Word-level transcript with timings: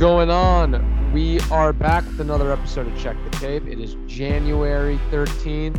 Going 0.00 0.30
on? 0.30 1.12
We 1.12 1.40
are 1.50 1.74
back 1.74 2.06
with 2.06 2.22
another 2.22 2.50
episode 2.50 2.86
of 2.86 2.98
Check 2.98 3.18
the 3.22 3.36
Tape. 3.36 3.66
It 3.66 3.78
is 3.78 3.98
January 4.06 4.98
13th. 5.10 5.78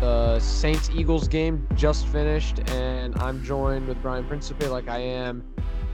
The 0.00 0.40
Saints 0.40 0.90
Eagles 0.92 1.28
game 1.28 1.64
just 1.76 2.08
finished, 2.08 2.68
and 2.70 3.16
I'm 3.20 3.44
joined 3.44 3.86
with 3.86 4.02
Brian 4.02 4.24
Principe 4.24 4.66
like 4.66 4.88
I 4.88 4.98
am 4.98 5.44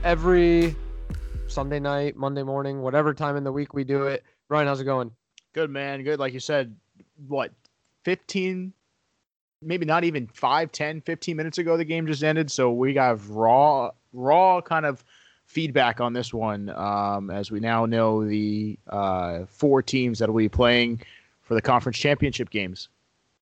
every 0.03 0.75
Sunday 1.45 1.79
night, 1.79 2.15
Monday 2.15 2.41
morning, 2.41 2.81
whatever 2.81 3.13
time 3.13 3.37
in 3.37 3.43
the 3.43 3.51
week 3.51 3.75
we 3.75 3.83
do 3.83 4.07
it. 4.07 4.23
Brian, 4.47 4.65
how's 4.65 4.81
it 4.81 4.85
going? 4.85 5.11
Good 5.53 5.69
man, 5.69 6.01
good. 6.01 6.17
Like 6.17 6.33
you 6.33 6.39
said, 6.39 6.75
what, 7.27 7.51
15, 8.05 8.73
maybe 9.61 9.85
not 9.85 10.03
even 10.03 10.25
5, 10.33 10.71
10, 10.71 11.01
15 11.01 11.37
minutes 11.37 11.59
ago 11.59 11.77
the 11.77 11.85
game 11.85 12.07
just 12.07 12.23
ended. 12.23 12.49
So 12.49 12.71
we 12.71 12.93
got 12.93 13.19
raw, 13.29 13.91
raw 14.13 14.61
kind 14.61 14.87
of 14.87 15.03
feedback 15.51 15.99
on 15.99 16.13
this 16.13 16.33
one 16.33 16.69
um, 16.69 17.29
as 17.29 17.51
we 17.51 17.59
now 17.59 17.85
know 17.85 18.25
the 18.25 18.79
uh, 18.87 19.45
four 19.47 19.81
teams 19.81 20.17
that 20.19 20.29
will 20.29 20.37
be 20.37 20.47
playing 20.47 21.01
for 21.41 21.55
the 21.55 21.61
conference 21.61 21.97
championship 21.97 22.49
games. 22.49 22.87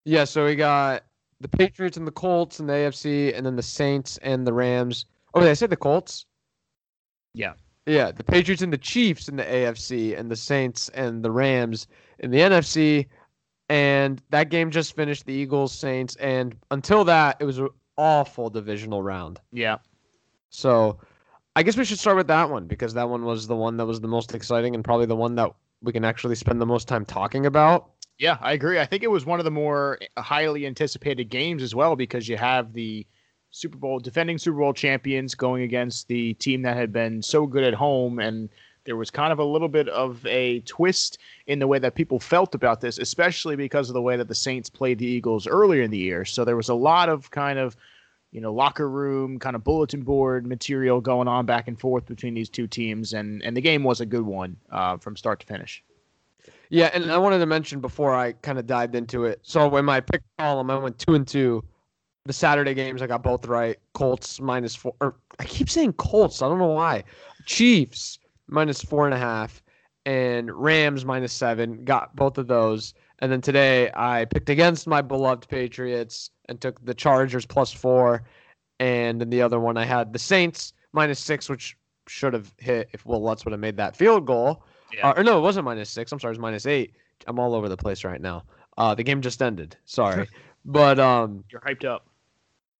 Yeah, 0.05 0.23
so 0.23 0.45
we 0.45 0.55
got 0.55 1.03
the 1.39 1.47
Patriots 1.47 1.97
and 1.97 2.07
the 2.07 2.11
Colts 2.11 2.59
and 2.59 2.67
the 2.67 2.73
AFC, 2.73 3.37
and 3.37 3.45
then 3.45 3.55
the 3.55 3.61
Saints 3.61 4.17
and 4.23 4.45
the 4.47 4.53
Rams. 4.53 5.05
Oh, 5.35 5.39
did 5.39 5.49
I 5.49 5.53
say 5.53 5.67
the 5.67 5.75
Colts? 5.75 6.25
Yeah. 7.33 7.53
Yeah, 7.85 8.11
the 8.11 8.23
Patriots 8.23 8.63
and 8.63 8.73
the 8.73 8.77
Chiefs 8.77 9.29
in 9.29 9.35
the 9.35 9.43
AFC, 9.43 10.17
and 10.17 10.31
the 10.31 10.35
Saints 10.35 10.89
and 10.89 11.23
the 11.23 11.31
Rams 11.31 11.85
in 12.19 12.31
the 12.31 12.39
NFC. 12.39 13.07
And 13.69 14.19
that 14.31 14.49
game 14.49 14.71
just 14.71 14.95
finished 14.95 15.27
the 15.27 15.33
Eagles, 15.33 15.71
Saints, 15.71 16.15
and 16.15 16.55
until 16.71 17.03
that, 17.03 17.37
it 17.39 17.45
was 17.45 17.59
an 17.59 17.69
awful 17.97 18.49
divisional 18.49 19.03
round. 19.03 19.39
Yeah. 19.51 19.77
So 20.49 20.99
I 21.59 21.61
guess 21.61 21.75
we 21.75 21.83
should 21.83 21.99
start 21.99 22.15
with 22.15 22.27
that 22.27 22.49
one 22.49 22.67
because 22.67 22.93
that 22.93 23.09
one 23.09 23.25
was 23.25 23.45
the 23.45 23.55
one 23.55 23.75
that 23.75 23.85
was 23.85 23.99
the 23.99 24.07
most 24.07 24.33
exciting 24.33 24.75
and 24.75 24.81
probably 24.81 25.07
the 25.07 25.15
one 25.17 25.35
that 25.35 25.53
we 25.81 25.91
can 25.91 26.05
actually 26.05 26.35
spend 26.35 26.61
the 26.61 26.65
most 26.65 26.87
time 26.87 27.03
talking 27.03 27.45
about. 27.45 27.89
Yeah, 28.17 28.37
I 28.39 28.53
agree. 28.53 28.79
I 28.79 28.85
think 28.85 29.03
it 29.03 29.11
was 29.11 29.25
one 29.25 29.41
of 29.41 29.43
the 29.43 29.51
more 29.51 29.99
highly 30.17 30.65
anticipated 30.65 31.25
games 31.29 31.61
as 31.61 31.75
well 31.75 31.97
because 31.97 32.29
you 32.29 32.37
have 32.37 32.71
the 32.71 33.05
Super 33.51 33.77
Bowl 33.77 33.99
defending 33.99 34.37
Super 34.37 34.59
Bowl 34.59 34.71
champions 34.71 35.35
going 35.35 35.63
against 35.63 36.07
the 36.07 36.33
team 36.35 36.61
that 36.61 36.77
had 36.77 36.93
been 36.93 37.21
so 37.21 37.45
good 37.45 37.65
at 37.65 37.73
home 37.73 38.19
and 38.19 38.47
there 38.85 38.95
was 38.95 39.11
kind 39.11 39.33
of 39.33 39.39
a 39.39 39.43
little 39.43 39.67
bit 39.67 39.89
of 39.89 40.25
a 40.25 40.61
twist 40.61 41.17
in 41.47 41.59
the 41.59 41.67
way 41.67 41.77
that 41.77 41.93
people 41.93 42.21
felt 42.21 42.55
about 42.55 42.79
this, 42.79 42.99
especially 42.99 43.57
because 43.57 43.89
of 43.89 43.95
the 43.95 44.01
way 44.01 44.15
that 44.15 44.29
the 44.29 44.33
Saints 44.33 44.69
played 44.69 44.97
the 44.97 45.05
Eagles 45.05 45.45
earlier 45.45 45.81
in 45.81 45.91
the 45.91 45.97
year. 45.97 46.23
So 46.23 46.45
there 46.45 46.55
was 46.55 46.69
a 46.69 46.73
lot 46.73 47.09
of 47.09 47.29
kind 47.31 47.59
of 47.59 47.75
you 48.31 48.41
know, 48.41 48.53
locker 48.53 48.89
room 48.89 49.39
kind 49.39 49.55
of 49.55 49.63
bulletin 49.63 50.01
board 50.01 50.45
material 50.45 51.01
going 51.01 51.27
on 51.27 51.45
back 51.45 51.67
and 51.67 51.79
forth 51.79 52.05
between 52.05 52.33
these 52.33 52.49
two 52.49 52.67
teams, 52.67 53.13
and 53.13 53.41
and 53.43 53.55
the 53.55 53.61
game 53.61 53.83
was 53.83 54.01
a 54.01 54.05
good 54.05 54.25
one 54.25 54.55
uh, 54.71 54.97
from 54.97 55.15
start 55.15 55.39
to 55.39 55.47
finish. 55.47 55.83
Yeah, 56.69 56.91
and 56.93 57.11
I 57.11 57.17
wanted 57.17 57.39
to 57.39 57.47
mention 57.47 57.79
before 57.79 58.15
I 58.15 58.33
kind 58.33 58.59
of 58.59 58.67
dived 58.67 58.93
into 58.93 59.25
it. 59.25 59.39
So 59.41 59.67
when 59.67 59.85
my 59.85 59.99
pick 59.99 60.21
column, 60.37 60.69
I 60.69 60.77
went 60.77 60.99
two 60.99 61.15
and 61.15 61.27
two. 61.27 61.63
The 62.25 62.33
Saturday 62.33 62.75
games 62.75 63.01
I 63.01 63.07
got 63.07 63.23
both 63.23 63.47
right. 63.47 63.77
Colts 63.93 64.39
minus 64.39 64.75
four. 64.75 64.93
Or 65.01 65.15
I 65.39 65.45
keep 65.45 65.69
saying 65.69 65.93
Colts. 65.93 66.43
I 66.43 66.47
don't 66.47 66.59
know 66.59 66.67
why. 66.67 67.03
Chiefs 67.45 68.19
minus 68.47 68.83
four 68.83 69.05
and 69.05 69.15
a 69.15 69.17
half, 69.17 69.63
and 70.05 70.51
Rams 70.51 71.05
minus 71.05 71.33
seven. 71.33 71.83
Got 71.85 72.15
both 72.15 72.37
of 72.37 72.45
those. 72.47 72.93
And 73.19 73.31
then 73.31 73.41
today 73.41 73.91
I 73.95 74.25
picked 74.25 74.49
against 74.49 74.87
my 74.87 75.01
beloved 75.01 75.47
Patriots 75.47 76.31
and 76.47 76.59
took 76.59 76.83
the 76.83 76.93
Chargers 76.93 77.45
plus 77.45 77.71
four. 77.71 78.23
And 78.79 79.19
then 79.19 79.29
the 79.29 79.41
other 79.41 79.59
one 79.59 79.77
I 79.77 79.85
had 79.85 80.13
the 80.13 80.19
Saints 80.19 80.73
minus 80.93 81.19
six, 81.19 81.49
which 81.49 81.77
should 82.07 82.33
have 82.33 82.53
hit 82.57 82.89
if 82.93 83.05
Wil 83.05 83.21
Lutz 83.21 83.45
would 83.45 83.51
have 83.51 83.59
made 83.59 83.77
that 83.77 83.95
field 83.95 84.25
goal. 84.25 84.63
Yeah. 84.93 85.09
Uh, 85.09 85.13
or 85.17 85.23
no, 85.23 85.37
it 85.37 85.41
wasn't 85.41 85.65
minus 85.65 85.89
six. 85.89 86.11
I'm 86.11 86.19
sorry, 86.19 86.31
it 86.31 86.37
was 86.37 86.39
minus 86.39 86.65
eight. 86.65 86.95
I'm 87.27 87.39
all 87.39 87.53
over 87.53 87.69
the 87.69 87.77
place 87.77 88.03
right 88.03 88.21
now. 88.21 88.43
Uh, 88.77 88.95
the 88.95 89.03
game 89.03 89.21
just 89.21 89.41
ended. 89.41 89.75
Sorry, 89.85 90.27
but 90.65 90.99
um, 90.99 91.43
you're 91.51 91.61
hyped 91.61 91.85
up. 91.85 92.07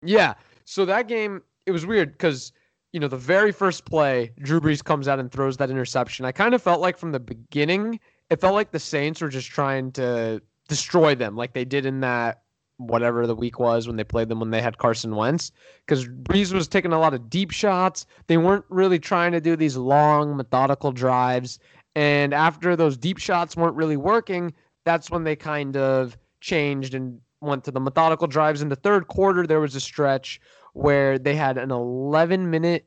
Yeah. 0.02 0.34
So 0.66 0.86
that 0.86 1.08
game, 1.08 1.42
it 1.66 1.72
was 1.72 1.86
weird 1.86 2.14
because 2.14 2.52
you 2.94 3.00
know 3.00 3.08
the 3.08 3.18
very 3.18 3.52
first 3.52 3.86
play, 3.86 4.32
Drew 4.40 4.60
Brees 4.60 4.84
comes 4.84 5.08
out 5.08 5.20
and 5.20 5.32
throws 5.32 5.58
that 5.58 5.70
interception. 5.70 6.26
I 6.26 6.32
kind 6.32 6.54
of 6.54 6.62
felt 6.62 6.82
like 6.82 6.98
from 6.98 7.12
the 7.12 7.20
beginning, 7.20 8.00
it 8.30 8.42
felt 8.42 8.54
like 8.54 8.72
the 8.72 8.80
Saints 8.80 9.22
were 9.22 9.30
just 9.30 9.50
trying 9.50 9.92
to 9.94 10.42
destroy 10.68 11.16
them, 11.16 11.36
like 11.36 11.54
they 11.54 11.66
did 11.66 11.86
in 11.86 12.00
that 12.02 12.44
whatever 12.78 13.28
the 13.28 13.36
week 13.36 13.60
was 13.60 13.88
when 13.88 13.98
they 13.98 14.04
played 14.06 14.30
them 14.30 14.40
when 14.40 14.52
they 14.52 14.62
had 14.62 14.78
Carson 14.78 15.14
Wentz 15.14 15.52
because 15.86 16.08
Brees 16.08 16.54
was 16.54 16.68
taking 16.68 16.94
a 16.94 17.00
lot 17.00 17.14
of 17.14 17.30
deep 17.30 17.52
shots. 17.52 18.06
They 18.28 18.38
weren't 18.38 18.64
really 18.70 19.00
trying 19.00 19.34
to 19.34 19.42
do 19.42 19.58
these 19.58 19.76
long 19.76 20.38
methodical 20.38 20.94
drives. 20.94 21.60
And 21.96 22.34
after 22.34 22.78
those 22.78 22.96
deep 22.96 23.18
shots 23.18 23.58
weren't 23.58 23.76
really 23.76 23.98
working, 23.98 24.54
that's 24.86 25.12
when 25.12 25.26
they 25.26 25.36
kind 25.36 25.76
of 25.76 26.18
changed 26.40 26.94
and 26.94 27.20
went 27.42 27.66
to 27.66 27.72
the 27.72 27.82
methodical 27.82 28.28
drives. 28.28 28.62
In 28.62 28.70
the 28.70 28.78
third 28.78 29.08
quarter, 29.08 29.46
there 29.46 29.60
was 29.60 29.76
a 29.76 29.82
stretch 29.82 30.40
where 30.72 31.20
they 31.20 31.36
had 31.36 31.58
an 31.58 31.72
11 31.72 32.50
minute 32.50 32.86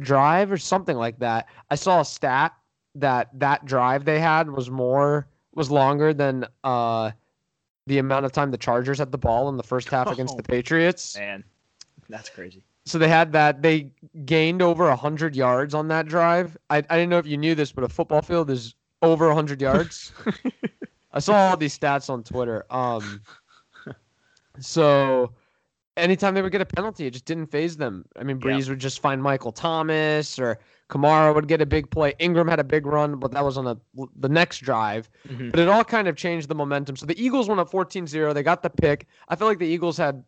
drive 0.00 0.50
or 0.50 0.56
something 0.56 0.96
like 0.96 1.20
that. 1.20 1.46
I 1.70 1.76
saw 1.76 2.00
a 2.00 2.04
stat 2.04 2.52
that 2.94 3.28
that 3.38 3.64
drive 3.64 4.04
they 4.04 4.20
had 4.20 4.50
was 4.50 4.70
more 4.70 5.26
was 5.54 5.70
longer 5.70 6.12
than 6.12 6.46
uh 6.64 7.10
the 7.86 7.98
amount 7.98 8.24
of 8.24 8.32
time 8.32 8.50
the 8.50 8.58
Chargers 8.58 8.98
had 8.98 9.10
the 9.10 9.18
ball 9.18 9.48
in 9.48 9.56
the 9.56 9.62
first 9.62 9.88
half 9.88 10.06
against 10.06 10.36
the 10.36 10.42
Patriots. 10.54 11.16
Man, 11.18 11.42
that's 12.08 12.28
crazy. 12.28 12.62
So 12.84 12.98
they 12.98 13.08
had 13.08 13.32
that. 13.32 13.62
They 13.62 13.90
gained 14.24 14.62
over 14.62 14.88
100 14.88 15.36
yards 15.36 15.74
on 15.74 15.88
that 15.88 16.06
drive. 16.06 16.56
I, 16.70 16.78
I 16.78 16.80
didn't 16.80 17.10
know 17.10 17.18
if 17.18 17.26
you 17.26 17.36
knew 17.36 17.54
this, 17.54 17.72
but 17.72 17.84
a 17.84 17.88
football 17.88 18.22
field 18.22 18.50
is 18.50 18.74
over 19.02 19.26
100 19.26 19.60
yards. 19.60 20.12
I 21.12 21.18
saw 21.18 21.34
all 21.34 21.56
these 21.56 21.78
stats 21.78 22.08
on 22.10 22.22
Twitter. 22.22 22.64
Um, 22.70 23.20
so 24.58 25.32
anytime 25.96 26.34
they 26.34 26.42
would 26.42 26.52
get 26.52 26.60
a 26.60 26.66
penalty, 26.66 27.06
it 27.06 27.10
just 27.12 27.24
didn't 27.24 27.46
faze 27.46 27.76
them. 27.76 28.04
I 28.18 28.24
mean, 28.24 28.38
Brees 28.38 28.68
would 28.68 28.78
just 28.78 29.00
find 29.00 29.22
Michael 29.22 29.52
Thomas 29.52 30.38
or 30.38 30.58
Kamara 30.88 31.34
would 31.34 31.48
get 31.48 31.60
a 31.60 31.66
big 31.66 31.90
play. 31.90 32.14
Ingram 32.18 32.48
had 32.48 32.60
a 32.60 32.64
big 32.64 32.86
run, 32.86 33.16
but 33.16 33.32
that 33.32 33.44
was 33.44 33.56
on 33.56 33.66
a, 33.66 33.76
the 34.16 34.28
next 34.28 34.58
drive. 34.58 35.08
Mm-hmm. 35.28 35.50
But 35.50 35.60
it 35.60 35.68
all 35.68 35.84
kind 35.84 36.08
of 36.08 36.16
changed 36.16 36.48
the 36.48 36.54
momentum. 36.54 36.96
So 36.96 37.06
the 37.06 37.22
Eagles 37.22 37.48
went 37.48 37.60
up 37.60 37.70
14-0. 37.70 38.34
They 38.34 38.42
got 38.42 38.62
the 38.62 38.70
pick. 38.70 39.06
I 39.28 39.36
feel 39.36 39.46
like 39.46 39.58
the 39.58 39.66
Eagles 39.66 39.96
had 39.96 40.24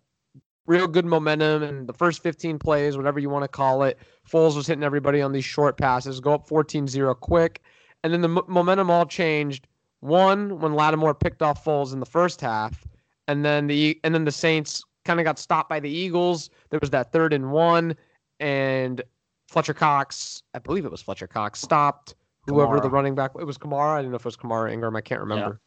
real 0.67 0.87
good 0.87 1.05
momentum 1.05 1.63
in 1.63 1.87
the 1.87 1.93
first 1.93 2.23
15 2.23 2.59
plays, 2.59 2.97
whatever 2.97 3.19
you 3.19 3.29
want 3.29 3.45
to 3.45 3.49
call 3.49 3.83
it. 3.83 3.99
Foles 4.31 4.57
was 4.57 4.67
hitting 4.67 4.85
everybody 4.85 5.21
on 5.21 5.33
these 5.33 5.45
short 5.45 5.77
passes. 5.77 6.21
Go 6.21 6.33
up 6.33 6.49
14-0 6.49 7.21
quick. 7.21 7.63
And 8.03 8.13
then 8.13 8.23
the 8.23 8.29
m- 8.29 8.45
momentum 8.49 8.91
all 8.91 9.07
changed. 9.07 9.67
One, 10.01 10.61
when 10.61 10.75
Lattimore 10.75 11.15
picked 11.15 11.43
off 11.43 11.65
Foles 11.65 11.93
in 11.93 12.01
the 12.01 12.07
first 12.07 12.41
half. 12.41 12.87
And 13.29 13.45
then 13.45 13.67
the 13.67 13.99
and 14.05 14.15
then 14.15 14.27
the 14.27 14.33
Saints 14.33 14.85
kind 15.05 15.21
of 15.21 15.25
got 15.25 15.39
stopped 15.39 15.69
by 15.69 15.81
the 15.81 15.91
Eagles. 15.91 16.51
There 16.71 16.81
was 16.81 16.91
that 16.91 17.13
third 17.13 17.33
and 17.33 17.53
one. 17.53 17.97
And 18.41 19.03
Fletcher 19.49 19.75
Cox, 19.75 20.43
I 20.55 20.59
believe 20.59 20.85
it 20.85 20.91
was 20.91 21.03
Fletcher 21.03 21.27
Cox, 21.27 21.61
stopped 21.61 22.15
whoever 22.47 22.79
Kamara. 22.79 22.83
the 22.83 22.91
running 22.91 23.15
back. 23.15 23.33
It 23.39 23.45
was 23.45 23.59
Kamara. 23.59 23.99
I 23.99 24.03
don't 24.03 24.11
know 24.11 24.17
if 24.17 24.23
it 24.23 24.27
was 24.27 24.37
Kamara 24.37 24.73
Ingram. 24.73 24.97
I 24.97 25.01
can't 25.01 25.21
remember. 25.21 25.61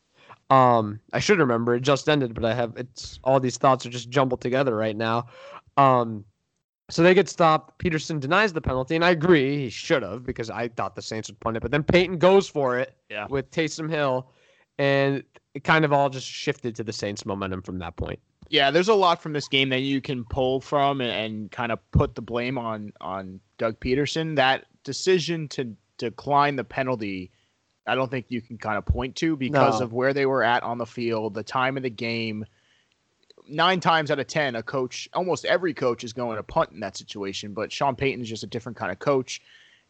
Yeah. 0.50 0.78
Um, 0.78 1.00
I 1.14 1.20
should 1.20 1.40
remember. 1.40 1.76
It 1.76 1.82
just 1.82 2.08
ended, 2.08 2.34
but 2.34 2.46
I 2.46 2.54
have 2.54 2.74
it's 2.78 3.20
all 3.24 3.40
these 3.40 3.58
thoughts 3.58 3.86
are 3.86 3.90
just 3.90 4.10
jumbled 4.10 4.42
together 4.42 4.76
right 4.76 4.96
now. 4.96 5.28
Um, 5.78 6.26
so 6.90 7.04
they 7.04 7.14
get 7.14 7.28
stopped. 7.28 7.84
Pederson 7.84 8.20
denies 8.20 8.54
the 8.54 8.62
penalty, 8.62 8.96
and 8.96 9.04
I 9.04 9.10
agree 9.10 9.58
he 9.58 9.70
should 9.70 10.04
have 10.04 10.26
because 10.26 10.50
I 10.50 10.70
thought 10.70 10.96
the 10.96 11.02
Saints 11.02 11.30
would 11.30 11.40
punt 11.40 11.58
it. 11.58 11.60
But 11.62 11.72
then 11.72 11.84
Payton 11.84 12.18
goes 12.18 12.48
for 12.48 12.78
it 12.80 12.96
yeah. 13.10 13.28
with 13.30 13.52
Taysom 13.52 13.90
Hill, 13.90 14.32
and 14.78 15.24
it 15.54 15.64
kind 15.64 15.84
of 15.84 15.92
all 15.92 16.10
just 16.10 16.28
shifted 16.28 16.76
to 16.76 16.84
the 16.84 16.94
Saints' 16.94 17.26
momentum 17.26 17.62
from 17.62 17.80
that 17.80 17.98
point. 17.98 18.20
Yeah, 18.50 18.72
there's 18.72 18.88
a 18.88 18.96
lot 18.96 19.22
from 19.22 19.34
this 19.34 19.48
game 19.48 19.70
that 19.70 19.82
you 19.82 20.02
can 20.02 20.24
pull 20.24 20.62
from 20.62 21.02
and, 21.02 21.12
and 21.12 21.52
kind 21.52 21.72
of 21.72 21.80
put 21.92 22.16
the 22.16 22.22
blame 22.22 22.58
on 22.58 22.94
on 23.02 23.40
Doug 23.58 23.80
Pederson. 23.80 24.36
That 24.36 24.66
decision 24.84 25.48
to 25.50 25.76
decline 25.98 26.56
the 26.56 26.64
penalty, 26.64 27.32
I 27.86 27.96
don't 27.96 28.10
think 28.10 28.28
you 28.30 28.42
can 28.42 28.58
kind 28.58 28.78
of 28.78 28.86
point 28.86 29.16
to 29.18 29.36
because 29.36 29.80
no. 29.80 29.86
of 29.86 29.94
where 29.94 30.14
they 30.14 30.26
were 30.26 30.44
at 30.44 30.64
on 30.64 30.78
the 30.78 30.86
field, 30.86 31.34
the 31.34 31.44
time 31.44 31.78
of 31.78 31.84
the 31.84 31.90
game. 31.90 32.46
Nine 33.50 33.80
times 33.80 34.12
out 34.12 34.20
of 34.20 34.28
ten, 34.28 34.58
a 34.58 34.64
coach, 34.64 35.08
almost 35.14 35.46
every 35.46 35.74
coach, 35.74 36.04
is 36.04 36.12
going 36.12 36.36
to 36.36 36.44
punt 36.44 36.72
in 36.72 36.82
that 36.82 36.98
situation. 36.98 37.54
But 37.54 37.72
Sean 37.72 37.96
Payton's 37.96 38.28
just 38.28 38.44
a 38.44 38.48
different 38.48 38.78
kind 38.78 38.92
of 38.92 39.00
coach, 39.00 39.42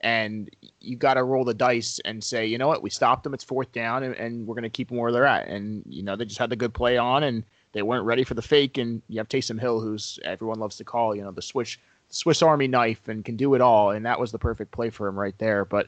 and 0.02 0.48
you 0.80 0.96
got 0.96 1.16
to 1.16 1.24
roll 1.24 1.44
the 1.44 1.56
dice 1.56 2.00
and 2.06 2.24
say, 2.24 2.46
you 2.46 2.60
know 2.60 2.68
what, 2.68 2.84
we 2.84 2.92
stopped 2.92 3.24
them. 3.24 3.34
It's 3.34 3.44
fourth 3.44 3.72
down, 3.72 4.04
and, 4.04 4.14
and 4.14 4.46
we're 4.46 4.54
going 4.54 4.62
to 4.62 4.70
keep 4.70 4.90
them 4.90 4.98
where 4.98 5.12
they're 5.12 5.26
at. 5.26 5.48
And 5.48 5.82
you 5.88 6.04
know 6.04 6.16
they 6.16 6.26
just 6.26 6.38
had 6.38 6.52
the 6.52 6.56
good 6.56 6.76
play 6.76 6.98
on, 6.98 7.24
and 7.24 7.44
they 7.78 7.84
weren't 7.84 8.06
ready 8.06 8.24
for 8.24 8.34
the 8.34 8.42
fake. 8.42 8.80
And 8.80 9.04
you 9.08 9.20
have 9.20 9.30
Taysom 9.30 9.60
Hill, 9.60 9.80
who's 9.80 10.20
everyone 10.26 10.60
loves 10.60 10.78
to 10.78 10.84
call, 10.84 11.16
you 11.16 11.22
know, 11.22 11.32
the 11.32 11.44
switch 11.44 11.80
Swiss 12.10 12.42
Army 12.42 12.68
knife 12.68 13.08
and 13.08 13.24
can 13.24 13.36
do 13.36 13.54
it 13.54 13.62
all. 13.62 13.92
And 13.92 14.04
that 14.04 14.20
was 14.20 14.32
the 14.32 14.40
perfect 14.40 14.72
play 14.72 14.90
for 14.90 15.08
him 15.08 15.20
right 15.20 15.38
there. 15.38 15.64
But 15.64 15.88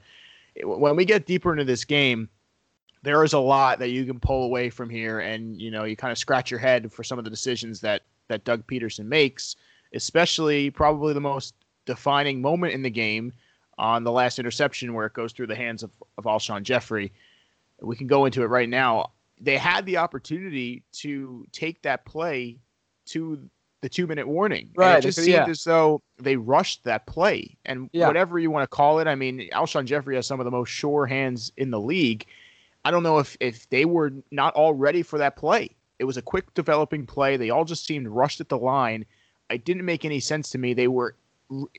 when 0.63 0.95
we 0.95 1.03
get 1.03 1.25
deeper 1.25 1.51
into 1.51 1.63
this 1.63 1.83
game, 1.83 2.29
there 3.01 3.23
is 3.23 3.33
a 3.33 3.39
lot 3.39 3.79
that 3.79 3.89
you 3.89 4.05
can 4.05 4.19
pull 4.19 4.43
away 4.43 4.69
from 4.69 4.89
here, 4.89 5.19
and 5.19 5.59
you 5.59 5.71
know 5.71 5.85
you 5.85 5.95
kind 5.95 6.11
of 6.11 6.17
scratch 6.17 6.51
your 6.51 6.59
head 6.59 6.91
for 6.91 7.03
some 7.03 7.17
of 7.17 7.23
the 7.23 7.31
decisions 7.31 7.79
that 7.79 8.03
that 8.27 8.43
Doug 8.43 8.67
Pederson 8.67 9.05
makes, 9.05 9.55
especially 9.93 10.69
probably 10.69 11.13
the 11.13 11.21
most 11.21 11.55
defining 11.85 12.41
moment 12.41 12.73
in 12.73 12.83
the 12.83 12.89
game 12.89 13.33
on 13.77 14.03
the 14.03 14.11
last 14.11 14.37
interception 14.37 14.93
where 14.93 15.05
it 15.05 15.13
goes 15.13 15.31
through 15.31 15.47
the 15.47 15.55
hands 15.55 15.81
of, 15.81 15.91
of 16.17 16.25
Alshon 16.25 16.63
Jeffery. 16.63 17.13
We 17.81 17.95
can 17.95 18.07
go 18.07 18.25
into 18.25 18.43
it 18.43 18.47
right 18.47 18.67
now. 18.67 19.11
They 19.39 19.57
had 19.57 19.85
the 19.85 19.97
opportunity 19.97 20.83
to 20.93 21.45
take 21.51 21.81
that 21.83 22.05
play 22.05 22.57
to 23.07 23.39
the 23.81 23.89
two 23.89 24.07
minute 24.07 24.27
warning. 24.27 24.69
Right. 24.75 24.95
And 24.95 24.97
it 24.99 25.07
just 25.07 25.17
seemed 25.17 25.29
yeah. 25.29 25.47
as 25.47 25.63
though 25.63 26.01
they 26.17 26.35
rushed 26.35 26.83
that 26.83 27.05
play. 27.05 27.55
And 27.65 27.89
yeah. 27.93 28.07
whatever 28.07 28.39
you 28.39 28.51
want 28.51 28.63
to 28.63 28.67
call 28.67 28.99
it, 28.99 29.07
I 29.07 29.15
mean, 29.15 29.49
Alshon 29.53 29.85
Jeffery 29.85 30.15
has 30.15 30.27
some 30.27 30.39
of 30.39 30.45
the 30.45 30.51
most 30.51 30.69
sure 30.69 31.05
hands 31.05 31.51
in 31.57 31.71
the 31.71 31.79
league. 31.79 32.25
I 32.83 32.91
don't 32.91 33.03
know 33.03 33.19
if, 33.19 33.37
if 33.39 33.69
they 33.69 33.85
were 33.85 34.11
not 34.31 34.53
all 34.55 34.73
ready 34.73 35.01
for 35.01 35.17
that 35.19 35.35
play. 35.35 35.75
It 35.99 36.05
was 36.05 36.17
a 36.17 36.21
quick 36.21 36.53
developing 36.53 37.05
play. 37.05 37.37
They 37.37 37.49
all 37.49 37.65
just 37.65 37.85
seemed 37.85 38.07
rushed 38.07 38.41
at 38.41 38.49
the 38.49 38.57
line. 38.57 39.05
It 39.49 39.65
didn't 39.65 39.85
make 39.85 40.05
any 40.05 40.19
sense 40.19 40.49
to 40.51 40.57
me. 40.57 40.73
They 40.73 40.87
were 40.87 41.15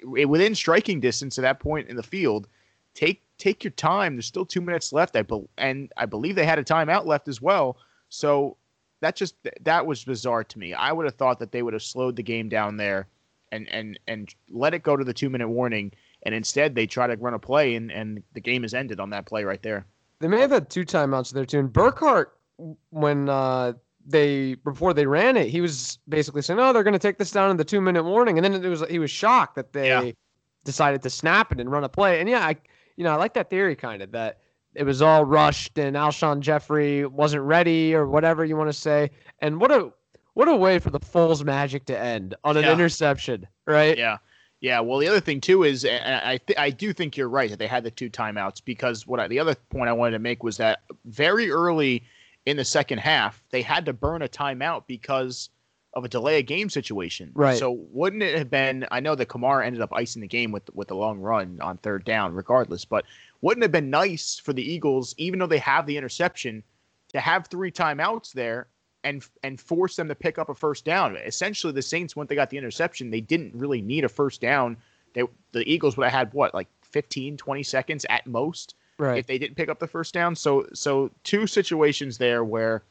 within 0.04 0.54
striking 0.54 1.00
distance 1.00 1.38
at 1.38 1.42
that 1.42 1.60
point 1.60 1.88
in 1.88 1.96
the 1.96 2.02
field. 2.02 2.48
Take 2.94 3.22
take 3.38 3.64
your 3.64 3.70
time. 3.72 4.16
There's 4.16 4.26
still 4.26 4.46
two 4.46 4.60
minutes 4.60 4.92
left. 4.92 5.16
I 5.16 5.22
be, 5.22 5.40
and 5.58 5.92
I 5.96 6.06
believe 6.06 6.34
they 6.34 6.44
had 6.44 6.58
a 6.58 6.64
timeout 6.64 7.06
left 7.06 7.28
as 7.28 7.40
well. 7.40 7.78
So 8.08 8.56
that 9.00 9.16
just 9.16 9.34
that 9.62 9.86
was 9.86 10.04
bizarre 10.04 10.44
to 10.44 10.58
me. 10.58 10.74
I 10.74 10.92
would 10.92 11.06
have 11.06 11.14
thought 11.14 11.38
that 11.38 11.52
they 11.52 11.62
would 11.62 11.72
have 11.72 11.82
slowed 11.82 12.16
the 12.16 12.22
game 12.22 12.48
down 12.48 12.76
there 12.76 13.08
and 13.52 13.68
and 13.70 13.98
and 14.06 14.34
let 14.50 14.74
it 14.74 14.82
go 14.82 14.96
to 14.96 15.04
the 15.04 15.14
two 15.14 15.30
minute 15.30 15.48
warning. 15.48 15.92
And 16.24 16.34
instead, 16.34 16.74
they 16.74 16.86
try 16.86 17.06
to 17.06 17.16
run 17.16 17.32
a 17.32 17.38
play, 17.38 17.74
and, 17.76 17.90
and 17.90 18.22
the 18.34 18.40
game 18.40 18.62
is 18.62 18.74
ended 18.74 19.00
on 19.00 19.08
that 19.10 19.24
play 19.24 19.44
right 19.44 19.62
there. 19.62 19.86
They 20.18 20.28
may 20.28 20.40
have 20.40 20.50
had 20.50 20.68
two 20.68 20.84
timeouts 20.84 21.32
there 21.32 21.46
too. 21.46 21.60
And 21.60 21.72
Burkhardt, 21.72 22.36
when 22.90 23.30
uh, 23.30 23.72
they 24.06 24.54
before 24.56 24.92
they 24.92 25.06
ran 25.06 25.38
it, 25.38 25.48
he 25.48 25.62
was 25.62 25.98
basically 26.08 26.42
saying, 26.42 26.60
"Oh, 26.60 26.74
they're 26.74 26.82
going 26.82 26.92
to 26.92 26.98
take 26.98 27.16
this 27.16 27.30
down 27.30 27.50
in 27.50 27.56
the 27.56 27.64
two 27.64 27.80
minute 27.80 28.02
warning," 28.02 28.36
and 28.36 28.44
then 28.44 28.62
it 28.62 28.68
was 28.68 28.84
he 28.90 28.98
was 28.98 29.10
shocked 29.10 29.54
that 29.56 29.72
they 29.72 29.88
yeah. 29.88 30.12
decided 30.64 31.02
to 31.02 31.10
snap 31.10 31.52
it 31.52 31.60
and 31.60 31.70
run 31.70 31.84
a 31.84 31.88
play. 31.88 32.20
And 32.20 32.28
yeah, 32.28 32.46
I 32.46 32.56
you 33.00 33.04
know 33.04 33.12
I 33.12 33.16
like 33.16 33.32
that 33.32 33.48
theory 33.48 33.76
kind 33.76 34.02
of 34.02 34.10
that 34.12 34.40
it 34.74 34.84
was 34.84 35.00
all 35.00 35.24
rushed 35.24 35.78
and 35.78 35.96
Alshon 35.96 36.40
Jeffery 36.40 37.06
wasn't 37.06 37.44
ready 37.44 37.94
or 37.94 38.06
whatever 38.06 38.44
you 38.44 38.58
want 38.58 38.68
to 38.68 38.78
say. 38.78 39.10
And 39.38 39.58
what 39.58 39.72
a 39.72 39.90
what 40.34 40.48
a 40.48 40.54
way 40.54 40.78
for 40.78 40.90
the 40.90 41.00
Foles 41.00 41.42
magic 41.42 41.86
to 41.86 41.98
end 41.98 42.34
on 42.44 42.58
an 42.58 42.64
yeah. 42.64 42.72
interception, 42.74 43.46
right? 43.66 43.96
Yeah. 43.96 44.18
Yeah, 44.60 44.80
well, 44.80 44.98
the 44.98 45.08
other 45.08 45.20
thing 45.20 45.40
too 45.40 45.62
is, 45.62 45.86
I 45.86 46.38
th- 46.46 46.58
I 46.58 46.68
do 46.68 46.92
think 46.92 47.16
you're 47.16 47.30
right 47.30 47.48
that 47.48 47.58
they 47.58 47.66
had 47.66 47.82
the 47.82 47.90
two 47.90 48.10
timeouts 48.10 48.62
because 48.62 49.06
what 49.06 49.18
I, 49.18 49.26
the 49.26 49.38
other 49.38 49.54
point 49.54 49.88
I 49.88 49.94
wanted 49.94 50.10
to 50.10 50.18
make 50.18 50.42
was 50.42 50.58
that 50.58 50.80
very 51.06 51.50
early 51.50 52.02
in 52.44 52.58
the 52.58 52.64
second 52.66 52.98
half, 52.98 53.42
they 53.48 53.62
had 53.62 53.86
to 53.86 53.94
burn 53.94 54.20
a 54.20 54.28
timeout 54.28 54.82
because 54.86 55.48
of 55.94 56.04
a 56.04 56.08
delay 56.08 56.38
of 56.38 56.46
game 56.46 56.70
situation. 56.70 57.32
Right. 57.34 57.58
So 57.58 57.72
wouldn't 57.90 58.22
it 58.22 58.36
have 58.38 58.50
been? 58.50 58.86
I 58.90 59.00
know 59.00 59.14
that 59.14 59.28
Kamara 59.28 59.64
ended 59.64 59.82
up 59.82 59.92
icing 59.92 60.22
the 60.22 60.28
game 60.28 60.52
with 60.52 60.72
with 60.74 60.88
the 60.88 60.94
long 60.94 61.18
run 61.18 61.58
on 61.60 61.78
third 61.78 62.04
down, 62.04 62.34
regardless. 62.34 62.84
But 62.84 63.04
wouldn't 63.40 63.62
it 63.62 63.66
have 63.66 63.72
been 63.72 63.90
nice 63.90 64.38
for 64.38 64.52
the 64.52 64.62
Eagles, 64.62 65.14
even 65.18 65.38
though 65.38 65.46
they 65.46 65.58
have 65.58 65.86
the 65.86 65.96
interception, 65.96 66.62
to 67.08 67.20
have 67.20 67.46
three 67.46 67.72
timeouts 67.72 68.32
there 68.32 68.68
and 69.02 69.26
and 69.42 69.60
force 69.60 69.96
them 69.96 70.08
to 70.08 70.14
pick 70.14 70.38
up 70.38 70.48
a 70.48 70.54
first 70.54 70.84
down? 70.84 71.16
Essentially, 71.16 71.72
the 71.72 71.82
Saints, 71.82 72.14
once 72.14 72.28
they 72.28 72.34
got 72.34 72.50
the 72.50 72.58
interception, 72.58 73.10
they 73.10 73.20
didn't 73.20 73.54
really 73.54 73.82
need 73.82 74.04
a 74.04 74.08
first 74.08 74.40
down. 74.40 74.76
They 75.14 75.24
the 75.52 75.68
Eagles 75.70 75.96
would 75.96 76.04
have 76.04 76.12
had 76.12 76.32
what 76.32 76.54
like 76.54 76.68
15, 76.82 77.36
20 77.36 77.62
seconds 77.62 78.06
at 78.08 78.26
most 78.26 78.74
right. 78.98 79.18
if 79.18 79.26
they 79.26 79.38
didn't 79.38 79.56
pick 79.56 79.68
up 79.68 79.78
the 79.78 79.88
first 79.88 80.14
down. 80.14 80.36
So 80.36 80.66
so 80.72 81.10
two 81.24 81.46
situations 81.46 82.18
there 82.18 82.44
where 82.44 82.82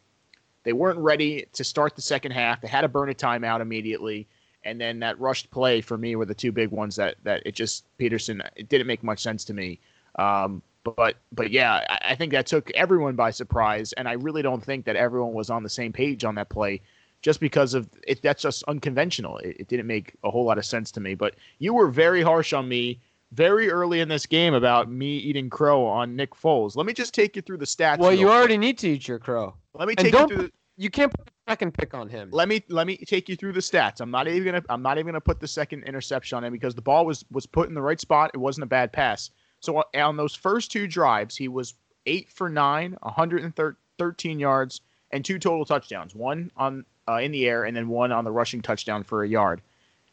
they 0.69 0.73
weren't 0.73 0.99
ready 0.99 1.47
to 1.53 1.63
start 1.63 1.95
the 1.95 2.01
second 2.03 2.29
half. 2.29 2.61
They 2.61 2.67
had 2.67 2.81
to 2.81 2.87
burn 2.87 3.09
a 3.09 3.15
timeout 3.15 3.59
immediately. 3.59 4.27
And 4.63 4.79
then 4.79 4.99
that 4.99 5.19
rushed 5.19 5.49
play 5.49 5.81
for 5.81 5.97
me 5.97 6.15
were 6.15 6.27
the 6.27 6.35
two 6.35 6.51
big 6.51 6.69
ones 6.69 6.95
that 6.97 7.15
that 7.23 7.41
it 7.43 7.55
just 7.55 7.85
Pederson. 7.97 8.47
it 8.55 8.69
didn't 8.69 8.85
make 8.85 9.01
much 9.01 9.19
sense 9.19 9.43
to 9.45 9.53
me. 9.55 9.79
Um, 10.19 10.61
but 10.83 11.15
but 11.31 11.49
yeah, 11.49 11.83
I, 11.89 12.11
I 12.11 12.15
think 12.15 12.33
that 12.33 12.45
took 12.45 12.69
everyone 12.75 13.15
by 13.15 13.31
surprise, 13.31 13.93
and 13.93 14.07
I 14.07 14.11
really 14.11 14.43
don't 14.43 14.63
think 14.63 14.85
that 14.85 14.95
everyone 14.95 15.33
was 15.33 15.49
on 15.49 15.63
the 15.63 15.69
same 15.69 15.91
page 15.91 16.23
on 16.23 16.35
that 16.35 16.49
play 16.49 16.81
just 17.23 17.39
because 17.39 17.73
of 17.73 17.89
it. 18.05 18.21
That's 18.21 18.43
just 18.43 18.63
unconventional. 18.67 19.39
It, 19.39 19.61
it, 19.61 19.67
didn't 19.69 19.87
make 19.87 20.13
a 20.23 20.29
whole 20.29 20.45
lot 20.45 20.59
of 20.59 20.65
sense 20.65 20.91
to 20.91 20.99
me. 20.99 21.15
But 21.15 21.33
you 21.57 21.73
were 21.73 21.87
very 21.87 22.21
harsh 22.21 22.53
on 22.53 22.69
me 22.69 22.99
very 23.31 23.71
early 23.71 24.01
in 24.01 24.07
this 24.07 24.27
game 24.27 24.53
about 24.53 24.87
me 24.91 25.17
eating 25.17 25.49
crow 25.49 25.83
on 25.85 26.15
Nick 26.15 26.35
Foles. 26.35 26.75
Let 26.75 26.85
me 26.85 26.93
just 26.93 27.15
take 27.15 27.35
you 27.35 27.41
through 27.41 27.57
the 27.57 27.65
stats. 27.65 27.97
Well, 27.97 28.13
you 28.13 28.29
already 28.29 28.57
need 28.57 28.77
to 28.79 28.89
eat 28.89 29.07
your 29.07 29.17
crow. 29.17 29.55
Let 29.73 29.87
me 29.87 29.95
take 29.95 30.13
you 30.13 30.27
through. 30.27 30.37
The, 30.37 30.51
you 30.79 30.89
can't 30.89 31.11
put 31.11 31.27
a 31.27 31.51
second 31.51 31.73
pick 31.73 31.93
on 31.93 32.09
him. 32.09 32.29
Let 32.31 32.47
me 32.47 32.63
let 32.69 32.87
me 32.87 32.97
take 32.97 33.29
you 33.29 33.35
through 33.35 33.53
the 33.53 33.59
stats. 33.59 34.01
I'm 34.01 34.11
not 34.11 34.27
even 34.27 34.45
gonna 34.45 34.63
I'm 34.69 34.81
not 34.81 34.97
even 34.97 35.07
gonna 35.07 35.21
put 35.21 35.39
the 35.39 35.47
second 35.47 35.83
interception 35.83 36.37
on 36.37 36.43
him 36.43 36.53
because 36.53 36.75
the 36.75 36.81
ball 36.81 37.05
was 37.05 37.25
was 37.31 37.45
put 37.45 37.67
in 37.69 37.75
the 37.75 37.81
right 37.81 37.99
spot. 37.99 38.31
It 38.33 38.37
wasn't 38.37 38.63
a 38.63 38.67
bad 38.67 38.91
pass. 38.91 39.29
So 39.59 39.83
on 39.93 40.17
those 40.17 40.35
first 40.35 40.71
two 40.71 40.87
drives, 40.87 41.35
he 41.35 41.49
was 41.49 41.73
eight 42.05 42.29
for 42.29 42.49
nine, 42.49 42.95
113 43.01 44.39
yards, 44.39 44.81
and 45.11 45.23
two 45.23 45.37
total 45.37 45.65
touchdowns. 45.65 46.15
One 46.15 46.49
on 46.55 46.85
uh, 47.07 47.17
in 47.17 47.31
the 47.31 47.47
air, 47.47 47.65
and 47.65 47.75
then 47.75 47.89
one 47.89 48.11
on 48.11 48.23
the 48.23 48.31
rushing 48.31 48.61
touchdown 48.61 49.03
for 49.03 49.23
a 49.23 49.27
yard 49.27 49.61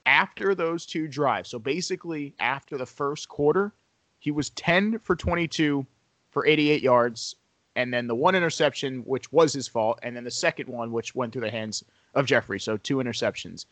after 0.06 0.54
those 0.54 0.86
two 0.86 1.08
drives, 1.08 1.50
so 1.50 1.58
basically 1.58 2.34
after 2.38 2.78
the 2.78 2.86
first 2.86 3.28
quarter, 3.28 3.74
he 4.20 4.30
was 4.30 4.50
10 4.50 5.00
for 5.00 5.16
22 5.16 5.84
for 6.30 6.46
88 6.46 6.82
yards, 6.82 7.34
and 7.76 7.92
then 7.92 8.06
the 8.06 8.14
one 8.14 8.34
interception, 8.34 9.02
which 9.04 9.32
was 9.32 9.52
his 9.52 9.68
fault, 9.68 9.98
and 10.02 10.16
then 10.16 10.24
the 10.24 10.30
second 10.30 10.68
one, 10.68 10.90
which 10.90 11.14
went 11.14 11.32
through 11.32 11.42
the 11.42 11.50
hands 11.50 11.84
of 12.14 12.26
Jeffery. 12.26 12.58
So 12.58 12.76
two 12.76 12.96
interceptions. 12.96 13.66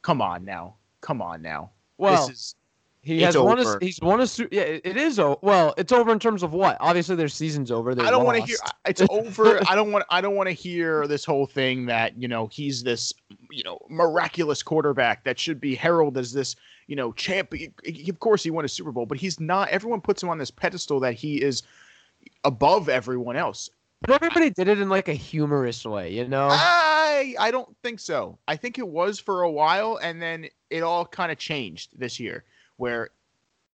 Come 0.00 0.22
on 0.22 0.44
now. 0.44 0.76
Come 1.00 1.20
on 1.20 1.42
now. 1.42 1.70
Well, 1.98 2.28
this 2.28 2.36
is 2.36 2.54
he 3.02 3.16
it's 3.16 3.26
has 3.26 3.36
over. 3.36 3.48
won 3.48 3.58
a 3.58 3.84
he's 3.84 4.00
won 4.00 4.20
a 4.20 4.26
yeah 4.52 4.62
it 4.62 4.96
is 4.96 5.18
well 5.18 5.74
it's 5.76 5.92
over 5.92 6.12
in 6.12 6.20
terms 6.20 6.42
of 6.44 6.52
what 6.52 6.76
obviously 6.78 7.16
their 7.16 7.28
season's 7.28 7.70
over 7.70 7.90
I 7.90 8.10
don't 8.10 8.24
want 8.24 8.38
to 8.38 8.46
hear 8.46 8.56
it's 8.86 9.02
over 9.10 9.60
I 9.68 9.74
don't 9.74 9.90
want 9.90 10.04
I 10.08 10.20
don't 10.20 10.36
want 10.36 10.48
to 10.48 10.52
hear 10.52 11.06
this 11.08 11.24
whole 11.24 11.46
thing 11.46 11.86
that 11.86 12.16
you 12.20 12.28
know 12.28 12.46
he's 12.46 12.82
this 12.84 13.12
you 13.50 13.64
know 13.64 13.78
miraculous 13.88 14.62
quarterback 14.62 15.24
that 15.24 15.38
should 15.38 15.60
be 15.60 15.74
heralded 15.74 16.20
as 16.20 16.32
this 16.32 16.54
you 16.86 16.94
know 16.94 17.12
champ 17.12 17.52
of 17.52 18.20
course 18.20 18.44
he 18.44 18.50
won 18.50 18.64
a 18.64 18.68
Super 18.68 18.92
Bowl 18.92 19.04
but 19.04 19.18
he's 19.18 19.40
not 19.40 19.68
everyone 19.70 20.00
puts 20.00 20.22
him 20.22 20.28
on 20.28 20.38
this 20.38 20.50
pedestal 20.50 21.00
that 21.00 21.14
he 21.14 21.42
is 21.42 21.64
above 22.44 22.88
everyone 22.88 23.36
else 23.36 23.70
but 24.00 24.10
everybody 24.10 24.50
did 24.50 24.68
it 24.68 24.80
in 24.80 24.88
like 24.88 25.08
a 25.08 25.14
humorous 25.14 25.84
way 25.84 26.12
you 26.12 26.26
know 26.26 26.48
I 26.50 27.34
I 27.38 27.50
don't 27.50 27.74
think 27.82 28.00
so 28.00 28.38
I 28.48 28.56
think 28.56 28.78
it 28.78 28.88
was 28.88 29.18
for 29.18 29.42
a 29.42 29.50
while 29.50 29.98
and 30.02 30.20
then 30.20 30.46
it 30.70 30.82
all 30.82 31.06
kind 31.06 31.30
of 31.30 31.38
changed 31.38 31.90
this 31.98 32.18
year 32.18 32.44
where 32.76 33.10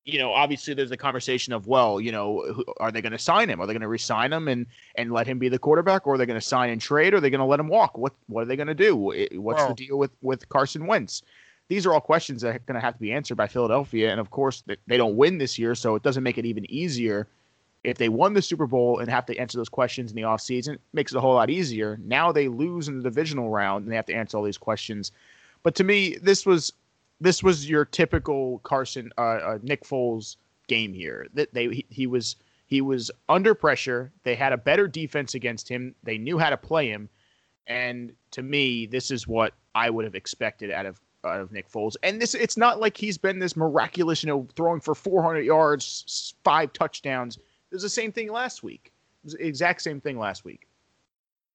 you 0.05 0.19
know, 0.19 0.33
obviously 0.33 0.73
there's 0.73 0.91
a 0.91 0.97
conversation 0.97 1.53
of, 1.53 1.67
well, 1.67 2.01
you 2.01 2.11
know, 2.11 2.63
are 2.79 2.91
they 2.91 3.01
going 3.01 3.13
to 3.13 3.19
sign 3.19 3.49
him? 3.49 3.61
Are 3.61 3.67
they 3.67 3.73
going 3.73 3.81
to 3.81 3.87
resign 3.87 4.33
him 4.33 4.47
and 4.47 4.65
and 4.95 5.11
let 5.11 5.27
him 5.27 5.39
be 5.39 5.49
the 5.49 5.59
quarterback, 5.59 6.05
or 6.05 6.15
are 6.15 6.17
they 6.17 6.25
going 6.25 6.39
to 6.39 6.45
sign 6.45 6.69
and 6.69 6.81
trade, 6.81 7.13
or 7.13 7.17
are 7.17 7.21
they 7.21 7.29
going 7.29 7.39
to 7.39 7.45
let 7.45 7.59
him 7.59 7.67
walk? 7.67 7.97
What 7.97 8.13
what 8.27 8.41
are 8.41 8.45
they 8.45 8.55
going 8.55 8.67
to 8.67 8.75
do? 8.75 8.95
What's 8.95 9.31
well, 9.31 9.69
the 9.69 9.73
deal 9.73 9.97
with 9.97 10.11
with 10.21 10.49
Carson 10.49 10.87
Wentz? 10.87 11.23
These 11.69 11.85
are 11.85 11.93
all 11.93 12.01
questions 12.01 12.41
that 12.41 12.55
are 12.55 12.59
going 12.59 12.75
to 12.75 12.81
have 12.81 12.95
to 12.95 12.99
be 12.99 13.13
answered 13.13 13.35
by 13.35 13.47
Philadelphia, 13.47 14.11
and 14.11 14.19
of 14.19 14.29
course 14.29 14.63
they 14.87 14.97
don't 14.97 15.15
win 15.15 15.37
this 15.37 15.57
year, 15.57 15.73
so 15.73 15.95
it 15.95 16.03
doesn't 16.03 16.23
make 16.23 16.37
it 16.37 16.45
even 16.45 16.69
easier. 16.69 17.27
If 17.83 17.97
they 17.97 18.09
won 18.09 18.33
the 18.33 18.41
Super 18.41 18.65
Bowl 18.65 18.99
and 18.99 19.09
have 19.09 19.25
to 19.25 19.37
answer 19.37 19.57
those 19.57 19.69
questions 19.69 20.11
in 20.11 20.15
the 20.15 20.21
offseason, 20.21 20.75
it 20.75 20.81
makes 20.93 21.11
it 21.11 21.17
a 21.17 21.21
whole 21.21 21.33
lot 21.33 21.49
easier. 21.49 21.99
Now 22.03 22.31
they 22.31 22.47
lose 22.47 22.87
in 22.87 22.97
the 22.97 23.03
divisional 23.03 23.49
round 23.49 23.83
and 23.83 23.91
they 23.91 23.97
have 23.97 24.05
to 24.05 24.13
answer 24.13 24.37
all 24.37 24.43
these 24.43 24.57
questions. 24.57 25.11
But 25.63 25.75
to 25.75 25.83
me, 25.83 26.17
this 26.21 26.45
was 26.45 26.71
this 27.19 27.43
was 27.43 27.69
your 27.69 27.85
typical 27.85 28.59
Carson 28.59 29.11
uh, 29.17 29.21
uh, 29.21 29.59
Nick 29.61 29.83
Foles 29.83 30.35
game 30.67 30.93
here. 30.93 31.27
That 31.33 31.53
they 31.53 31.67
he, 31.67 31.85
he, 31.89 32.07
was 32.07 32.35
he 32.67 32.81
was 32.81 33.11
under 33.29 33.53
pressure. 33.53 34.11
They 34.23 34.35
had 34.35 34.53
a 34.53 34.57
better 34.57 34.87
defense 34.87 35.33
against 35.33 35.67
him. 35.69 35.95
They 36.03 36.17
knew 36.17 36.37
how 36.37 36.49
to 36.49 36.57
play 36.57 36.87
him, 36.87 37.09
and 37.67 38.13
to 38.31 38.43
me, 38.43 38.85
this 38.85 39.11
is 39.11 39.27
what 39.27 39.53
I 39.75 39.89
would 39.89 40.05
have 40.05 40.15
expected 40.15 40.71
out 40.71 40.85
of 40.85 40.99
out 41.25 41.39
of 41.39 41.51
Nick 41.51 41.71
Foles. 41.71 41.95
And 42.03 42.21
this 42.21 42.33
it's 42.33 42.57
not 42.57 42.79
like 42.79 42.97
he's 42.97 43.17
been 43.17 43.39
this 43.39 43.55
miraculous, 43.55 44.23
you 44.23 44.27
know, 44.27 44.47
throwing 44.55 44.81
for 44.81 44.95
400 44.95 45.41
yards, 45.41 46.33
five 46.43 46.73
touchdowns. 46.73 47.39
It 47.73 47.77
was 47.77 47.81
the 47.81 47.89
same 47.89 48.11
thing 48.11 48.31
last 48.31 48.61
week. 48.61 48.93
It 49.23 49.25
was 49.25 49.33
the 49.33 49.47
exact 49.47 49.81
same 49.81 49.99
thing 49.99 50.19
last 50.19 50.45
week. 50.45 50.67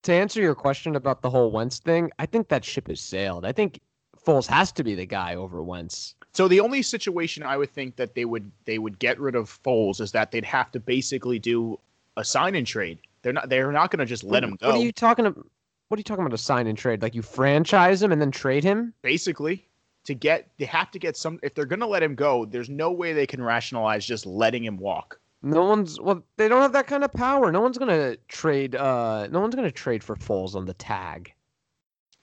To 0.03 0.13
answer 0.13 0.41
your 0.41 0.57
question 0.57 0.97
about 0.97 1.23
the 1.23 1.31
whole 1.31 1.53
Wentz 1.53 1.79
thing, 1.79 2.11
I 2.19 2.27
think 2.27 2.49
that 2.49 2.65
ship 2.65 2.89
has 2.89 3.01
sailed. 3.01 3.45
I 3.45 3.53
think 3.53 3.79
Foles 4.27 4.49
has 4.49 4.73
to 4.73 4.83
be 4.83 4.97
the 4.97 5.07
guy 5.07 5.37
over 5.37 5.63
Wentz. 5.63 6.17
So 6.33 6.49
the 6.49 6.59
only 6.59 6.83
situation 6.83 7.45
I 7.45 7.57
would 7.57 7.71
think 7.71 7.95
that 7.97 8.17
they 8.17 8.25
would 8.25 8.51
they 8.65 8.81
would 8.81 8.99
get 8.99 9.21
rid 9.21 9.37
of 9.37 9.61
Foles 9.63 10.01
is 10.01 10.11
that 10.11 10.33
they'd 10.33 10.45
have 10.45 10.73
to 10.73 10.81
basically 10.81 11.39
do 11.39 11.79
a 12.17 12.25
sign 12.25 12.57
and 12.57 12.67
trade. 12.67 12.99
They're 13.23 13.33
not 13.33 13.49
they're 13.49 13.71
not 13.71 13.93
going 13.93 14.01
to 14.01 14.07
just 14.07 14.25
let 14.25 14.43
what, 14.43 14.45
him 14.45 14.57
go. 14.61 14.67
What 14.71 14.75
are 14.75 14.83
you 14.83 14.91
talking 14.91 15.25
about? 15.25 15.47
What 15.87 15.99
are 15.99 16.01
you 16.01 16.05
talking 16.05 16.25
about? 16.25 16.35
A 16.35 16.39
sign 16.39 16.67
and 16.67 16.77
trade? 16.77 17.01
Like 17.01 17.15
you 17.15 17.23
franchise 17.23 18.03
him 18.03 18.11
and 18.11 18.21
then 18.21 18.33
trade 18.33 18.65
him? 18.65 18.93
Basically, 19.03 19.69
to 20.03 20.15
get 20.15 20.49
they 20.59 20.65
have 20.65 20.91
to 20.91 20.99
get 20.99 21.17
some. 21.17 21.39
If 21.45 21.55
they're 21.55 21.65
going 21.65 21.79
to 21.79 21.87
let 21.87 22.03
him 22.03 22.17
go, 22.17 22.45
there's 22.45 22.69
no 22.69 22.91
way 22.91 23.13
they 23.13 23.27
can 23.27 23.41
rationalize 23.41 24.05
just 24.05 24.27
letting 24.27 24.65
him 24.65 24.79
walk. 24.79 25.21
No 25.43 25.65
one's 25.65 26.01
well. 26.01 26.23
They 26.37 26.49
don't 26.49 26.63
have 26.63 26.73
that 26.73 26.87
kind 26.87 27.05
of 27.05 27.13
power. 27.13 27.53
No 27.53 27.61
one's 27.61 27.79
gonna 27.79 28.17
trade. 28.29 28.75
Uh, 28.75 29.29
no 29.31 29.41
one's 29.41 29.55
gonna 29.55 29.71
trade 29.71 30.03
for 30.03 30.17
Foles 30.17 30.55
on 30.55 30.65
the 30.65 30.75
tag. 30.75 31.33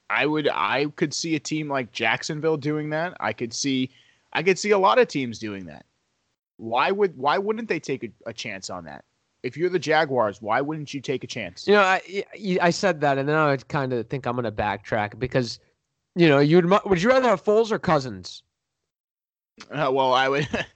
I 0.09 0.25
would 0.25 0.49
I 0.49 0.87
could 0.95 1.13
see 1.13 1.35
a 1.35 1.39
team 1.39 1.69
like 1.69 1.91
Jacksonville 1.91 2.57
doing 2.57 2.89
that. 2.91 3.15
I 3.19 3.33
could 3.33 3.53
see 3.53 3.89
I 4.33 4.43
could 4.43 4.59
see 4.59 4.71
a 4.71 4.77
lot 4.77 4.99
of 4.99 5.07
teams 5.07 5.39
doing 5.39 5.65
that. 5.67 5.85
Why 6.57 6.91
would 6.91 7.17
why 7.17 7.37
wouldn't 7.37 7.69
they 7.69 7.79
take 7.79 8.03
a, 8.03 8.09
a 8.25 8.33
chance 8.33 8.69
on 8.69 8.83
that? 8.85 9.05
If 9.43 9.55
you're 9.55 9.69
the 9.69 9.79
Jaguars, 9.79 10.41
why 10.41 10.59
wouldn't 10.59 10.93
you 10.93 10.99
take 10.99 11.23
a 11.23 11.27
chance? 11.27 11.67
You 11.67 11.75
know, 11.75 11.81
I 11.81 12.25
I 12.61 12.69
said 12.69 12.99
that, 13.01 13.17
and 13.17 13.29
then 13.29 13.35
I 13.35 13.55
kind 13.57 13.93
of 13.93 14.07
think 14.09 14.25
I'm 14.25 14.33
going 14.33 14.43
to 14.43 14.51
backtrack 14.51 15.19
because, 15.19 15.59
you 16.15 16.27
know, 16.27 16.39
you'd 16.39 16.65
would 16.85 17.01
you 17.01 17.09
rather 17.09 17.29
have 17.29 17.43
Foles 17.43 17.71
or 17.71 17.77
Cousins? 17.77 18.41
Uh, 19.69 19.91
well, 19.91 20.13
I 20.13 20.27
would. 20.29 20.47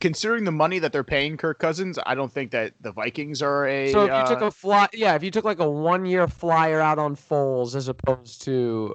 considering 0.00 0.44
the 0.44 0.52
money 0.52 0.78
that 0.78 0.92
they're 0.92 1.04
paying 1.04 1.36
Kirk 1.36 1.58
Cousins, 1.58 1.98
I 2.06 2.14
don't 2.14 2.32
think 2.32 2.50
that 2.52 2.74
the 2.80 2.92
Vikings 2.92 3.42
are 3.42 3.66
a. 3.66 3.90
So 3.92 4.02
if 4.02 4.08
you 4.08 4.14
uh, 4.14 4.26
took 4.26 4.40
a 4.40 4.50
fly, 4.50 4.88
yeah, 4.92 5.14
if 5.14 5.22
you 5.22 5.30
took 5.30 5.44
like 5.44 5.60
a 5.60 5.70
one 5.70 6.04
year 6.06 6.26
flyer 6.28 6.80
out 6.80 6.98
on 6.98 7.16
Foles 7.16 7.74
as 7.74 7.88
opposed 7.88 8.42
to 8.42 8.94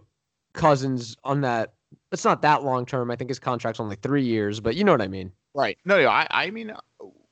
Cousins 0.53 1.15
on 1.23 1.41
that, 1.41 1.73
it's 2.11 2.25
not 2.25 2.41
that 2.41 2.63
long 2.63 2.85
term. 2.85 3.11
I 3.11 3.15
think 3.15 3.29
his 3.29 3.39
contract's 3.39 3.79
only 3.79 3.95
three 3.97 4.23
years, 4.23 4.59
but 4.59 4.75
you 4.75 4.83
know 4.83 4.91
what 4.91 5.01
I 5.01 5.07
mean. 5.07 5.31
Right. 5.53 5.77
No, 5.85 5.99
no. 5.99 6.07
I, 6.07 6.27
I 6.29 6.49
mean, 6.51 6.71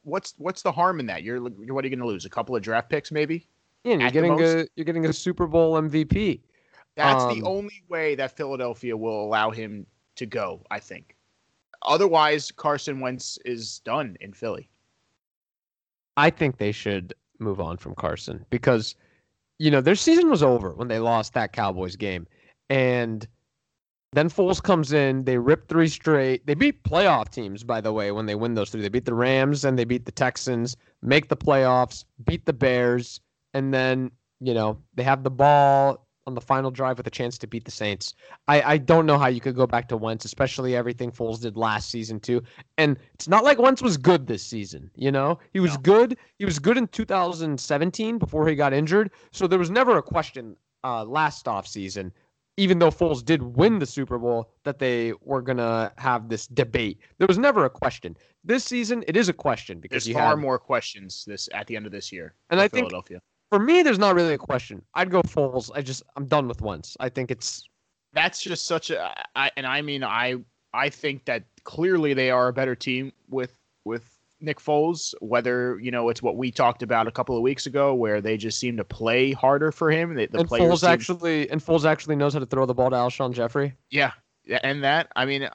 what's 0.04 0.34
what's 0.38 0.62
the 0.62 0.72
harm 0.72 1.00
in 1.00 1.06
that? 1.08 1.24
You're 1.24 1.42
what 1.42 1.54
are 1.54 1.64
you 1.64 1.96
going 1.96 2.00
to 2.00 2.08
lose? 2.08 2.26
A 2.26 2.30
couple 2.30 2.56
of 2.56 2.62
draft 2.62 2.90
picks, 2.90 3.12
maybe? 3.12 3.48
Yeah, 3.84 3.98
you're 3.98 4.12
getting 4.12 4.42
a 4.42 4.66
you're 4.76 4.86
getting 4.86 5.06
a 5.06 5.14
Super 5.14 5.48
Bowl 5.48 5.74
MVP. 5.74 6.42
That's 6.96 7.24
um, 7.24 7.40
the 7.40 7.46
only 7.46 7.84
way 7.90 8.16
that 8.16 8.36
Philadelphia 8.36 8.96
will 8.96 9.24
allow 9.26 9.52
him 9.52 9.86
to 10.16 10.26
go. 10.26 10.66
I 10.72 10.80
think. 10.80 11.15
Otherwise, 11.86 12.52
Carson 12.52 13.00
Wentz 13.00 13.38
is 13.46 13.80
done 13.80 14.18
in 14.22 14.34
Philly. 14.34 14.70
I 16.18 16.30
think 16.30 16.58
they 16.58 16.72
should 16.72 17.14
move 17.40 17.60
on 17.60 17.78
from 17.78 17.96
Carson 17.96 18.46
because, 18.50 18.96
you 19.60 19.70
know, 19.70 19.82
their 19.82 19.96
season 19.96 20.30
was 20.30 20.44
over 20.44 20.72
when 20.72 20.88
they 20.88 21.00
lost 21.00 21.34
that 21.34 21.54
Cowboys 21.54 21.96
game, 21.96 22.28
and 22.70 23.28
then 24.14 24.30
Foles 24.30 24.64
comes 24.64 24.94
in. 24.94 25.26
They 25.26 25.38
rip 25.38 25.68
three 25.68 25.90
straight. 25.90 26.46
They 26.48 26.54
beat 26.54 26.84
playoff 26.84 27.30
teams, 27.30 27.64
by 27.64 27.82
the 27.82 27.92
way, 27.92 28.12
when 28.12 28.26
they 28.26 28.36
win 28.36 28.54
those 28.54 28.70
three. 28.70 28.82
They 28.82 28.90
beat 28.90 29.06
the 29.06 29.14
Rams 29.14 29.66
and 29.66 29.78
they 29.78 29.84
beat 29.84 30.06
the 30.06 30.12
Texans, 30.12 30.78
make 31.02 31.28
the 31.28 31.36
playoffs, 31.36 32.06
beat 32.24 32.46
the 32.46 32.54
Bears, 32.54 33.20
and 33.54 33.74
then, 33.74 34.10
you 34.40 34.54
know, 34.54 34.78
they 34.96 35.04
have 35.04 35.24
the 35.24 35.32
ball 35.32 36.05
on 36.28 36.34
the 36.34 36.42
final 36.42 36.72
drive 36.72 36.98
with 36.98 37.08
a 37.08 37.12
chance 37.12 37.38
to 37.38 37.48
beat 37.48 37.66
the 37.66 37.72
Saints. 37.72 38.16
I, 38.48 38.62
I 38.62 38.78
don't 38.78 39.06
know 39.06 39.18
how 39.18 39.28
you 39.28 39.40
could 39.40 39.56
go 39.56 39.68
back 39.68 39.88
to 39.90 39.98
Wentz, 39.98 40.26
especially 40.26 40.76
everything 40.76 41.12
Foles 41.12 41.42
did 41.42 41.56
last 41.56 41.90
season 41.90 42.20
too. 42.20 42.42
And 42.78 42.98
it's 43.14 43.28
not 43.28 43.44
like 43.44 43.60
Wentz 43.60 43.82
was 43.82 43.98
good 43.98 44.26
this 44.26 44.44
season, 44.44 44.90
you 44.96 45.12
know? 45.12 45.40
He 45.54 45.60
was 45.60 45.76
no. 45.76 45.82
good. 45.82 46.18
He 46.40 46.46
was 46.46 46.58
good 46.58 46.78
in 46.78 46.88
2017 46.88 48.18
before 48.18 48.48
he 48.48 48.56
got 48.56 48.74
injured. 48.74 49.12
So 49.32 49.46
there 49.48 49.60
was 49.60 49.70
never 49.70 49.98
a 49.98 50.04
question 50.04 50.56
uh, 50.84 51.06
last 51.06 51.46
offseason, 51.46 52.12
even 52.58 52.80
though 52.80 52.92
Foles 52.92 53.24
did 53.24 53.42
win 53.42 53.78
the 53.78 53.86
Super 53.86 54.18
Bowl, 54.18 54.52
that 54.64 54.80
they 54.80 55.14
were 55.22 55.42
gonna 55.42 55.92
have 55.98 56.30
this 56.30 56.48
debate. 56.48 57.00
There 57.18 57.28
was 57.28 57.38
never 57.38 57.66
a 57.66 57.70
question. 57.70 58.18
This 58.44 58.64
season, 58.64 59.04
it 59.08 59.18
is 59.18 59.30
a 59.30 59.34
question 59.34 59.80
because 59.80 60.06
there's 60.06 60.16
far 60.16 60.30
have, 60.30 60.40
more 60.40 60.58
questions 60.58 61.24
this 61.26 61.50
at 61.54 61.68
the 61.68 61.76
end 61.76 61.86
of 61.86 61.92
this 61.92 62.12
year. 62.12 62.34
And 62.50 62.60
I 62.60 62.68
think 62.68 62.92
for 63.56 63.64
me, 63.64 63.84
there's 63.84 64.00
not 64.00 64.16
really 64.16 64.34
a 64.34 64.38
question. 64.38 64.82
I'd 64.96 65.10
go 65.10 65.22
Foles. 65.22 65.72
I 65.74 65.82
just 65.82 66.04
I'm 66.18 66.26
done 66.26 66.50
with 66.50 66.62
Wentz. 66.62 66.98
I 67.00 67.08
think 67.08 67.32
it's 67.32 67.70
that's 68.12 68.42
just 68.42 68.66
such 68.66 68.90
a. 68.90 69.16
I, 69.38 69.50
and 69.56 69.66
I 69.66 69.82
mean 69.82 70.04
I 70.04 70.36
I 70.74 70.90
think 70.90 71.24
that 71.24 71.44
clearly 71.64 72.14
they 72.14 72.30
are 72.30 72.50
a 72.50 72.54
better 72.54 72.76
team 72.76 73.14
with 73.30 73.58
with 73.86 74.14
Nick 74.42 74.60
Foles, 74.60 75.14
whether 75.22 75.80
you 75.80 75.90
know 75.90 76.10
it's 76.10 76.22
what 76.22 76.36
we 76.36 76.52
talked 76.52 76.84
about 76.84 77.08
a 77.08 77.12
couple 77.12 77.38
of 77.38 77.44
weeks 77.44 77.66
ago, 77.66 77.94
where 77.94 78.20
they 78.20 78.36
just 78.36 78.60
seem 78.60 78.76
to 78.76 78.84
play 78.84 79.32
harder 79.32 79.72
for 79.72 79.90
him. 79.90 80.16
The, 80.16 80.26
the 80.26 80.40
and 80.40 80.50
Foles 80.50 80.80
seem... 80.80 80.90
actually 80.90 81.50
and 81.50 81.62
Foles 81.62 81.86
actually 81.86 82.18
knows 82.18 82.34
how 82.34 82.40
to 82.40 82.46
throw 82.46 82.66
the 82.66 82.74
ball 82.74 82.90
to 82.90 82.96
Alshon 82.98 83.32
Jeffery. 83.32 83.74
Yeah, 83.90 84.12
and 84.64 84.84
that 84.84 85.14
I 85.16 85.24
mean, 85.24 85.48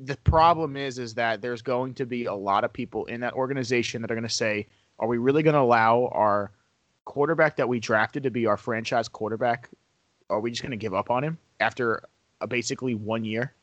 the 0.00 0.16
problem 0.24 0.76
is 0.76 0.98
is 0.98 1.14
that 1.14 1.42
there's 1.42 1.62
going 1.62 1.94
to 1.94 2.06
be 2.06 2.24
a 2.24 2.34
lot 2.34 2.64
of 2.64 2.72
people 2.72 3.04
in 3.04 3.20
that 3.20 3.34
organization 3.34 4.02
that 4.02 4.10
are 4.10 4.16
going 4.16 4.26
to 4.26 4.34
say, 4.34 4.66
"Are 4.98 5.06
we 5.06 5.18
really 5.18 5.44
going 5.44 5.54
to 5.54 5.60
allow 5.60 6.08
our 6.10 6.50
quarterback 7.08 7.56
that 7.56 7.68
we 7.68 7.80
drafted 7.80 8.22
to 8.22 8.30
be 8.30 8.46
our 8.46 8.56
franchise 8.56 9.08
quarterback? 9.08 9.70
Are 10.30 10.40
we 10.40 10.50
just 10.50 10.62
going 10.62 10.70
to 10.70 10.76
give 10.76 10.94
up 10.94 11.10
on 11.10 11.24
him 11.24 11.38
after 11.58 12.04
a 12.40 12.46
basically 12.46 12.94
one 12.94 13.24
year, 13.24 13.54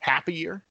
half 0.00 0.28
a 0.28 0.32
year?" 0.32 0.64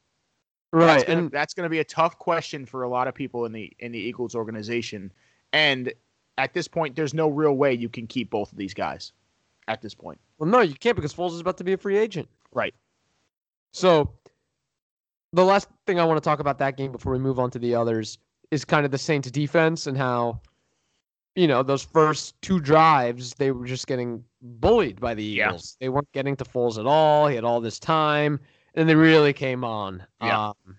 Right, 0.73 0.85
that's 0.85 1.03
gonna, 1.05 1.19
and 1.19 1.31
that's 1.31 1.53
going 1.53 1.65
to 1.65 1.69
be 1.69 1.79
a 1.79 1.83
tough 1.83 2.19
question 2.19 2.65
for 2.65 2.83
a 2.83 2.89
lot 2.89 3.07
of 3.07 3.15
people 3.15 3.45
in 3.45 3.51
the 3.51 3.73
in 3.79 3.91
the 3.91 3.99
Eagles 3.99 4.35
organization. 4.35 5.11
And 5.53 5.91
at 6.37 6.53
this 6.53 6.67
point, 6.67 6.95
there's 6.95 7.13
no 7.13 7.29
real 7.29 7.53
way 7.53 7.73
you 7.73 7.89
can 7.89 8.07
keep 8.07 8.29
both 8.29 8.51
of 8.51 8.57
these 8.57 8.73
guys. 8.73 9.13
At 9.67 9.81
this 9.81 9.93
point, 9.93 10.19
well, 10.37 10.49
no, 10.49 10.61
you 10.61 10.73
can't 10.73 10.95
because 10.95 11.13
Foles 11.13 11.33
is 11.33 11.39
about 11.39 11.57
to 11.57 11.63
be 11.63 11.73
a 11.73 11.77
free 11.77 11.97
agent. 11.97 12.27
Right. 12.51 12.73
So, 13.71 14.11
the 15.31 15.45
last 15.45 15.69
thing 15.85 15.99
I 15.99 16.03
want 16.03 16.17
to 16.17 16.27
talk 16.27 16.39
about 16.39 16.57
that 16.57 16.75
game 16.75 16.91
before 16.91 17.13
we 17.13 17.19
move 17.19 17.39
on 17.39 17.51
to 17.51 17.59
the 17.59 17.75
others 17.75 18.17
is 18.49 18.65
kind 18.65 18.85
of 18.85 18.91
the 18.91 18.97
Saints' 18.97 19.31
defense 19.31 19.87
and 19.87 19.97
how, 19.97 20.41
you 21.35 21.47
know, 21.47 21.63
those 21.63 21.83
first 21.83 22.39
two 22.41 22.59
drives 22.59 23.33
they 23.35 23.51
were 23.51 23.65
just 23.65 23.87
getting 23.87 24.23
bullied 24.41 24.99
by 24.99 25.13
the 25.13 25.23
Eagles. 25.23 25.77
Yeah. 25.79 25.85
They 25.85 25.89
weren't 25.89 26.11
getting 26.11 26.35
to 26.37 26.43
Foles 26.43 26.77
at 26.77 26.85
all. 26.85 27.27
He 27.27 27.35
had 27.35 27.43
all 27.43 27.61
this 27.61 27.79
time 27.79 28.39
and 28.75 28.87
they 28.87 28.95
really 28.95 29.33
came 29.33 29.63
on 29.63 30.03
yeah. 30.21 30.49
um, 30.49 30.77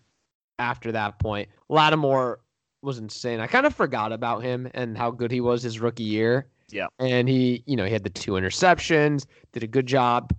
after 0.58 0.92
that 0.92 1.18
point. 1.18 1.48
Lattimore 1.68 2.40
was 2.82 2.98
insane. 2.98 3.40
I 3.40 3.46
kind 3.46 3.66
of 3.66 3.74
forgot 3.74 4.12
about 4.12 4.42
him 4.42 4.68
and 4.74 4.96
how 4.96 5.10
good 5.10 5.30
he 5.30 5.40
was 5.40 5.62
his 5.62 5.80
rookie 5.80 6.02
year. 6.02 6.46
Yeah. 6.70 6.86
And 6.98 7.28
he, 7.28 7.62
you 7.66 7.76
know, 7.76 7.84
he 7.84 7.92
had 7.92 8.02
the 8.02 8.10
two 8.10 8.32
interceptions, 8.32 9.26
did 9.52 9.62
a 9.62 9.66
good 9.66 9.86
job 9.86 10.34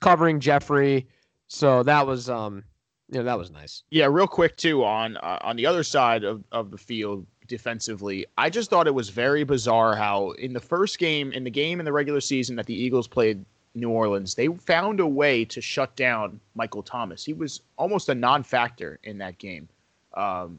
covering 0.00 0.40
Jeffery. 0.40 1.06
So 1.48 1.82
that 1.84 2.06
was 2.06 2.28
um 2.28 2.64
you 3.10 3.18
know, 3.18 3.24
that 3.24 3.38
was 3.38 3.50
nice. 3.50 3.84
Yeah, 3.90 4.06
real 4.10 4.26
quick 4.26 4.56
too 4.56 4.82
on 4.82 5.18
uh, 5.18 5.38
on 5.42 5.56
the 5.56 5.66
other 5.66 5.84
side 5.84 6.24
of, 6.24 6.42
of 6.52 6.70
the 6.70 6.78
field 6.78 7.26
defensively. 7.46 8.26
I 8.38 8.50
just 8.50 8.70
thought 8.70 8.86
it 8.86 8.94
was 8.94 9.08
very 9.08 9.44
bizarre 9.44 9.94
how 9.94 10.32
in 10.32 10.52
the 10.52 10.60
first 10.60 10.98
game 10.98 11.32
in 11.32 11.44
the 11.44 11.50
game 11.50 11.78
in 11.78 11.84
the 11.84 11.92
regular 11.92 12.20
season 12.20 12.56
that 12.56 12.66
the 12.66 12.74
Eagles 12.74 13.06
played 13.06 13.44
New 13.74 13.90
Orleans, 13.90 14.34
they 14.34 14.48
found 14.48 15.00
a 15.00 15.06
way 15.06 15.44
to 15.46 15.60
shut 15.60 15.94
down 15.96 16.40
Michael 16.54 16.82
Thomas. 16.82 17.24
He 17.24 17.32
was 17.32 17.60
almost 17.76 18.08
a 18.08 18.14
non-factor 18.14 19.00
in 19.02 19.18
that 19.18 19.38
game. 19.38 19.68
Um, 20.14 20.58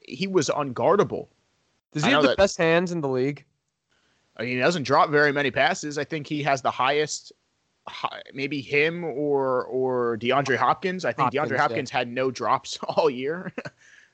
he 0.00 0.26
was 0.26 0.48
unguardable. 0.48 1.28
Does 1.92 2.04
he 2.04 2.10
have 2.10 2.22
the 2.22 2.28
that, 2.28 2.38
best 2.38 2.56
hands 2.56 2.92
in 2.92 3.00
the 3.00 3.08
league? 3.08 3.44
I 4.36 4.42
mean, 4.42 4.54
he 4.54 4.58
doesn't 4.58 4.84
drop 4.84 5.10
very 5.10 5.32
many 5.32 5.50
passes. 5.50 5.98
I 5.98 6.04
think 6.04 6.26
he 6.26 6.42
has 6.42 6.62
the 6.62 6.70
highest. 6.70 7.32
Maybe 8.34 8.60
him 8.60 9.02
or 9.02 9.64
or 9.64 10.18
DeAndre 10.18 10.56
Hopkins. 10.56 11.06
I 11.06 11.12
think 11.12 11.34
Hopkins, 11.34 11.50
DeAndre 11.50 11.58
Hopkins 11.58 11.90
yeah. 11.90 11.98
had 11.98 12.08
no 12.08 12.30
drops 12.30 12.78
all 12.82 13.08
year. 13.08 13.52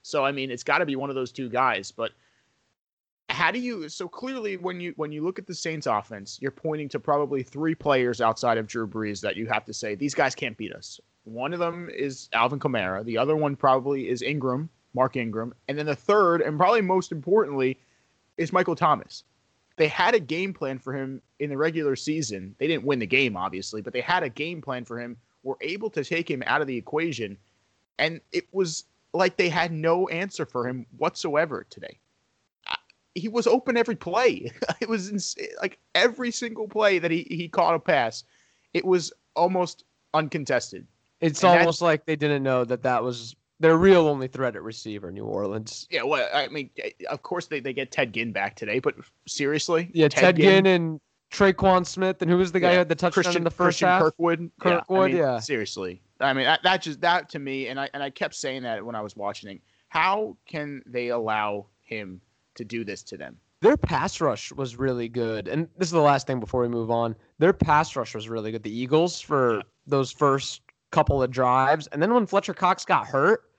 So 0.04 0.22
I 0.22 0.32
mean, 0.32 0.50
it's 0.50 0.62
got 0.62 0.78
to 0.78 0.86
be 0.86 0.96
one 0.96 1.08
of 1.08 1.16
those 1.16 1.32
two 1.32 1.48
guys. 1.48 1.90
But 1.90 2.12
how 3.30 3.50
do 3.50 3.58
you 3.58 3.88
so 3.88 4.06
clearly 4.06 4.58
when 4.58 4.78
you 4.78 4.92
when 4.96 5.10
you 5.12 5.24
look 5.24 5.38
at 5.38 5.46
the 5.46 5.54
Saints 5.54 5.86
offense, 5.86 6.38
you're 6.42 6.50
pointing 6.50 6.90
to 6.90 7.00
probably 7.00 7.42
three 7.42 7.74
players 7.74 8.20
outside 8.20 8.58
of 8.58 8.66
Drew 8.66 8.86
Brees 8.86 9.22
that 9.22 9.34
you 9.34 9.46
have 9.46 9.64
to 9.64 9.72
say 9.72 9.94
these 9.94 10.14
guys 10.14 10.34
can't 10.34 10.58
beat 10.58 10.74
us. 10.74 11.00
One 11.24 11.54
of 11.54 11.58
them 11.58 11.88
is 11.88 12.28
Alvin 12.34 12.60
Kamara, 12.60 13.02
the 13.02 13.16
other 13.16 13.34
one 13.34 13.56
probably 13.56 14.10
is 14.10 14.20
Ingram, 14.20 14.68
Mark 14.92 15.16
Ingram, 15.16 15.54
and 15.68 15.78
then 15.78 15.86
the 15.86 15.96
third 15.96 16.42
and 16.42 16.58
probably 16.58 16.82
most 16.82 17.10
importantly 17.10 17.78
is 18.36 18.52
Michael 18.52 18.76
Thomas. 18.76 19.24
They 19.76 19.88
had 19.88 20.14
a 20.14 20.20
game 20.20 20.52
plan 20.52 20.78
for 20.78 20.92
him 20.92 21.22
in 21.38 21.48
the 21.48 21.56
regular 21.56 21.96
season. 21.96 22.54
They 22.58 22.66
didn't 22.66 22.84
win 22.84 22.98
the 22.98 23.06
game 23.06 23.38
obviously, 23.38 23.80
but 23.80 23.94
they 23.94 24.02
had 24.02 24.22
a 24.22 24.28
game 24.28 24.60
plan 24.60 24.84
for 24.84 25.00
him. 25.00 25.16
Were 25.42 25.56
able 25.62 25.88
to 25.90 26.04
take 26.04 26.30
him 26.30 26.42
out 26.46 26.60
of 26.60 26.66
the 26.66 26.76
equation 26.76 27.38
and 27.98 28.20
it 28.32 28.44
was 28.52 28.84
like 29.14 29.36
they 29.36 29.48
had 29.48 29.72
no 29.72 30.08
answer 30.08 30.44
for 30.44 30.68
him 30.68 30.84
whatsoever 30.98 31.66
today 31.70 31.98
he 33.14 33.28
was 33.28 33.46
open 33.46 33.76
every 33.76 33.96
play. 33.96 34.50
it 34.80 34.88
was 34.88 35.10
ins- 35.10 35.36
like 35.60 35.78
every 35.94 36.30
single 36.30 36.68
play 36.68 36.98
that 36.98 37.10
he, 37.10 37.26
he 37.30 37.48
caught 37.48 37.74
a 37.74 37.78
pass, 37.78 38.24
it 38.72 38.84
was 38.84 39.12
almost 39.36 39.84
uncontested. 40.12 40.86
It's 41.20 41.42
and 41.42 41.58
almost 41.58 41.80
like 41.80 42.04
they 42.06 42.16
didn't 42.16 42.42
know 42.42 42.64
that 42.64 42.82
that 42.82 43.02
was 43.02 43.36
their 43.60 43.76
real 43.76 44.08
only 44.08 44.28
threat 44.28 44.56
at 44.56 44.62
receiver, 44.62 45.10
New 45.10 45.24
Orleans. 45.24 45.86
Yeah, 45.90 46.02
well, 46.02 46.28
I 46.34 46.48
mean, 46.48 46.70
of 47.08 47.22
course 47.22 47.46
they, 47.46 47.60
they 47.60 47.72
get 47.72 47.92
Ted 47.92 48.12
Ginn 48.12 48.32
back 48.32 48.56
today, 48.56 48.80
but 48.80 48.94
seriously, 49.26 49.90
yeah, 49.94 50.08
Ted, 50.08 50.20
Ted 50.20 50.36
Ginn, 50.36 50.64
Ginn, 50.64 50.66
and 50.66 51.00
Tre'Quan 51.34 51.86
Smith, 51.86 52.22
and 52.22 52.30
who 52.30 52.36
was 52.36 52.52
the 52.52 52.60
guy 52.60 52.68
yeah, 52.68 52.72
who 52.72 52.78
had 52.78 52.88
the 52.88 52.94
touchdown 52.94 53.24
Christian, 53.24 53.40
in 53.40 53.44
the 53.44 53.50
first 53.50 53.78
Christian 53.78 53.88
half? 53.88 54.02
Kirkwood. 54.02 54.50
Kirkwood, 54.60 55.10
yeah. 55.10 55.16
I 55.16 55.22
mean, 55.22 55.34
yeah. 55.34 55.38
Seriously, 55.40 56.00
I 56.20 56.32
mean 56.32 56.44
that, 56.44 56.62
that 56.62 56.82
just 56.82 57.00
that 57.00 57.28
to 57.30 57.38
me, 57.38 57.68
and 57.68 57.78
I 57.78 57.88
and 57.92 58.02
I 58.02 58.10
kept 58.10 58.34
saying 58.34 58.62
that 58.62 58.84
when 58.84 58.94
I 58.94 59.00
was 59.00 59.16
watching. 59.16 59.60
How 59.88 60.36
can 60.46 60.82
they 60.86 61.08
allow 61.08 61.66
him 61.84 62.20
to 62.56 62.64
do 62.64 62.84
this 62.84 63.02
to 63.04 63.16
them. 63.16 63.36
Their 63.60 63.76
pass 63.76 64.20
rush 64.20 64.52
was 64.52 64.76
really 64.76 65.08
good. 65.08 65.48
And 65.48 65.68
this 65.78 65.88
is 65.88 65.92
the 65.92 66.00
last 66.00 66.26
thing 66.26 66.40
before 66.40 66.60
we 66.60 66.68
move 66.68 66.90
on. 66.90 67.16
Their 67.38 67.52
pass 67.52 67.96
rush 67.96 68.14
was 68.14 68.28
really 68.28 68.52
good. 68.52 68.62
The 68.62 68.76
Eagles 68.76 69.20
for 69.20 69.62
those 69.86 70.10
first 70.10 70.62
couple 70.90 71.22
of 71.22 71.30
drives. 71.30 71.86
And 71.88 72.02
then 72.02 72.12
when 72.12 72.26
Fletcher 72.26 72.54
Cox 72.54 72.84
got 72.84 73.06
hurt, 73.06 73.50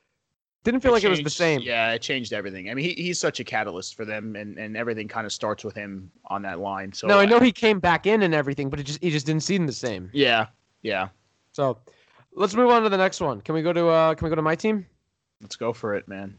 didn't 0.65 0.81
feel 0.81 0.91
it 0.91 0.95
like 0.95 1.03
changed, 1.03 1.19
it 1.19 1.23
was 1.23 1.33
the 1.33 1.37
same. 1.37 1.61
Yeah, 1.61 1.93
it 1.93 2.01
changed 2.01 2.33
everything. 2.33 2.69
I 2.69 2.73
mean, 2.73 2.85
he, 2.85 2.93
he's 3.01 3.19
such 3.19 3.39
a 3.39 3.43
catalyst 3.43 3.95
for 3.95 4.03
them, 4.03 4.35
and, 4.35 4.57
and 4.57 4.75
everything 4.75 5.07
kind 5.07 5.25
of 5.25 5.31
starts 5.31 5.63
with 5.63 5.75
him 5.75 6.11
on 6.25 6.41
that 6.41 6.59
line. 6.59 6.91
So 6.91 7.07
no, 7.07 7.19
I 7.19 7.25
know 7.25 7.39
he 7.39 7.51
came 7.51 7.79
back 7.79 8.05
in 8.07 8.23
and 8.23 8.33
everything, 8.33 8.69
but 8.69 8.79
it 8.79 8.83
just 8.83 9.01
he 9.01 9.11
just 9.11 9.25
didn't 9.25 9.43
seem 9.43 9.67
the 9.67 9.73
same. 9.73 10.09
Yeah, 10.11 10.47
yeah. 10.81 11.09
So 11.53 11.77
let's 12.33 12.55
move 12.55 12.69
on 12.71 12.83
to 12.83 12.89
the 12.89 12.97
next 12.97 13.21
one. 13.21 13.41
Can 13.41 13.55
we 13.55 13.61
go 13.61 13.71
to 13.71 13.87
uh 13.87 14.15
can 14.15 14.25
we 14.25 14.29
go 14.29 14.35
to 14.35 14.41
my 14.41 14.55
team? 14.55 14.85
Let's 15.39 15.55
go 15.55 15.71
for 15.71 15.93
it, 15.93 16.07
man. 16.07 16.35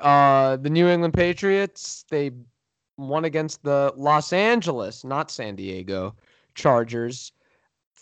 Uh, 0.00 0.56
the 0.56 0.70
New 0.70 0.88
England 0.88 1.14
Patriots 1.14 2.04
they 2.10 2.30
won 2.96 3.24
against 3.24 3.62
the 3.64 3.92
Los 3.96 4.32
Angeles, 4.32 5.04
not 5.04 5.30
San 5.30 5.56
Diego, 5.56 6.14
Chargers. 6.54 7.32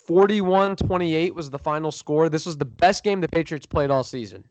41-28 0.07 1.33
was 1.33 1.49
the 1.49 1.57
final 1.57 1.91
score. 1.91 2.27
This 2.27 2.45
was 2.45 2.57
the 2.57 2.65
best 2.65 3.03
game 3.03 3.21
the 3.21 3.27
Patriots 3.27 3.65
played 3.65 3.89
all 3.89 4.03
season. 4.03 4.43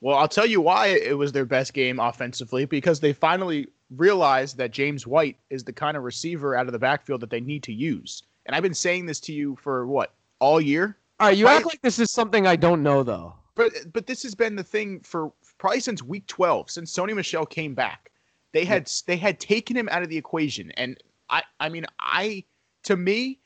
Well, 0.00 0.16
I'll 0.16 0.28
tell 0.28 0.46
you 0.46 0.60
why 0.60 0.88
it 0.88 1.16
was 1.16 1.32
their 1.32 1.46
best 1.46 1.72
game 1.72 1.98
offensively 1.98 2.66
because 2.66 3.00
they 3.00 3.12
finally 3.12 3.68
realized 3.90 4.56
that 4.58 4.70
James 4.70 5.06
White 5.06 5.38
is 5.50 5.64
the 5.64 5.72
kind 5.72 5.96
of 5.96 6.02
receiver 6.02 6.54
out 6.56 6.66
of 6.66 6.72
the 6.72 6.78
backfield 6.78 7.20
that 7.22 7.30
they 7.30 7.40
need 7.40 7.62
to 7.64 7.72
use. 7.72 8.22
And 8.44 8.54
I've 8.54 8.62
been 8.62 8.74
saying 8.74 9.06
this 9.06 9.20
to 9.20 9.32
you 9.32 9.56
for 9.56 9.86
what 9.86 10.12
all 10.38 10.60
year. 10.60 10.98
All 11.18 11.28
right, 11.28 11.36
you 11.36 11.48
act 11.48 11.66
like 11.66 11.80
this 11.82 11.98
is 11.98 12.10
something 12.10 12.46
I 12.46 12.56
don't 12.56 12.82
know 12.82 13.02
though. 13.02 13.34
But 13.54 13.72
but 13.92 14.06
this 14.06 14.22
has 14.22 14.34
been 14.34 14.54
the 14.54 14.62
thing 14.62 15.00
for 15.00 15.32
probably 15.58 15.80
since 15.80 16.02
week 16.02 16.26
12, 16.26 16.70
since 16.70 16.94
Sony 16.94 17.14
Michel 17.14 17.46
came 17.46 17.74
back. 17.74 18.10
They 18.52 18.64
had 18.64 18.82
yeah. 18.88 19.02
they 19.06 19.16
had 19.16 19.40
taken 19.40 19.76
him 19.76 19.88
out 19.90 20.02
of 20.02 20.08
the 20.08 20.16
equation, 20.16 20.70
and 20.72 20.98
I 21.30 21.42
I 21.58 21.68
mean 21.68 21.86
I 21.98 22.44
to 22.84 22.96
me 22.96 23.40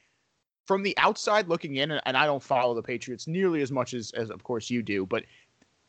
from 0.67 0.83
the 0.83 0.97
outside 0.99 1.49
looking 1.49 1.77
in, 1.77 1.93
and 1.93 2.17
I 2.17 2.27
don't 2.27 2.43
follow 2.43 2.75
the 2.75 2.83
Patriots 2.83 3.27
nearly 3.27 3.63
as 3.63 3.71
much 3.71 3.95
as 3.95 4.11
as 4.13 4.31
of 4.31 4.43
course 4.43 4.69
you 4.69 4.83
do, 4.83 5.07
but 5.07 5.25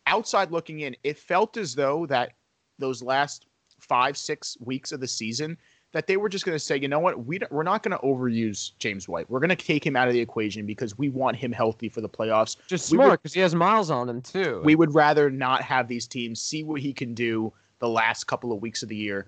outside 0.07 0.51
looking 0.51 0.81
in, 0.81 0.95
it 1.03 1.17
felt 1.17 1.57
as 1.57 1.75
though 1.75 2.05
that 2.07 2.33
those 2.79 3.01
last 3.01 3.45
five 3.79 4.17
six 4.17 4.57
weeks 4.59 4.91
of 4.91 4.99
the 4.99 5.07
season 5.07 5.57
that 5.93 6.07
they 6.07 6.17
were 6.17 6.29
just 6.29 6.45
going 6.45 6.55
to 6.55 6.59
say, 6.59 6.77
you 6.77 6.87
know 6.87 6.99
what, 6.99 7.25
we 7.25 7.39
we're 7.49 7.63
not 7.63 7.83
going 7.83 7.97
to 7.97 8.03
overuse 8.03 8.71
James 8.79 9.07
White. 9.09 9.29
We're 9.29 9.39
going 9.39 9.49
to 9.49 9.55
take 9.55 9.85
him 9.85 9.95
out 9.95 10.07
of 10.07 10.13
the 10.13 10.19
equation 10.19 10.65
because 10.65 10.97
we 10.97 11.09
want 11.09 11.37
him 11.37 11.51
healthy 11.51 11.89
for 11.89 12.01
the 12.01 12.09
playoffs. 12.09 12.55
Just 12.67 12.87
smart 12.87 13.21
because 13.21 13.33
he 13.33 13.41
has 13.41 13.53
miles 13.53 13.91
on 13.91 14.07
him 14.07 14.21
too. 14.21 14.61
We 14.63 14.75
would 14.75 14.93
rather 14.93 15.29
not 15.29 15.61
have 15.61 15.87
these 15.87 16.07
teams 16.07 16.41
see 16.41 16.63
what 16.63 16.81
he 16.81 16.93
can 16.93 17.13
do 17.13 17.51
the 17.79 17.89
last 17.89 18.25
couple 18.25 18.53
of 18.53 18.61
weeks 18.61 18.83
of 18.83 18.89
the 18.89 18.95
year. 18.95 19.27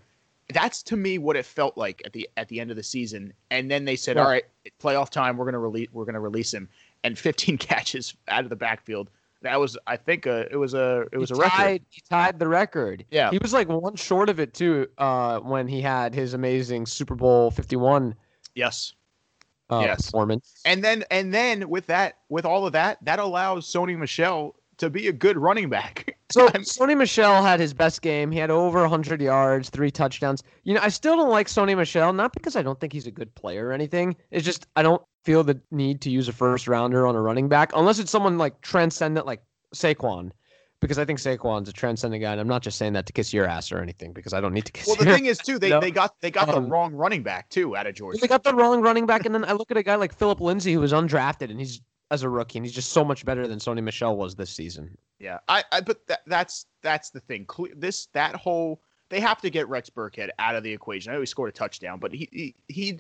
That's 0.54 0.84
to 0.84 0.98
me 0.98 1.18
what 1.18 1.36
it 1.36 1.46
felt 1.46 1.78
like 1.78 2.02
at 2.06 2.14
the 2.14 2.30
at 2.38 2.48
the 2.48 2.60
end 2.60 2.70
of 2.70 2.78
the 2.78 2.84
season. 2.84 3.34
And 3.52 3.70
then 3.70 3.86
they 3.86 3.96
said, 3.96 4.16
yeah. 4.16 4.24
all 4.24 4.30
right, 4.30 4.44
playoff 4.82 5.10
time, 5.10 5.38
we're 5.38 5.46
going 5.46 5.54
to 5.54 5.60
release 5.60 5.90
we're 5.92 6.06
going 6.06 6.14
to 6.14 6.20
release 6.20 6.54
him, 6.54 6.70
and 7.04 7.18
15 7.18 7.58
catches 7.58 8.14
out 8.28 8.44
of 8.44 8.50
the 8.50 8.56
backfield 8.56 9.10
that 9.44 9.60
was 9.60 9.78
I 9.86 9.98
think 9.98 10.26
a, 10.26 10.52
it 10.52 10.56
was 10.56 10.74
a 10.74 11.06
it 11.12 11.18
was 11.18 11.30
he 11.30 11.36
a 11.36 11.40
tied, 11.40 11.50
record. 11.50 11.82
He 11.90 12.02
tied 12.10 12.40
the 12.40 12.48
record. 12.48 13.06
Yeah, 13.12 13.30
he 13.30 13.38
was 13.38 13.54
like 13.54 13.70
one 13.70 13.96
short 13.96 14.30
of 14.30 14.40
it 14.40 14.54
too 14.54 14.88
uh, 14.98 15.40
when 15.40 15.68
he 15.68 15.82
had 15.82 16.16
his 16.16 16.34
amazing 16.34 16.86
Super 16.86 17.16
Bowl 17.16 17.52
Fifty 17.52 17.76
One. 17.76 18.16
Yes. 18.56 18.94
Uh, 19.70 19.82
yes. 19.86 20.06
Performance. 20.06 20.62
And 20.66 20.84
then 20.84 21.04
and 21.12 21.34
then 21.34 21.70
with 21.70 21.86
that 21.88 22.16
with 22.30 22.46
all 22.46 22.66
of 22.66 22.74
that 22.74 22.98
that 23.06 23.20
allows 23.20 23.72
Sony 23.72 23.98
Michel 23.98 24.56
to 24.78 24.90
be 24.90 25.08
a 25.08 25.14
good 25.14 25.38
running 25.38 25.70
back. 25.70 26.18
so 26.32 26.48
Sony 26.50 26.98
Michel 26.98 27.44
had 27.44 27.60
his 27.60 27.74
best 27.74 28.02
game. 28.02 28.32
He 28.32 28.40
had 28.40 28.50
over 28.50 28.82
100 28.82 29.22
yards, 29.22 29.70
three 29.70 29.92
touchdowns. 29.92 30.44
You 30.64 30.74
know, 30.74 30.82
I 30.82 30.90
still 30.90 31.16
don't 31.16 31.30
like 31.30 31.48
Sony 31.48 31.78
Michel, 31.78 32.12
not 32.12 32.34
because 32.34 32.56
I 32.56 32.62
don't 32.62 32.80
think 32.80 32.92
he's 32.94 33.08
a 33.08 33.12
good 33.12 33.34
player 33.36 33.68
or 33.68 33.72
anything. 33.72 34.16
It's 34.32 34.46
just 34.46 34.68
I 34.76 34.84
don't 34.84 35.02
feel 35.24 35.44
the 35.44 35.60
need 35.72 36.02
to 36.02 36.10
use 36.10 36.28
a 36.28 36.34
first 36.34 36.68
rounder 36.68 37.08
on 37.08 37.16
a 37.16 37.22
running 37.22 37.48
back 37.48 37.72
unless 37.76 38.00
it's 38.00 38.12
someone 38.12 38.38
like 38.38 38.60
transcendent 38.62 39.26
like 39.26 39.42
Saquon. 39.74 40.32
Because 40.80 41.00
I 41.00 41.06
think 41.06 41.20
Saquon's 41.20 41.70
a 41.70 41.72
transcendent 41.72 42.22
guy, 42.22 42.34
and 42.34 42.42
I'm 42.42 42.48
not 42.48 42.62
just 42.62 42.78
saying 42.78 42.92
that 42.92 43.06
to 43.06 43.14
kiss 43.14 43.34
your 43.34 43.48
ass 43.48 43.72
or 43.72 43.80
anything. 43.80 44.12
Because 44.12 44.34
I 44.34 44.42
don't 44.42 44.54
need 44.54 44.66
to 44.66 44.72
kiss. 44.74 44.88
Your 44.88 44.96
ass. 44.96 45.00
Well, 45.00 45.08
the 45.08 45.18
thing 45.18 45.28
is, 45.28 45.38
too, 45.38 45.58
they, 45.58 45.70
no? 45.70 45.80
they 45.80 45.92
got 45.92 46.20
they 46.20 46.30
got 46.30 46.50
um, 46.50 46.56
the 46.56 46.70
wrong 46.70 46.94
running 46.94 47.24
back 47.24 47.48
too 47.50 47.78
out 47.78 47.88
of 47.88 47.96
Georgia. 47.96 48.20
They 48.20 48.28
got 48.28 48.44
the 48.44 48.54
wrong 48.54 48.82
running 48.82 49.06
back, 49.06 49.26
and 49.26 49.34
then 49.34 49.46
I 49.46 49.54
look 49.54 49.72
at 49.72 49.78
a 49.78 49.84
guy 49.84 49.96
like 49.96 50.14
Phillip 50.14 50.42
Lindsay 50.42 50.74
who 50.74 50.82
was 50.82 50.92
undrafted, 50.92 51.50
and 51.50 51.58
he's 51.58 51.80
as 52.12 52.24
a 52.24 52.30
rookie, 52.30 52.60
and 52.60 52.66
he's 52.66 52.76
just 52.76 52.92
so 52.92 53.06
much 53.06 53.24
better 53.24 53.48
than 53.48 53.60
Sony 53.60 53.82
Michel 53.82 54.18
was 54.18 54.36
this 54.36 54.50
season. 54.50 54.98
Yeah, 55.20 55.40
I, 55.48 55.64
I 55.72 55.80
but 55.80 56.06
that, 56.08 56.20
that's 56.28 56.66
that's 56.82 57.12
the 57.12 57.22
thing. 57.22 57.48
This 57.78 58.08
that 58.08 58.36
whole 58.36 58.82
they 59.10 59.20
have 59.22 59.40
to 59.42 59.50
get 59.50 59.70
Rex 59.70 59.90
Burkhead 59.90 60.30
out 60.38 60.56
of 60.56 60.64
the 60.64 60.74
equation. 60.74 61.12
I 61.12 61.16
know 61.16 61.22
he 61.22 61.26
scored 61.26 61.50
a 61.50 61.54
touchdown, 61.54 62.00
but 62.00 62.14
he 62.14 62.28
he, 62.32 62.56
he 62.68 63.00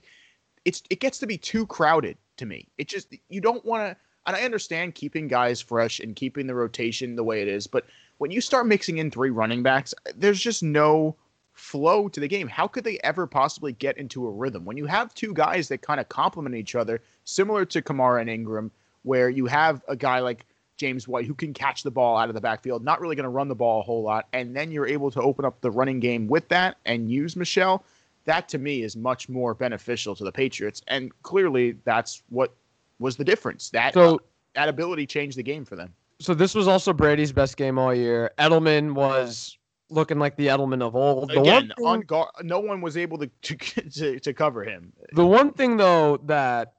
it's 0.65 0.83
it 0.89 0.99
gets 0.99 1.19
to 1.19 1.27
be 1.27 1.37
too 1.37 1.65
crowded 1.65 2.17
to 2.37 2.45
me. 2.45 2.67
It 2.77 2.87
just 2.87 3.13
you 3.29 3.41
don't 3.41 3.63
want 3.65 3.91
to. 3.91 3.97
And 4.25 4.37
I 4.37 4.43
understand 4.43 4.95
keeping 4.95 5.27
guys 5.27 5.59
fresh 5.59 5.99
and 5.99 6.15
keeping 6.15 6.47
the 6.47 6.55
rotation 6.55 7.17
the 7.17 7.25
way 7.25 7.41
it 7.41 7.49
is, 7.49 7.67
but 7.67 7.85
when 8.19 8.31
you 8.31 8.39
start 8.39 8.65
mixing 8.67 8.99
in 8.99 9.11
three 9.11 9.31
running 9.31 9.63
backs, 9.63 9.93
there's 10.15 10.39
just 10.39 10.63
no 10.63 11.17
flow 11.51 12.07
to 12.07 12.19
the 12.19 12.27
game. 12.27 12.47
How 12.47 12.67
could 12.67 12.85
they 12.85 12.99
ever 13.03 13.27
possibly 13.27 13.73
get 13.73 13.97
into 13.97 14.25
a 14.25 14.31
rhythm 14.31 14.63
when 14.63 14.77
you 14.77 14.85
have 14.85 15.13
two 15.13 15.33
guys 15.33 15.67
that 15.67 15.81
kind 15.81 15.99
of 15.99 16.07
complement 16.07 16.55
each 16.55 16.75
other, 16.75 17.01
similar 17.25 17.65
to 17.65 17.81
Kamara 17.81 18.21
and 18.21 18.29
Ingram, 18.29 18.71
where 19.03 19.29
you 19.29 19.45
have 19.45 19.83
a 19.87 19.95
guy 19.95 20.19
like 20.19 20.45
James 20.77 21.07
White 21.07 21.25
who 21.25 21.35
can 21.35 21.53
catch 21.53 21.83
the 21.83 21.91
ball 21.91 22.17
out 22.17 22.29
of 22.29 22.35
the 22.35 22.41
backfield, 22.41 22.83
not 22.83 22.99
really 22.99 23.15
going 23.15 23.23
to 23.23 23.29
run 23.29 23.47
the 23.47 23.55
ball 23.55 23.81
a 23.81 23.83
whole 23.83 24.03
lot, 24.03 24.27
and 24.33 24.55
then 24.55 24.71
you're 24.71 24.87
able 24.87 25.11
to 25.11 25.21
open 25.21 25.45
up 25.45 25.61
the 25.61 25.71
running 25.71 25.99
game 25.99 26.27
with 26.27 26.47
that 26.49 26.77
and 26.85 27.11
use 27.11 27.35
Michel. 27.35 27.83
That 28.25 28.47
to 28.49 28.57
me 28.57 28.83
is 28.83 28.95
much 28.95 29.27
more 29.27 29.53
beneficial 29.53 30.15
to 30.15 30.23
the 30.23 30.31
Patriots, 30.31 30.81
and 30.87 31.11
clearly 31.23 31.75
that's 31.83 32.23
what 32.29 32.53
was 32.99 33.17
the 33.17 33.23
difference. 33.23 33.69
That 33.69 33.93
so, 33.93 34.15
uh, 34.15 34.17
that 34.55 34.69
ability 34.69 35.05
changed 35.05 35.37
the 35.37 35.43
game 35.43 35.65
for 35.65 35.75
them. 35.75 35.93
So 36.19 36.33
this 36.33 36.55
was 36.55 36.67
also 36.67 36.93
Brady's 36.93 37.33
best 37.33 37.57
game 37.57 37.77
all 37.77 37.93
year. 37.93 38.31
Edelman 38.39 38.93
was 38.93 39.57
looking 39.89 40.19
like 40.19 40.35
the 40.37 40.47
Edelman 40.47 40.81
of 40.81 40.95
old. 40.95 41.29
The 41.29 41.41
Again, 41.41 41.73
thing, 41.75 41.85
on 41.85 42.01
guard, 42.01 42.29
no 42.41 42.59
one 42.59 42.81
was 42.81 42.95
able 42.95 43.17
to, 43.17 43.27
to, 43.41 43.55
to 43.57 44.19
to 44.19 44.33
cover 44.33 44.63
him. 44.63 44.93
The 45.13 45.25
one 45.25 45.51
thing 45.51 45.77
though 45.77 46.17
that 46.25 46.73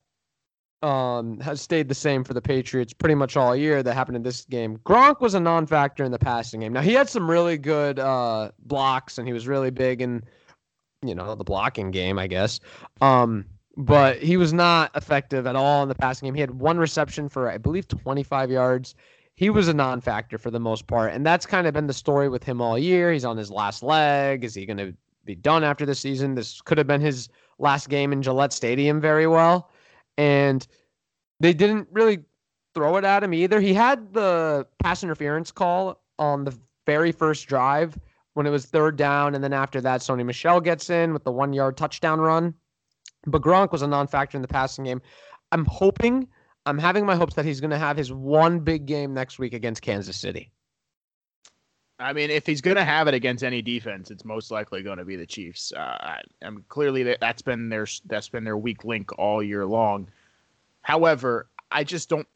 um, 0.85 1.40
has 1.40 1.61
stayed 1.61 1.88
the 1.88 1.94
same 1.94 2.24
for 2.24 2.35
the 2.35 2.42
Patriots 2.42 2.92
pretty 2.92 3.14
much 3.14 3.37
all 3.37 3.57
year 3.57 3.83
that 3.83 3.94
happened 3.94 4.16
in 4.16 4.22
this 4.22 4.44
game. 4.44 4.76
Gronk 4.85 5.20
was 5.20 5.35
a 5.35 5.40
non-factor 5.40 6.04
in 6.04 6.12
the 6.12 6.18
passing 6.18 6.61
game. 6.61 6.72
Now 6.72 6.83
he 6.83 6.92
had 6.92 7.09
some 7.09 7.30
really 7.30 7.57
good 7.57 7.98
uh, 7.98 8.50
blocks 8.66 9.16
and 9.18 9.26
he 9.26 9.33
was 9.33 9.48
really 9.48 9.70
big 9.70 10.02
in 10.02 10.22
you 11.07 11.14
know 11.14 11.35
the 11.35 11.45
blocking 11.45 11.90
game, 11.90 12.19
I 12.19 12.27
guess. 12.27 12.61
Um, 13.01 13.47
but 13.77 14.23
he 14.23 14.37
was 14.37 14.53
not 14.53 14.90
effective 14.95 15.47
at 15.47 15.57
all 15.57 15.83
in 15.83 15.88
the 15.88 15.95
passing 15.95 16.27
game. 16.27 16.35
He 16.35 16.40
had 16.40 16.53
one 16.53 16.79
reception 16.79 17.29
for, 17.29 17.51
I 17.51 17.59
believe, 17.59 17.88
25 17.88 18.51
yards. 18.51 18.95
He 19.37 19.51
was 19.51 19.67
a 19.67 19.75
non 19.75 20.01
factor 20.01 20.38
for 20.38 20.51
the 20.51 20.61
most 20.61 20.87
part. 20.87 21.12
And 21.12 21.27
that's 21.27 21.45
kind 21.45 21.67
of 21.67 21.75
been 21.75 21.88
the 21.88 21.93
story 21.93 22.29
with 22.29 22.45
him 22.45 22.61
all 22.61 22.79
year. 22.79 23.12
He's 23.12 23.25
on 23.25 23.37
his 23.37 23.51
last 23.51 23.83
leg. 23.83 24.45
Is 24.45 24.55
he 24.55 24.64
going 24.64 24.77
to 24.77 24.95
be 25.25 25.35
done 25.35 25.64
after 25.64 25.85
the 25.85 25.95
season? 25.95 26.35
This 26.35 26.61
could 26.61 26.79
have 26.79 26.87
been 26.87 27.01
his 27.01 27.29
last 27.59 27.88
game 27.88 28.12
in 28.12 28.23
Gillette 28.23 28.53
Stadium 28.53 29.01
very 29.01 29.27
well. 29.27 29.71
And 30.17 30.67
they 31.40 31.53
didn't 31.53 31.88
really 31.90 32.21
throw 32.75 32.97
it 32.97 33.05
at 33.05 33.25
him 33.25 33.35
either. 33.35 33.61
He 33.61 33.75
had 33.75 34.12
the 34.12 34.67
pass 34.83 35.03
interference 35.03 35.51
call 35.51 36.01
on 36.19 36.45
the 36.45 36.57
very 36.87 37.11
first 37.11 37.49
drive 37.49 37.99
when 38.35 38.47
it 38.47 38.51
was 38.51 38.66
third 38.66 38.97
down. 38.97 39.35
And 39.35 39.42
then 39.42 39.53
after 39.53 39.81
that, 39.81 40.01
Sony 40.01 40.25
Michel 40.25 40.61
gets 40.61 40.90
in 40.90 41.12
with 41.12 41.25
the 41.25 41.33
one 41.33 41.53
yard 41.53 41.77
touchdown 41.77 42.20
run. 42.20 42.55
But 43.27 43.42
Gronk 43.42 43.73
was 43.73 43.83
a 43.83 43.87
non-factor 43.87 44.37
in 44.37 44.42
the 44.42 44.49
passing 44.49 44.85
game. 44.85 45.01
I'm 45.51 45.64
hoping, 45.64 46.29
I'm 46.66 46.79
having 46.79 47.07
my 47.07 47.16
hopes 47.16 47.35
that 47.35 47.44
he's 47.44 47.61
going 47.61 47.70
to 47.70 47.79
have 47.79 47.97
his 47.97 48.12
one 48.12 48.61
big 48.61 48.87
game 48.87 49.14
next 49.14 49.38
week 49.38 49.55
against 49.55 49.83
Kansas 49.83 50.16
City. 50.16 50.51
I 51.99 52.12
mean, 52.12 52.29
if 52.29 52.44
he's 52.44 52.61
going 52.61 52.77
to 52.77 52.85
have 52.85 53.07
it 53.07 53.14
against 53.14 53.44
any 53.44 53.62
defense, 53.62 54.11
it's 54.11 54.25
most 54.25 54.51
likely 54.51 54.83
going 54.83 54.99
to 54.99 55.05
be 55.05 55.16
the 55.16 55.27
Chiefs. 55.27 55.73
Uh, 55.75 55.79
I, 55.79 56.20
I 56.44 56.51
clearly 56.68 57.05
that, 57.05 57.20
that's 57.20 57.40
been 57.40 57.68
their 57.68 57.87
that's 58.07 58.29
been 58.29 58.42
their 58.42 58.57
weak 58.57 58.85
link 58.85 59.16
all 59.16 59.42
year 59.42 59.64
long. 59.64 60.09
However, 60.83 61.49
I 61.70 61.85
just 61.85 62.09
don't. 62.09 62.27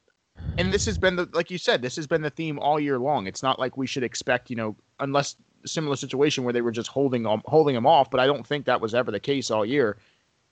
And 0.56 0.72
this 0.72 0.86
has 0.86 0.96
been 0.96 1.16
the 1.16 1.28
like 1.32 1.50
you 1.50 1.58
said, 1.58 1.82
this 1.82 1.96
has 1.96 2.06
been 2.06 2.22
the 2.22 2.30
theme 2.30 2.60
all 2.60 2.78
year 2.78 3.00
long. 3.00 3.26
It's 3.26 3.42
not 3.42 3.58
like 3.58 3.76
we 3.76 3.86
should 3.88 4.04
expect, 4.04 4.48
you 4.48 4.56
know, 4.56 4.76
unless 5.00 5.34
similar 5.66 5.96
situation 5.96 6.44
where 6.44 6.52
they 6.52 6.62
were 6.62 6.72
just 6.72 6.88
holding 6.88 7.26
on 7.26 7.42
holding 7.46 7.74
him 7.74 7.86
off. 7.86 8.10
But 8.10 8.20
I 8.20 8.26
don't 8.26 8.46
think 8.46 8.66
that 8.66 8.80
was 8.80 8.94
ever 8.94 9.10
the 9.10 9.20
case 9.20 9.50
all 9.50 9.64
year 9.64 9.98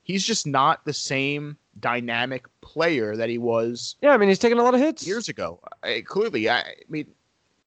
he's 0.07 0.25
just 0.25 0.47
not 0.47 0.85
the 0.85 0.93
same 0.93 1.57
dynamic 1.81 2.47
player 2.61 3.17
that 3.17 3.29
he 3.29 3.39
was. 3.39 3.97
Yeah, 4.01 4.13
I 4.13 4.17
mean, 4.17 4.29
he's 4.29 4.39
taken 4.39 4.57
a 4.57 4.63
lot 4.63 4.75
of 4.75 4.81
hits 4.81 5.05
years 5.07 5.29
ago. 5.29 5.61
I, 5.83 6.03
clearly, 6.07 6.49
I, 6.49 6.61
I 6.61 6.75
mean, 6.89 7.09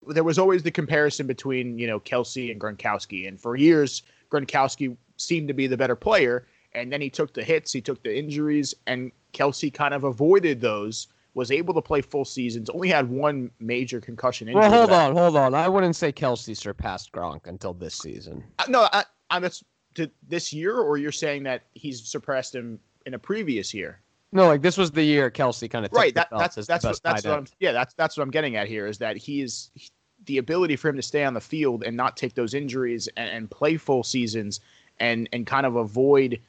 there 0.07 0.23
was 0.23 0.39
always 0.39 0.63
the 0.63 0.71
comparison 0.71 1.27
between 1.27 1.77
you 1.77 1.85
know 1.85 1.99
Kelce 1.99 2.49
and 2.49 2.59
Gronkowski, 2.59 3.27
and 3.27 3.39
for 3.39 3.55
years 3.55 4.01
Gronkowski 4.31 4.95
seemed 5.17 5.49
to 5.49 5.53
be 5.53 5.67
the 5.67 5.77
better 5.77 5.97
player, 5.97 6.47
and 6.73 6.91
then 6.91 7.01
he 7.01 7.09
took 7.09 7.33
the 7.33 7.43
hits, 7.43 7.73
he 7.73 7.81
took 7.81 8.01
the 8.01 8.17
injuries, 8.17 8.73
and 8.87 9.11
Kelce 9.33 9.71
kind 9.71 9.93
of 9.93 10.05
avoided 10.05 10.61
those. 10.61 11.07
Was 11.35 11.51
able 11.51 11.73
to 11.75 11.81
play 11.81 12.01
full 12.01 12.25
seasons. 12.25 12.69
Only 12.69 12.89
had 12.89 13.09
one 13.09 13.51
major 13.59 14.01
concussion 14.01 14.47
injury. 14.47 14.61
Well, 14.61 14.71
hold 14.71 14.91
on, 14.91 15.15
hold 15.15 15.35
on. 15.37 15.53
I 15.53 15.67
wouldn't 15.67 15.95
say 15.95 16.11
Kelce 16.11 16.57
surpassed 16.57 17.11
Gronk 17.11 17.45
until 17.45 17.73
this 17.73 17.95
season. 17.95 18.43
Uh, 18.57 18.65
no, 18.67 18.89
I, 18.91 19.05
I'm 19.29 19.43
just 19.43 19.63
to 19.95 20.09
this 20.27 20.51
year, 20.51 20.77
or 20.77 20.97
you're 20.97 21.11
saying 21.11 21.43
that 21.43 21.63
he's 21.73 22.05
suppressed 22.07 22.55
him 22.55 22.79
in 23.05 23.13
a 23.13 23.19
previous 23.19 23.73
year? 23.73 24.01
No, 24.31 24.47
like 24.47 24.61
this 24.61 24.77
was 24.77 24.91
the 24.91 25.03
year 25.03 25.31
Kelce 25.31 25.69
kind 25.69 25.85
of 25.85 25.91
right. 25.91 26.13
That, 26.13 26.29
that's 26.31 26.55
that's 26.67 26.85
what, 26.85 27.01
that's 27.03 27.25
what 27.25 27.33
I'm 27.33 27.47
yeah 27.59 27.71
that's 27.71 27.95
that's 27.95 28.15
what 28.15 28.23
I'm 28.23 28.29
getting 28.29 28.55
at 28.55 28.67
here 28.67 28.85
is 28.85 28.99
that 28.99 29.17
he 29.17 29.41
is 29.41 29.71
he, 29.73 29.89
the 30.25 30.37
ability 30.37 30.75
for 30.75 30.89
him 30.89 30.95
to 30.97 31.01
stay 31.01 31.23
on 31.23 31.33
the 31.33 31.41
field 31.41 31.83
and 31.83 31.97
not 31.97 32.15
take 32.15 32.35
those 32.35 32.53
injuries 32.53 33.09
and, 33.17 33.29
and 33.29 33.51
play 33.51 33.77
full 33.77 34.03
seasons 34.03 34.59
and 34.99 35.27
and 35.33 35.47
kind 35.47 35.65
of 35.65 35.77
avoid 35.77 36.39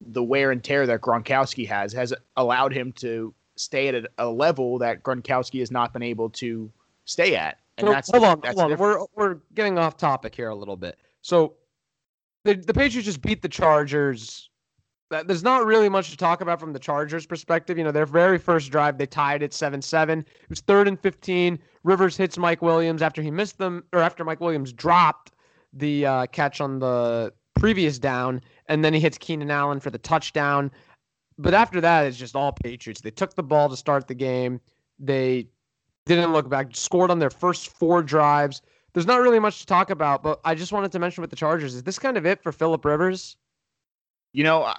the 0.00 0.24
wear 0.24 0.50
and 0.50 0.64
tear 0.64 0.86
that 0.86 1.02
Gronkowski 1.02 1.68
has 1.68 1.92
has 1.92 2.12
allowed 2.36 2.72
him 2.72 2.90
to 2.94 3.32
stay 3.56 3.88
at 3.88 3.94
a, 3.94 4.08
a 4.18 4.28
level 4.28 4.78
that 4.78 5.02
Gronkowski 5.02 5.60
has 5.60 5.70
not 5.70 5.92
been 5.92 6.02
able 6.02 6.30
to 6.30 6.70
stay 7.04 7.36
at 7.36 7.58
And 7.78 7.86
so, 7.86 7.92
that's 7.92 8.10
hold 8.10 8.24
on, 8.24 8.40
that's 8.42 8.58
hold 8.58 8.72
on. 8.72 8.78
We're 8.78 9.04
we're 9.14 9.36
getting 9.54 9.78
off 9.78 9.96
topic 9.96 10.34
here 10.34 10.48
a 10.48 10.54
little 10.54 10.76
bit. 10.76 10.98
So 11.22 11.54
the 12.44 12.54
the 12.54 12.74
Patriots 12.74 13.06
just 13.06 13.22
beat 13.22 13.42
the 13.42 13.48
Chargers. 13.48 14.48
There's 15.26 15.44
not 15.44 15.64
really 15.64 15.88
much 15.88 16.10
to 16.10 16.16
talk 16.16 16.40
about 16.40 16.58
from 16.58 16.72
the 16.72 16.78
Chargers' 16.78 17.24
perspective. 17.24 17.78
You 17.78 17.84
know, 17.84 17.92
their 17.92 18.06
very 18.06 18.38
first 18.38 18.72
drive, 18.72 18.98
they 18.98 19.06
tied 19.06 19.44
it 19.44 19.54
7 19.54 19.80
7. 19.80 20.18
It 20.18 20.26
was 20.48 20.60
third 20.60 20.88
and 20.88 20.98
15. 20.98 21.58
Rivers 21.84 22.16
hits 22.16 22.36
Mike 22.36 22.62
Williams 22.62 23.00
after 23.00 23.22
he 23.22 23.30
missed 23.30 23.58
them, 23.58 23.84
or 23.92 24.00
after 24.00 24.24
Mike 24.24 24.40
Williams 24.40 24.72
dropped 24.72 25.32
the 25.72 26.06
uh, 26.06 26.26
catch 26.26 26.60
on 26.60 26.78
the 26.80 27.32
previous 27.54 27.98
down, 27.98 28.40
and 28.68 28.84
then 28.84 28.92
he 28.92 29.00
hits 29.00 29.18
Keenan 29.18 29.50
Allen 29.50 29.78
for 29.78 29.90
the 29.90 29.98
touchdown. 29.98 30.70
But 31.38 31.54
after 31.54 31.80
that, 31.80 32.06
it's 32.06 32.16
just 32.16 32.36
all 32.36 32.52
Patriots. 32.52 33.00
They 33.00 33.10
took 33.10 33.34
the 33.34 33.42
ball 33.42 33.68
to 33.68 33.76
start 33.76 34.06
the 34.06 34.14
game. 34.14 34.60
They 34.98 35.48
didn't 36.06 36.32
look 36.32 36.48
back, 36.48 36.68
scored 36.72 37.10
on 37.10 37.18
their 37.18 37.30
first 37.30 37.68
four 37.68 38.02
drives. 38.02 38.62
There's 38.92 39.06
not 39.06 39.20
really 39.20 39.40
much 39.40 39.60
to 39.60 39.66
talk 39.66 39.90
about, 39.90 40.22
but 40.22 40.40
I 40.44 40.54
just 40.54 40.72
wanted 40.72 40.92
to 40.92 40.98
mention 40.98 41.22
with 41.22 41.30
the 41.30 41.36
Chargers, 41.36 41.74
is 41.74 41.82
this 41.82 41.98
kind 41.98 42.16
of 42.16 42.24
it 42.24 42.42
for 42.42 42.52
Philip 42.52 42.84
Rivers? 42.84 43.36
You 44.32 44.44
know, 44.44 44.72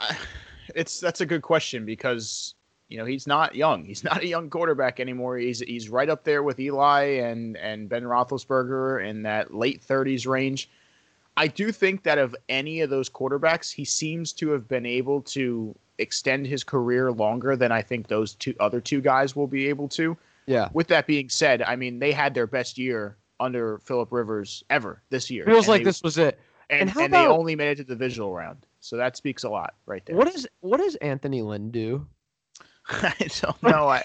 it's 0.76 1.00
that's 1.00 1.22
a 1.22 1.26
good 1.26 1.42
question 1.42 1.86
because 1.86 2.56
you 2.88 2.98
know 2.98 3.06
he's 3.06 3.28
not 3.28 3.56
young. 3.56 3.84
He's 3.84 4.04
not 4.04 4.22
a 4.22 4.28
young 4.28 4.50
quarterback 4.50 5.00
anymore. 5.00 5.38
He's 5.38 5.60
he's 5.60 5.90
right 5.90 6.10
up 6.10 6.24
there 6.24 6.44
with 6.44 6.60
Eli 6.60 7.04
and 7.04 7.58
and 7.58 7.90
Ben 7.90 8.04
Roethlisberger 8.04 9.06
in 9.06 9.24
that 9.24 9.54
late 9.54 9.86
30s 9.86 10.26
range. 10.28 10.70
I 11.38 11.48
do 11.48 11.72
think 11.72 12.04
that 12.04 12.18
of 12.18 12.36
any 12.50 12.82
of 12.82 12.90
those 12.90 13.10
quarterbacks, 13.10 13.72
he 13.72 13.86
seems 13.86 14.32
to 14.34 14.52
have 14.52 14.68
been 14.68 14.86
able 14.86 15.22
to 15.24 15.76
extend 15.98 16.48
his 16.48 16.64
career 16.64 17.12
longer 17.12 17.56
than 17.56 17.72
I 17.72 17.82
think 17.82 18.08
those 18.08 18.36
two 18.36 18.56
other 18.60 18.82
two 18.82 19.02
guys 19.02 19.36
will 19.36 19.48
be 19.48 19.68
able 19.68 19.88
to. 19.90 20.18
Yeah. 20.46 20.70
With 20.74 20.88
that 20.88 21.08
being 21.08 21.30
said, 21.30 21.62
I 21.62 21.76
mean 21.76 22.00
they 22.00 22.12
had 22.12 22.34
their 22.34 22.48
best 22.48 22.78
year 22.78 23.18
under 23.40 23.80
Philip 23.80 24.12
Rivers 24.12 24.64
ever 24.70 25.02
this 25.10 25.30
year. 25.30 25.46
Feels 25.46 25.68
like 25.68 25.82
they, 25.82 25.86
this 25.86 26.04
was 26.04 26.18
it. 26.18 26.40
and, 26.70 26.82
And 26.82 26.90
and, 26.90 27.00
how 27.00 27.08
they 27.08 27.28
only 27.28 27.56
made 27.56 27.72
it 27.72 27.76
to 27.76 27.84
the 27.84 27.96
divisional 27.96 28.34
round. 28.34 28.66
So 28.80 28.98
that 28.98 29.18
speaks 29.18 29.44
a 29.44 29.50
lot 29.50 29.74
right 29.86 30.06
there. 30.06 30.16
What 30.16 30.28
is 30.28 30.48
what 30.62 30.78
does 30.78 30.96
Anthony 30.98 31.42
Lynn 31.42 31.72
do? 31.72 32.06
I 32.88 33.14
don't 33.42 33.64
know. 33.64 33.88
I, 33.88 34.04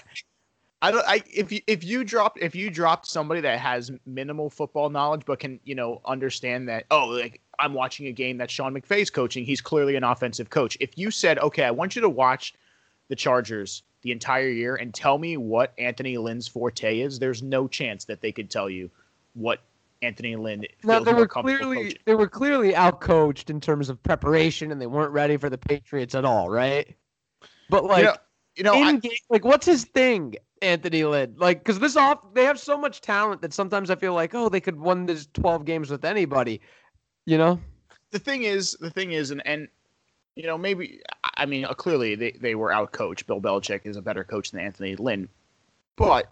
I 0.81 0.91
don't. 0.91 1.05
I 1.07 1.23
if 1.31 1.51
you 1.51 1.61
if 1.67 1.83
you 1.83 2.03
dropped 2.03 2.39
if 2.41 2.55
you 2.55 2.69
dropped 2.69 3.05
somebody 3.05 3.41
that 3.41 3.59
has 3.59 3.91
minimal 4.05 4.49
football 4.49 4.89
knowledge 4.89 5.23
but 5.25 5.39
can 5.39 5.59
you 5.63 5.75
know 5.75 6.01
understand 6.05 6.67
that 6.69 6.85
oh 6.89 7.07
like 7.07 7.39
I'm 7.59 7.73
watching 7.73 8.07
a 8.07 8.11
game 8.11 8.37
that 8.37 8.49
Sean 8.49 8.73
McVay's 8.73 9.09
coaching. 9.09 9.45
He's 9.45 9.61
clearly 9.61 9.95
an 9.95 10.03
offensive 10.03 10.49
coach. 10.49 10.77
If 10.79 10.97
you 10.97 11.11
said 11.11 11.37
okay, 11.39 11.63
I 11.63 11.71
want 11.71 11.95
you 11.95 12.01
to 12.01 12.09
watch 12.09 12.55
the 13.09 13.15
Chargers 13.15 13.83
the 14.01 14.11
entire 14.11 14.49
year 14.49 14.75
and 14.75 14.93
tell 14.93 15.17
me 15.17 15.37
what 15.37 15.73
Anthony 15.77 16.17
Lynn's 16.17 16.47
forte 16.47 16.99
is, 16.99 17.19
there's 17.19 17.43
no 17.43 17.67
chance 17.67 18.05
that 18.05 18.21
they 18.21 18.31
could 18.31 18.49
tell 18.49 18.69
you 18.69 18.89
what 19.33 19.59
Anthony 20.01 20.35
Lynn 20.35 20.65
Now 20.83 20.99
they 20.99 21.13
were 21.13 21.27
clearly 21.27 21.83
coaching. 21.83 21.97
they 22.05 22.15
were 22.15 22.27
clearly 22.27 22.73
outcoached 22.73 23.49
in 23.49 23.61
terms 23.61 23.89
of 23.89 24.01
preparation, 24.01 24.71
and 24.71 24.81
they 24.81 24.87
weren't 24.87 25.11
ready 25.11 25.37
for 25.37 25.49
the 25.49 25.57
Patriots 25.57 26.15
at 26.15 26.25
all, 26.25 26.49
right? 26.49 26.95
But 27.69 27.85
like 27.85 27.99
you 27.99 28.05
know, 28.05 28.15
you 28.61 28.65
know 28.71 28.75
I, 28.75 28.89
in 28.91 28.99
game, 28.99 29.11
like 29.29 29.43
what's 29.43 29.65
his 29.65 29.85
thing, 29.85 30.35
Anthony 30.61 31.03
Lynn? 31.03 31.33
Like, 31.37 31.59
because 31.59 31.79
this 31.79 31.95
off 31.95 32.19
they 32.33 32.43
have 32.45 32.59
so 32.59 32.77
much 32.77 33.01
talent 33.01 33.41
that 33.41 33.53
sometimes 33.53 33.89
I 33.89 33.95
feel 33.95 34.13
like, 34.13 34.35
oh, 34.35 34.49
they 34.49 34.61
could 34.61 34.79
win 34.79 35.07
this 35.07 35.27
twelve 35.33 35.65
games 35.65 35.89
with 35.89 36.05
anybody, 36.05 36.61
you 37.25 37.37
know? 37.37 37.59
the 38.11 38.19
thing 38.19 38.43
is, 38.43 38.77
the 38.79 38.89
thing 38.89 39.13
is, 39.13 39.31
and 39.31 39.41
and 39.45 39.67
you 40.35 40.45
know, 40.45 40.57
maybe 40.57 41.01
I 41.37 41.45
mean, 41.45 41.65
uh, 41.65 41.73
clearly 41.73 42.15
they 42.15 42.31
they 42.33 42.55
were 42.55 42.71
out 42.71 42.91
coached. 42.91 43.25
Bill 43.25 43.41
Belichick 43.41 43.81
is 43.85 43.97
a 43.97 44.01
better 44.01 44.23
coach 44.23 44.51
than 44.51 44.61
Anthony 44.61 44.95
Lynn, 44.95 45.27
but 45.95 46.31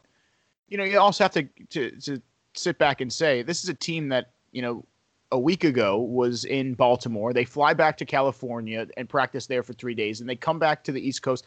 you 0.67 0.77
know, 0.77 0.83
you 0.83 0.99
also 0.99 1.23
have 1.23 1.31
to 1.33 1.43
to 1.69 1.91
to 2.01 2.21
sit 2.53 2.77
back 2.77 3.01
and 3.01 3.11
say 3.11 3.41
this 3.41 3.63
is 3.63 3.69
a 3.69 3.73
team 3.73 4.09
that 4.09 4.31
you 4.51 4.61
know 4.61 4.85
a 5.31 5.39
week 5.39 5.63
ago 5.63 5.97
was 5.97 6.45
in 6.45 6.73
Baltimore. 6.73 7.33
They 7.33 7.45
fly 7.45 7.73
back 7.73 7.97
to 7.97 8.05
California 8.05 8.87
and 8.97 9.07
practice 9.07 9.47
there 9.47 9.63
for 9.63 9.73
three 9.73 9.95
days, 9.95 10.21
and 10.21 10.29
they 10.29 10.35
come 10.35 10.59
back 10.59 10.83
to 10.83 10.91
the 10.91 11.01
East 11.01 11.21
Coast. 11.21 11.45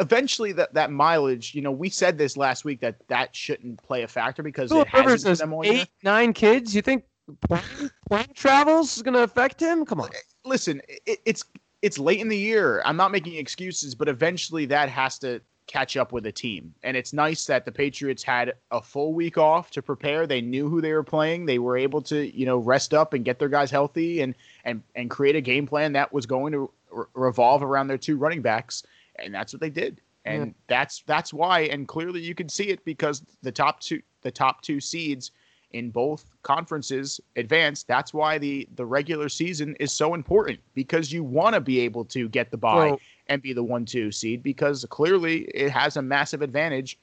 Eventually, 0.00 0.52
that 0.52 0.74
that 0.74 0.90
mileage, 0.90 1.54
you 1.54 1.62
know, 1.62 1.70
we 1.70 1.88
said 1.90 2.18
this 2.18 2.36
last 2.36 2.64
week 2.64 2.80
that 2.80 2.96
that 3.08 3.36
shouldn't 3.36 3.82
play 3.82 4.02
a 4.02 4.08
factor 4.08 4.42
because 4.42 4.70
Philip 4.70 4.88
it 4.88 4.90
hasn't 4.90 5.06
Rivers 5.06 5.22
been 5.22 5.30
has 5.30 5.38
them 5.38 5.52
all 5.52 5.64
year. 5.64 5.82
eight, 5.82 5.88
nine 6.02 6.32
kids. 6.32 6.74
You 6.74 6.82
think 6.82 7.04
plane, 7.46 7.90
plane 8.08 8.26
travels 8.34 8.96
is 8.96 9.02
going 9.02 9.14
to 9.14 9.22
affect 9.22 9.60
him? 9.60 9.84
Come 9.84 10.00
on. 10.00 10.10
listen, 10.44 10.80
it, 11.06 11.20
it's 11.24 11.44
it's 11.82 11.98
late 11.98 12.20
in 12.20 12.28
the 12.28 12.36
year. 12.36 12.82
I'm 12.84 12.96
not 12.96 13.12
making 13.12 13.36
excuses, 13.36 13.94
but 13.94 14.08
eventually 14.08 14.66
that 14.66 14.88
has 14.88 15.18
to 15.20 15.40
catch 15.66 15.96
up 15.96 16.10
with 16.10 16.26
a 16.26 16.32
team. 16.32 16.74
And 16.82 16.96
it's 16.96 17.12
nice 17.12 17.46
that 17.46 17.64
the 17.64 17.70
Patriots 17.70 18.24
had 18.24 18.54
a 18.72 18.82
full 18.82 19.14
week 19.14 19.38
off 19.38 19.70
to 19.70 19.82
prepare. 19.82 20.26
They 20.26 20.40
knew 20.40 20.68
who 20.68 20.80
they 20.80 20.92
were 20.92 21.04
playing. 21.04 21.46
They 21.46 21.60
were 21.60 21.76
able 21.76 22.02
to, 22.02 22.36
you 22.36 22.44
know, 22.44 22.58
rest 22.58 22.92
up 22.92 23.14
and 23.14 23.24
get 23.24 23.38
their 23.38 23.48
guys 23.48 23.70
healthy 23.70 24.20
and 24.20 24.34
and 24.64 24.82
and 24.96 25.08
create 25.08 25.36
a 25.36 25.40
game 25.40 25.66
plan 25.66 25.92
that 25.92 26.12
was 26.12 26.26
going 26.26 26.52
to 26.52 26.70
re- 26.90 27.04
revolve 27.14 27.62
around 27.62 27.86
their 27.86 27.98
two 27.98 28.16
running 28.16 28.42
backs. 28.42 28.82
And 29.22 29.34
that's 29.34 29.52
what 29.52 29.60
they 29.60 29.70
did. 29.70 30.00
And 30.24 30.46
Yeah. 30.46 30.52
that's 30.68 31.02
that's 31.06 31.32
why 31.32 31.60
and 31.62 31.88
clearly 31.88 32.20
you 32.20 32.34
can 32.34 32.48
see 32.48 32.68
it 32.68 32.84
because 32.84 33.22
the 33.42 33.52
top 33.52 33.80
two 33.80 34.02
the 34.22 34.30
top 34.30 34.60
two 34.62 34.80
seeds 34.80 35.30
in 35.72 35.90
both 35.90 36.24
conferences 36.42 37.20
advance. 37.36 37.84
That's 37.84 38.12
why 38.12 38.36
the 38.38 38.68
the 38.74 38.84
regular 38.84 39.28
season 39.28 39.76
is 39.80 39.92
so 39.92 40.14
important 40.14 40.60
because 40.74 41.10
you 41.12 41.24
want 41.24 41.54
to 41.54 41.60
be 41.60 41.80
able 41.80 42.04
to 42.06 42.28
get 42.28 42.50
the 42.50 42.56
bye 42.58 42.90
So- 42.90 43.00
and 43.28 43.40
be 43.40 43.52
the 43.52 43.62
one 43.62 43.84
two 43.86 44.10
seed 44.12 44.42
because 44.42 44.84
clearly 44.90 45.42
it 45.54 45.70
has 45.70 45.96
a 45.96 46.02
massive 46.02 46.42
advantage, 46.42 46.98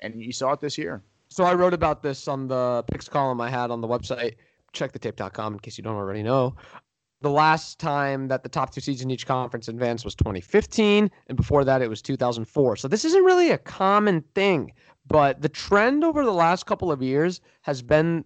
and 0.00 0.22
you 0.22 0.32
saw 0.32 0.52
it 0.52 0.60
this 0.60 0.76
year. 0.78 1.02
So 1.28 1.44
I 1.44 1.54
wrote 1.54 1.72
about 1.74 2.02
this 2.02 2.28
on 2.28 2.46
the 2.48 2.84
picks 2.90 3.08
column 3.08 3.40
I 3.40 3.48
had 3.48 3.70
on 3.70 3.80
the 3.80 3.88
website, 3.88 4.34
checkthetape.com 4.74 5.54
in 5.54 5.58
case 5.60 5.78
you 5.78 5.84
don't 5.84 5.96
already 5.96 6.22
know. 6.22 6.54
The 7.22 7.30
last 7.30 7.78
time 7.78 8.28
that 8.28 8.42
the 8.42 8.48
top 8.48 8.72
two 8.72 8.80
seeds 8.80 9.02
in 9.02 9.10
each 9.10 9.26
conference 9.26 9.68
advanced 9.68 10.04
was 10.04 10.14
2015, 10.14 11.10
and 11.28 11.36
before 11.36 11.64
that 11.64 11.82
it 11.82 11.88
was 11.88 12.00
2004. 12.00 12.76
So 12.76 12.88
this 12.88 13.04
isn't 13.04 13.24
really 13.24 13.50
a 13.50 13.58
common 13.58 14.22
thing, 14.34 14.72
but 15.06 15.42
the 15.42 15.48
trend 15.48 16.02
over 16.02 16.24
the 16.24 16.32
last 16.32 16.64
couple 16.66 16.90
of 16.90 17.02
years 17.02 17.40
has 17.62 17.82
been 17.82 18.24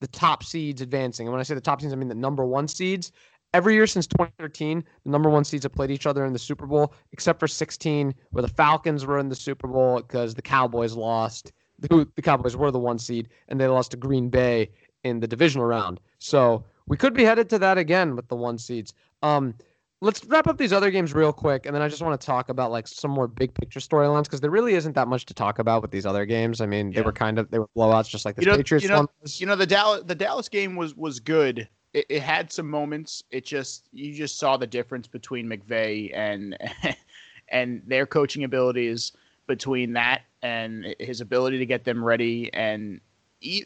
the 0.00 0.08
top 0.08 0.44
seeds 0.44 0.82
advancing. 0.82 1.26
And 1.26 1.32
when 1.32 1.40
I 1.40 1.44
say 1.44 1.54
the 1.54 1.60
top 1.60 1.80
seeds, 1.80 1.92
I 1.92 1.96
mean 1.96 2.08
the 2.08 2.14
number 2.14 2.44
one 2.44 2.68
seeds. 2.68 3.10
Every 3.54 3.74
year 3.74 3.86
since 3.86 4.06
2013, 4.08 4.84
the 5.04 5.10
number 5.10 5.30
one 5.30 5.44
seeds 5.44 5.62
have 5.62 5.72
played 5.72 5.90
each 5.90 6.06
other 6.06 6.26
in 6.26 6.32
the 6.32 6.38
Super 6.38 6.66
Bowl, 6.66 6.92
except 7.12 7.38
for 7.38 7.46
16, 7.46 8.14
where 8.30 8.42
the 8.42 8.48
Falcons 8.48 9.06
were 9.06 9.18
in 9.18 9.28
the 9.28 9.36
Super 9.36 9.68
Bowl 9.68 9.96
because 9.96 10.34
the 10.34 10.42
Cowboys 10.42 10.94
lost 10.94 11.52
who 11.90 12.06
the 12.16 12.22
Cowboys 12.22 12.56
were 12.56 12.70
the 12.70 12.78
one 12.78 12.98
seed, 12.98 13.28
and 13.48 13.60
they 13.60 13.66
lost 13.66 13.90
to 13.92 13.96
Green 13.96 14.28
Bay 14.28 14.70
in 15.02 15.20
the 15.20 15.26
divisional 15.26 15.66
round. 15.66 16.00
So 16.18 16.64
we 16.86 16.96
could 16.96 17.14
be 17.14 17.24
headed 17.24 17.48
to 17.50 17.58
that 17.60 17.78
again 17.78 18.16
with 18.16 18.28
the 18.28 18.36
one 18.36 18.58
seeds. 18.58 18.94
Um, 19.22 19.54
let's 20.00 20.24
wrap 20.26 20.46
up 20.46 20.58
these 20.58 20.72
other 20.72 20.90
games 20.90 21.14
real 21.14 21.32
quick, 21.32 21.66
and 21.66 21.74
then 21.74 21.82
I 21.82 21.88
just 21.88 22.02
want 22.02 22.20
to 22.20 22.24
talk 22.26 22.48
about 22.50 22.70
like 22.70 22.86
some 22.86 23.10
more 23.10 23.26
big 23.26 23.54
picture 23.54 23.80
storylines 23.80 24.24
because 24.24 24.40
there 24.40 24.50
really 24.50 24.74
isn't 24.74 24.94
that 24.94 25.08
much 25.08 25.24
to 25.26 25.34
talk 25.34 25.58
about 25.58 25.82
with 25.82 25.90
these 25.90 26.06
other 26.06 26.26
games. 26.26 26.60
I 26.60 26.66
mean, 26.66 26.92
they 26.92 27.02
were 27.02 27.12
kind 27.12 27.38
of 27.38 27.50
they 27.50 27.58
were 27.58 27.68
blowouts, 27.76 28.08
just 28.08 28.24
like 28.24 28.36
the 28.36 28.42
You 28.42 28.48
know- 28.50 28.56
Patriots 28.56 28.84
you 28.84 28.90
know- 28.90 28.98
one. 28.98 29.08
You 29.24 29.46
know 29.46 29.56
the 29.56 29.66
Dallas 29.66 30.02
the 30.06 30.14
Dallas 30.14 30.48
game 30.48 30.76
was 30.76 30.94
was 30.94 31.20
good. 31.20 31.68
It, 31.94 32.06
it 32.08 32.22
had 32.22 32.52
some 32.52 32.68
moments. 32.68 33.22
It 33.30 33.44
just 33.44 33.88
you 33.92 34.12
just 34.14 34.38
saw 34.38 34.56
the 34.56 34.66
difference 34.66 35.06
between 35.06 35.46
McVay 35.46 36.10
and 36.14 36.56
and 37.48 37.82
their 37.86 38.06
coaching 38.06 38.44
abilities 38.44 39.12
between 39.46 39.92
that 39.92 40.22
and 40.42 40.94
his 40.98 41.20
ability 41.20 41.58
to 41.58 41.66
get 41.66 41.84
them 41.84 42.02
ready 42.02 42.52
and 42.54 43.00
he, 43.44 43.64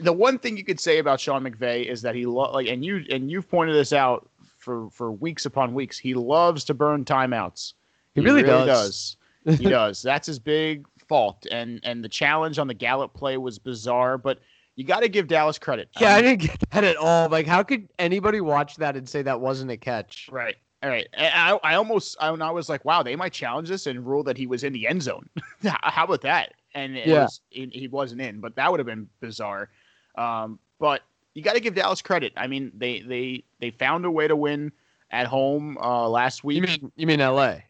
the 0.00 0.12
one 0.12 0.38
thing 0.38 0.56
you 0.56 0.64
could 0.64 0.80
say 0.80 0.98
about 0.98 1.20
Sean 1.20 1.42
McVay 1.42 1.84
is 1.86 2.00
that 2.02 2.14
he 2.14 2.26
lo- 2.26 2.52
like 2.52 2.68
and 2.68 2.84
you 2.84 3.04
and 3.10 3.30
you've 3.30 3.48
pointed 3.50 3.74
this 3.74 3.92
out 3.92 4.28
for 4.58 4.88
for 4.90 5.10
weeks 5.12 5.44
upon 5.46 5.74
weeks. 5.74 5.98
He 5.98 6.14
loves 6.14 6.64
to 6.64 6.74
burn 6.74 7.04
timeouts. 7.04 7.74
He 8.14 8.20
really 8.20 8.42
does. 8.42 9.16
does. 9.44 9.58
He 9.58 9.64
does. 9.68 10.02
That's 10.02 10.26
his 10.26 10.38
big 10.38 10.86
fault. 11.08 11.46
And 11.50 11.80
and 11.82 12.02
the 12.04 12.08
challenge 12.08 12.58
on 12.58 12.66
the 12.68 12.74
Gallup 12.74 13.14
play 13.14 13.36
was 13.36 13.58
bizarre, 13.58 14.16
but 14.16 14.38
you 14.76 14.84
got 14.84 15.00
to 15.00 15.08
give 15.08 15.26
Dallas 15.26 15.58
credit. 15.58 15.88
Yeah, 16.00 16.14
I 16.14 16.18
Um, 16.18 16.22
didn't 16.24 16.40
get 16.42 16.70
that 16.70 16.84
at 16.84 16.96
all. 16.96 17.28
Like, 17.28 17.46
how 17.46 17.62
could 17.62 17.88
anybody 17.98 18.40
watch 18.40 18.76
that 18.76 18.94
and 18.96 19.08
say 19.08 19.22
that 19.22 19.40
wasn't 19.40 19.70
a 19.70 19.76
catch? 19.76 20.28
right. 20.30 20.56
All 20.82 20.90
right. 20.90 21.08
I, 21.16 21.58
I 21.64 21.74
almost 21.74 22.16
I, 22.20 22.28
I 22.28 22.50
was 22.50 22.68
like, 22.68 22.84
wow, 22.84 23.02
they 23.02 23.16
might 23.16 23.32
challenge 23.32 23.68
this 23.70 23.86
and 23.86 24.06
rule 24.06 24.22
that 24.24 24.36
he 24.36 24.46
was 24.46 24.62
in 24.62 24.72
the 24.74 24.86
end 24.86 25.02
zone. 25.02 25.28
How 25.64 26.04
about 26.04 26.20
that? 26.20 26.52
And 26.76 26.96
it 26.96 27.06
Yeah. 27.08 27.22
was, 27.24 27.40
he, 27.50 27.68
he 27.72 27.88
wasn't 27.88 28.20
in, 28.20 28.38
but 28.40 28.54
that 28.56 28.70
would 28.70 28.78
have 28.78 28.86
been 28.86 29.08
bizarre. 29.20 29.70
Um, 30.16 30.58
but 30.78 31.02
you 31.34 31.42
got 31.42 31.54
to 31.54 31.60
give 31.60 31.74
Dallas 31.74 32.02
credit. 32.02 32.32
I 32.36 32.46
mean, 32.46 32.70
they 32.76 33.00
they 33.00 33.44
they 33.60 33.70
found 33.70 34.04
a 34.04 34.10
way 34.10 34.28
to 34.28 34.36
win 34.36 34.70
at 35.10 35.26
home 35.26 35.78
uh, 35.78 36.08
last 36.08 36.44
week. 36.44 36.56
You 36.56 36.62
mean 36.62 36.92
you 36.96 37.06
mean 37.06 37.20
L.A. 37.20 37.64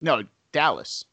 no, 0.00 0.24
Dallas. 0.52 1.04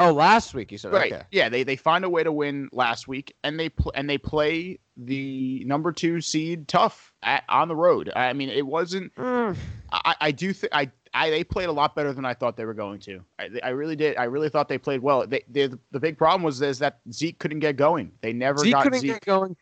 Oh, 0.00 0.12
last 0.12 0.54
week 0.54 0.70
you 0.70 0.78
said 0.78 0.92
Right. 0.92 1.12
okay. 1.12 1.24
Yeah, 1.32 1.48
they 1.48 1.64
they 1.64 1.74
find 1.76 2.04
a 2.04 2.08
way 2.08 2.22
to 2.22 2.30
win 2.30 2.68
last 2.72 3.08
week, 3.08 3.34
and 3.42 3.58
they 3.58 3.68
pl- 3.68 3.92
and 3.96 4.08
they 4.08 4.18
play 4.18 4.78
the 4.96 5.64
number 5.66 5.90
two 5.92 6.20
seed 6.20 6.68
tough 6.68 7.12
at, 7.24 7.42
on 7.48 7.66
the 7.68 7.74
road. 7.76 8.12
I 8.14 8.32
mean, 8.32 8.48
it 8.48 8.64
wasn't. 8.66 9.12
Mm. 9.16 9.56
I, 9.90 10.14
I 10.20 10.30
do 10.30 10.52
think 10.52 10.72
I 10.72 10.90
I, 11.14 11.30
they 11.30 11.44
played 11.44 11.68
a 11.68 11.72
lot 11.72 11.94
better 11.94 12.12
than 12.12 12.24
I 12.24 12.34
thought 12.34 12.56
they 12.56 12.64
were 12.64 12.74
going 12.74 13.00
to. 13.00 13.22
I, 13.38 13.48
I 13.62 13.68
really 13.70 13.96
did. 13.96 14.16
I 14.16 14.24
really 14.24 14.48
thought 14.48 14.68
they 14.68 14.78
played 14.78 15.00
well. 15.00 15.26
They, 15.26 15.42
they, 15.48 15.68
the 15.90 16.00
big 16.00 16.18
problem 16.18 16.42
was 16.42 16.60
is 16.62 16.78
that 16.78 17.00
Zeke 17.12 17.38
couldn't 17.38 17.60
get 17.60 17.76
going. 17.76 18.12
They 18.20 18.32
never 18.32 18.58
Zeke 18.58 18.72
got 18.72 18.82
couldn't 18.84 19.00
Zeke. 19.00 19.12
get 19.12 19.24
going. 19.24 19.56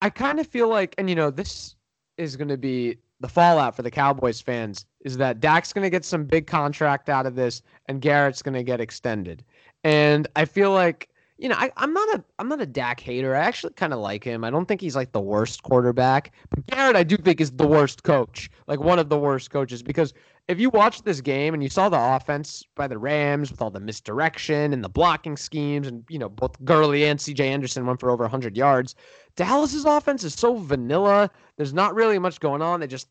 I 0.00 0.10
kind 0.10 0.40
of 0.40 0.46
feel 0.46 0.68
like, 0.68 0.94
and 0.98 1.08
you 1.08 1.14
know, 1.14 1.30
this 1.30 1.76
is 2.16 2.36
going 2.36 2.48
to 2.48 2.56
be 2.56 2.98
the 3.20 3.28
fallout 3.28 3.76
for 3.76 3.82
the 3.82 3.90
Cowboys 3.90 4.40
fans 4.40 4.84
is 5.04 5.16
that 5.16 5.40
Dak's 5.40 5.72
going 5.72 5.84
to 5.84 5.90
get 5.90 6.04
some 6.04 6.24
big 6.24 6.46
contract 6.46 7.08
out 7.08 7.24
of 7.24 7.34
this, 7.34 7.62
and 7.86 8.00
Garrett's 8.00 8.42
going 8.42 8.54
to 8.54 8.64
get 8.64 8.80
extended. 8.80 9.44
And 9.84 10.26
I 10.36 10.44
feel 10.44 10.72
like 10.72 11.08
you 11.42 11.48
know, 11.48 11.56
I, 11.58 11.72
am 11.78 11.92
not 11.92 12.08
a 12.14 12.24
I'm 12.38 12.48
not 12.48 12.60
a 12.60 12.66
Dak 12.66 13.00
hater. 13.00 13.34
I 13.34 13.40
actually 13.40 13.72
kind 13.72 13.92
of 13.92 13.98
like 13.98 14.22
him. 14.22 14.44
I 14.44 14.50
don't 14.50 14.66
think 14.66 14.80
he's 14.80 14.94
like 14.94 15.10
the 15.10 15.20
worst 15.20 15.64
quarterback, 15.64 16.30
but 16.50 16.64
Garrett 16.68 16.94
I 16.94 17.02
do 17.02 17.16
think 17.16 17.40
is 17.40 17.50
the 17.50 17.66
worst 17.66 18.04
coach, 18.04 18.48
like 18.68 18.78
one 18.78 19.00
of 19.00 19.08
the 19.08 19.18
worst 19.18 19.50
coaches. 19.50 19.82
Because 19.82 20.14
if 20.46 20.60
you 20.60 20.70
watch 20.70 21.02
this 21.02 21.20
game 21.20 21.52
and 21.52 21.60
you 21.60 21.68
saw 21.68 21.88
the 21.88 21.98
offense 21.98 22.62
by 22.76 22.86
the 22.86 22.96
Rams 22.96 23.50
with 23.50 23.60
all 23.60 23.72
the 23.72 23.80
misdirection 23.80 24.72
and 24.72 24.84
the 24.84 24.88
blocking 24.88 25.36
schemes, 25.36 25.88
and 25.88 26.04
you 26.08 26.16
know 26.16 26.28
both 26.28 26.64
Gurley 26.64 27.06
and 27.06 27.20
C.J. 27.20 27.48
Anderson 27.48 27.86
went 27.86 27.98
for 27.98 28.12
over 28.12 28.22
100 28.22 28.56
yards. 28.56 28.94
Dallas's 29.34 29.84
offense 29.84 30.22
is 30.22 30.34
so 30.34 30.54
vanilla. 30.54 31.28
There's 31.56 31.74
not 31.74 31.96
really 31.96 32.20
much 32.20 32.38
going 32.38 32.62
on. 32.62 32.78
They 32.78 32.86
just 32.86 33.08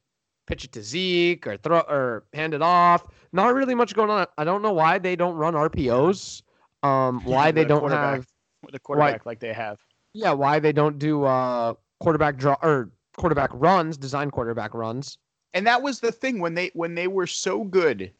pitch 0.47 0.63
it 0.63 0.71
to 0.71 0.81
Zeke 0.81 1.45
or 1.47 1.57
throw 1.57 1.79
or 1.79 2.23
hand 2.31 2.53
it 2.53 2.61
off. 2.61 3.05
Not 3.33 3.53
really 3.53 3.75
much 3.75 3.93
going 3.93 4.09
on. 4.09 4.25
I 4.37 4.45
don't 4.45 4.61
know 4.61 4.71
why 4.71 4.99
they 4.99 5.17
don't 5.17 5.35
run 5.35 5.53
RPOs. 5.53 6.43
Um, 6.83 7.23
why 7.23 7.51
they 7.51 7.65
don't 7.65 7.91
have 7.91 8.27
the 8.71 8.79
quarterback 8.79 9.25
why, 9.25 9.31
like 9.31 9.39
they 9.39 9.53
have. 9.53 9.79
Yeah, 10.13 10.33
why 10.33 10.59
they 10.59 10.71
don't 10.71 10.99
do 10.99 11.23
uh 11.23 11.73
quarterback 11.99 12.37
draw 12.37 12.57
or 12.61 12.91
quarterback 13.17 13.51
runs, 13.53 13.97
design 13.97 14.31
quarterback 14.31 14.73
runs. 14.73 15.17
And 15.53 15.67
that 15.67 15.81
was 15.81 15.99
the 15.99 16.11
thing 16.11 16.39
when 16.39 16.53
they 16.53 16.71
when 16.73 16.95
they 16.95 17.07
were 17.07 17.27
so 17.27 17.63
good, 17.63 18.11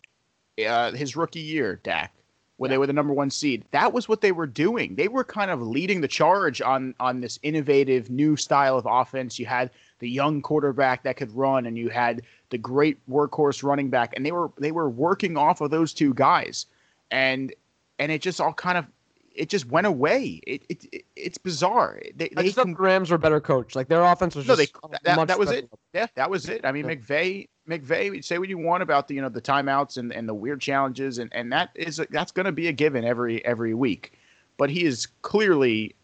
uh, 0.68 0.92
his 0.92 1.16
rookie 1.16 1.40
year, 1.40 1.80
Dak, 1.84 2.14
when 2.58 2.70
yeah. 2.70 2.74
they 2.74 2.78
were 2.78 2.88
the 2.88 2.94
number 2.94 3.14
one 3.14 3.30
seed. 3.30 3.66
That 3.72 3.94
was 3.94 4.10
what 4.10 4.22
they 4.22 4.32
were 4.32 4.48
doing. 4.48 4.96
They 4.96 5.08
were 5.08 5.24
kind 5.24 5.50
of 5.50 5.62
leading 5.62 6.02
the 6.02 6.08
charge 6.08 6.62
on 6.62 6.94
on 7.00 7.22
this 7.22 7.40
innovative 7.42 8.10
new 8.10 8.36
style 8.36 8.78
of 8.78 8.86
offense. 8.90 9.40
You 9.40 9.46
had 9.46 9.72
the 10.00 10.10
young 10.10 10.42
quarterback 10.42 11.04
that 11.04 11.18
could 11.18 11.32
run, 11.32 11.66
and 11.66 11.78
you 11.78 11.90
had 11.90 12.24
the 12.50 12.58
great 12.58 12.98
workhorse 13.10 13.64
running 13.64 13.90
back, 13.90 14.14
and 14.16 14.26
they 14.26 14.32
were 14.32 14.52
they 14.58 14.72
were 14.72 14.90
working 14.90 15.38
off 15.38 15.62
of 15.62 15.72
those 15.72 15.94
two 15.94 16.14
guys. 16.14 16.66
And 17.12 17.54
and 18.02 18.12
it 18.12 18.22
just 18.22 18.42
all 18.42 18.52
kind 18.52 18.78
of 18.80 18.86
it 19.34 19.48
just 19.48 19.68
went 19.68 19.88
away. 19.88 20.42
It, 20.46 20.64
it, 20.68 20.86
it 20.92 21.06
it's 21.16 21.38
bizarre. 21.38 22.02
They, 22.16 22.32
I 22.36 22.44
just 22.44 22.56
the 22.56 22.76
Rams 22.78 23.12
were 23.12 23.18
better 23.18 23.40
coached. 23.40 23.76
Like 23.76 23.88
their 23.88 24.04
offense 24.04 24.36
was 24.36 24.48
no, 24.48 24.56
they, 24.56 24.68
that, 25.04 25.28
that 25.28 25.40
was 25.40 25.52
it. 25.52 25.70
Yeah, 25.94 26.08
that 26.16 26.30
was 26.30 26.50
it. 26.50 26.66
I 26.66 26.72
mean, 26.72 26.86
yeah. 26.86 26.96
McVay, 26.96 27.48
McVay. 27.70 28.24
Say 28.26 28.40
what 28.40 28.50
you 28.50 28.58
want 28.58 28.84
about 28.84 29.08
the 29.08 29.16
you 29.16 29.22
know 29.22 29.30
the 29.30 29.42
timeouts 29.42 29.98
and, 29.98 30.12
and 30.12 30.28
the 30.28 30.34
weird 30.34 30.60
challenges, 30.60 31.20
and, 31.20 31.32
and 31.34 31.54
that 31.54 31.70
is 31.76 32.02
that's 32.10 32.32
going 32.32 32.48
to 32.48 32.52
be 32.52 32.68
a 32.68 32.74
given 32.74 33.06
every 33.06 33.46
every 33.46 33.76
week. 33.76 34.14
But 34.58 34.72
he 34.72 34.84
is 34.84 35.06
clearly 35.22 35.96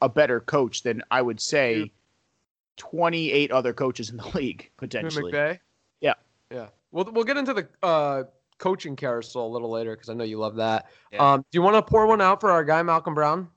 a 0.00 0.08
better 0.08 0.40
coach 0.40 0.82
than 0.82 1.02
I 1.10 1.20
would 1.20 1.40
say 1.40 1.92
twenty 2.76 3.30
eight 3.30 3.52
other 3.52 3.74
coaches 3.74 4.08
in 4.10 4.16
the 4.16 4.28
league 4.34 4.70
potentially. 4.78 5.30
McVay. 5.30 5.58
Yeah. 6.00 6.14
Yeah. 6.50 6.68
We'll 6.90 7.04
we'll 7.12 7.24
get 7.24 7.36
into 7.36 7.52
the 7.52 7.68
uh, 7.82 8.24
coaching 8.58 8.96
carousel 8.96 9.46
a 9.46 9.52
little 9.52 9.70
later 9.70 9.94
because 9.94 10.08
I 10.08 10.14
know 10.14 10.24
you 10.24 10.38
love 10.38 10.56
that. 10.56 10.86
Yeah. 11.12 11.32
Um, 11.32 11.40
do 11.40 11.56
you 11.56 11.62
want 11.62 11.76
to 11.76 11.82
pour 11.82 12.06
one 12.06 12.20
out 12.20 12.40
for 12.40 12.50
our 12.50 12.64
guy 12.64 12.82
Malcolm 12.82 13.14
Brown? 13.14 13.48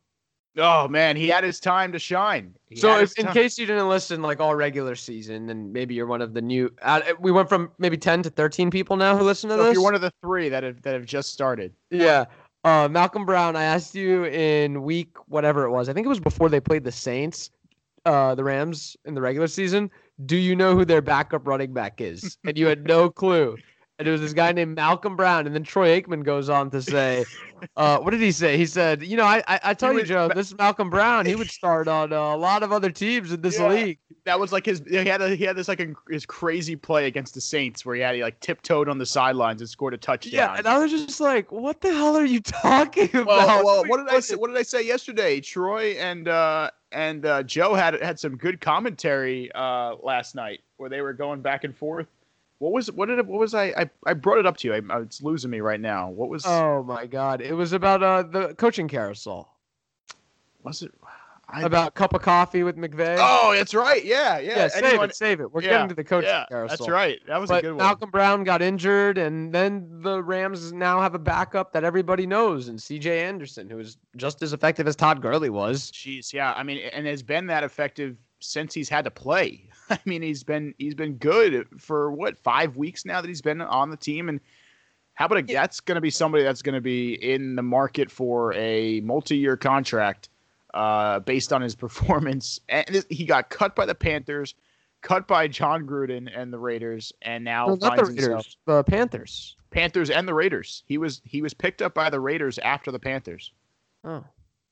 Oh 0.58 0.88
man, 0.88 1.16
he 1.16 1.30
had 1.30 1.44
his 1.46 1.60
time 1.62 1.94
to 1.94 2.00
shine. 2.00 2.54
He 2.68 2.76
so, 2.76 3.00
if, 3.00 3.18
in 3.18 3.28
case 3.28 3.58
you 3.58 3.66
didn't 3.66 3.88
listen, 3.88 4.22
like 4.22 4.42
all 4.42 4.54
regular 4.54 4.96
season, 4.96 5.50
and 5.50 5.72
maybe 5.72 5.94
you're 5.94 6.08
one 6.08 6.22
of 6.22 6.34
the 6.34 6.42
new, 6.42 6.70
uh, 6.82 7.02
we 7.20 7.32
went 7.32 7.48
from 7.48 7.72
maybe 7.78 7.98
ten 7.98 8.22
to 8.24 8.30
thirteen 8.30 8.70
people 8.70 8.98
now 8.98 9.18
who 9.18 9.24
listen 9.24 9.50
to 9.50 9.56
so 9.56 9.64
this. 9.64 9.70
If 9.70 9.74
you're 9.76 9.84
one 9.84 9.96
of 9.96 10.02
the 10.02 10.12
three 10.22 10.50
that 10.50 10.64
have 10.64 10.82
that 10.82 10.94
have 10.94 11.06
just 11.06 11.32
started. 11.32 11.74
Yeah, 11.90 12.26
uh, 12.66 12.90
Malcolm 12.92 13.26
Brown. 13.26 13.56
I 13.56 13.64
asked 13.64 13.96
you 13.96 14.26
in 14.26 14.84
week 14.84 15.16
whatever 15.28 15.64
it 15.64 15.72
was. 15.72 15.88
I 15.88 15.94
think 15.94 16.06
it 16.06 16.10
was 16.10 16.20
before 16.20 16.50
they 16.50 16.60
played 16.60 16.84
the 16.84 16.92
Saints, 16.92 17.50
uh, 18.06 18.36
the 18.36 18.44
Rams 18.44 18.98
in 19.06 19.14
the 19.14 19.22
regular 19.22 19.48
season. 19.48 19.90
Do 20.26 20.36
you 20.36 20.54
know 20.54 20.76
who 20.76 20.84
their 20.84 21.02
backup 21.02 21.48
running 21.48 21.74
back 21.74 22.02
is? 22.02 22.38
And 22.44 22.58
you 22.58 22.68
had 22.68 22.86
no 22.86 23.10
clue 23.10 23.56
and 24.02 24.08
it 24.08 24.12
was 24.12 24.22
this 24.22 24.34
guy 24.34 24.52
named 24.52 24.76
Malcolm 24.76 25.16
Brown. 25.16 25.46
And 25.46 25.54
then 25.54 25.62
Troy 25.62 26.02
Aikman 26.02 26.24
goes 26.24 26.50
on 26.50 26.72
to 26.72 26.82
say, 26.82 27.24
uh, 27.78 28.00
what 28.00 28.10
did 28.10 28.20
he 28.20 28.32
say? 28.32 28.58
He 28.58 28.66
said, 28.66 29.04
you 29.04 29.16
know, 29.16 29.26
I 29.26 29.44
I, 29.48 29.60
I 29.64 29.74
tell 29.76 29.94
you, 29.94 30.02
Joe, 30.02 30.28
this 30.28 30.48
is 30.48 30.58
Malcolm 30.58 30.90
Brown. 30.90 31.28
He 31.28 31.36
would 31.36 31.52
start 31.52 31.88
on 31.88 32.12
uh, 32.12 32.16
a 32.16 32.36
lot 32.36 32.64
of 32.64 32.72
other 32.72 32.90
teams 32.90 33.32
in 33.32 33.42
this 33.42 33.60
yeah, 33.60 33.68
league. 33.68 34.00
That 34.26 34.40
was 34.40 34.52
like 34.52 34.66
his. 34.66 34.82
He 34.90 34.96
had 34.96 35.22
a, 35.22 35.36
he 35.36 35.44
had 35.44 35.56
this 35.56 35.68
like 35.68 35.82
a, 35.82 35.94
his 36.10 36.26
crazy 36.26 36.76
play 36.76 37.06
against 37.06 37.36
the 37.36 37.42
Saints 37.42 37.86
where 37.86 37.94
he 37.94 38.02
had 38.02 38.16
he 38.16 38.24
like 38.24 38.40
tiptoed 38.40 38.90
on 38.90 38.98
the 38.98 39.06
sidelines 39.06 39.62
and 39.62 39.70
scored 39.70 39.94
a 39.94 40.00
touchdown. 40.00 40.34
Yeah, 40.34 40.56
and 40.58 40.66
I 40.66 40.80
was 40.80 40.90
just 40.90 41.20
like, 41.20 41.52
what 41.52 41.82
the 41.82 41.94
hell 41.94 42.18
are 42.18 42.26
you 42.26 42.40
talking 42.64 43.10
about? 43.14 43.28
Well, 43.28 43.66
well 43.66 43.84
what 43.86 43.98
did 43.98 44.08
I 44.10 44.20
say? 44.20 44.34
What 44.34 44.48
did 44.48 44.58
I 44.58 44.64
say 44.64 44.84
yesterday? 44.84 45.42
Troy 45.42 45.92
and 46.00 46.28
uh, 46.28 46.72
and 46.92 47.24
uh, 47.24 47.44
Joe 47.44 47.76
had 47.76 48.02
had 48.02 48.20
some 48.20 48.36
good 48.36 48.62
commentary 48.62 49.52
uh, 49.54 49.94
last 50.02 50.34
night 50.34 50.62
where 50.78 50.90
they 50.90 51.02
were 51.02 51.14
going 51.14 51.42
back 51.42 51.66
and 51.66 51.78
forth 51.78 52.08
what 52.62 52.74
was 52.74 52.92
what 52.92 53.08
did 53.08 53.18
it, 53.18 53.26
what 53.26 53.40
was 53.40 53.56
I, 53.56 53.66
I 53.76 53.90
I 54.06 54.14
brought 54.14 54.38
it 54.38 54.46
up 54.46 54.56
to 54.58 54.68
you? 54.68 54.74
I, 54.76 55.00
it's 55.00 55.24
losing 55.24 55.50
me 55.50 55.62
right 55.62 55.82
now. 55.82 56.10
What 56.12 56.30
was? 56.30 56.46
Oh 56.46 56.84
my 56.84 57.08
god! 57.08 57.42
It 57.42 57.54
was 57.54 57.74
about 57.74 58.04
uh 58.04 58.22
the 58.22 58.54
coaching 58.54 58.88
carousel. 58.88 59.52
Was 60.62 60.84
it? 60.84 60.92
I, 61.50 61.64
about 61.64 61.96
cup 61.96 62.14
of 62.14 62.22
coffee 62.22 62.64
with 62.64 62.78
McVay. 62.78 63.18
Oh, 63.20 63.54
that's 63.54 63.74
right. 63.74 64.06
Yeah, 64.06 64.40
yeah. 64.40 64.56
Yeah, 64.56 64.68
save 64.70 64.84
Anyone, 64.84 65.10
it, 65.10 65.16
save 65.16 65.42
it. 65.42 65.52
We're 65.52 65.64
yeah, 65.64 65.70
getting 65.70 65.90
to 65.90 65.96
the 65.96 66.04
coaching 66.04 66.30
yeah, 66.30 66.46
carousel. 66.48 66.78
That's 66.78 66.90
right. 66.90 67.20
That 67.28 67.42
was 67.42 67.50
but 67.50 67.60
a 67.60 67.62
good 67.64 67.72
one. 67.72 67.78
Malcolm 67.78 68.10
Brown 68.10 68.44
got 68.46 68.62
injured, 68.62 69.18
and 69.18 69.52
then 69.52 69.90
the 70.02 70.24
Rams 70.24 70.72
now 70.72 71.02
have 71.02 71.14
a 71.14 71.20
backup 71.20 71.74
that 71.74 71.84
everybody 71.84 72.26
knows, 72.26 72.70
and 72.70 72.82
C.J. 72.82 73.24
Anderson, 73.26 73.70
who 73.70 73.80
is 73.80 73.98
just 74.16 74.42
as 74.44 74.54
effective 74.54 74.88
as 74.88 74.96
Todd 74.96 75.22
Gurley 75.22 75.50
was. 75.50 75.92
Jeez, 75.92 76.32
yeah. 76.32 76.54
I 76.54 76.64
mean, 76.64 76.78
and 76.94 77.06
has 77.06 77.24
been 77.24 77.48
that 77.48 77.66
effective 77.66 78.16
since 78.42 78.74
he's 78.74 78.90
had 78.90 79.06
to 79.06 79.12
play. 79.12 79.70
I 79.90 80.00
mean, 80.06 80.22
he's 80.22 80.44
been 80.44 80.74
he's 80.78 80.96
been 80.96 81.16
good 81.16 81.68
for 81.78 82.12
what 82.12 82.38
five 82.38 82.78
weeks 82.78 83.06
now 83.06 83.22
that 83.22 83.28
he's 83.28 83.42
been 83.42 83.62
on 83.62 83.90
the 83.90 83.98
team, 83.98 84.30
and 84.30 84.40
how 85.14 85.26
about 85.26 85.40
a, 85.40 85.54
that's 85.54 85.80
going 85.80 85.96
to 85.96 86.02
be 86.02 86.10
somebody 86.10 86.44
that's 86.44 86.62
going 86.62 86.76
to 86.76 86.82
be 86.82 87.14
in 87.14 87.56
the 87.56 87.62
market 87.62 88.10
for 88.10 88.54
a 88.54 89.02
multi-year 89.02 89.58
contract 89.58 90.30
uh, 90.74 91.20
based 91.20 91.54
on 91.54 91.62
his 91.62 91.76
performance. 91.86 92.60
And 92.70 93.06
he 93.10 93.26
got 93.26 93.50
cut 93.50 93.76
by 93.76 93.86
the 93.86 93.96
Panthers, 93.96 94.56
cut 95.02 95.28
by 95.28 95.48
Jon 95.48 95.86
Gruden 95.86 96.30
and 96.34 96.52
the 96.52 96.60
Raiders, 96.60 97.14
and 97.22 97.44
now 97.44 97.68
no, 97.68 97.76
not 97.76 97.98
the 97.98 98.06
Raiders, 98.06 98.26
himself, 98.26 98.48
the 98.66 98.84
Panthers. 98.84 99.56
Panthers 99.72 100.10
and 100.10 100.28
the 100.28 100.34
Raiders. 100.34 100.84
He 100.86 100.98
was 100.98 101.22
he 101.24 101.42
was 101.42 101.54
picked 101.54 101.82
up 101.82 101.94
by 101.94 102.10
the 102.10 102.20
Raiders 102.20 102.60
after 102.60 102.92
the 102.92 103.00
Panthers. 103.00 103.52
Oh, 104.04 104.24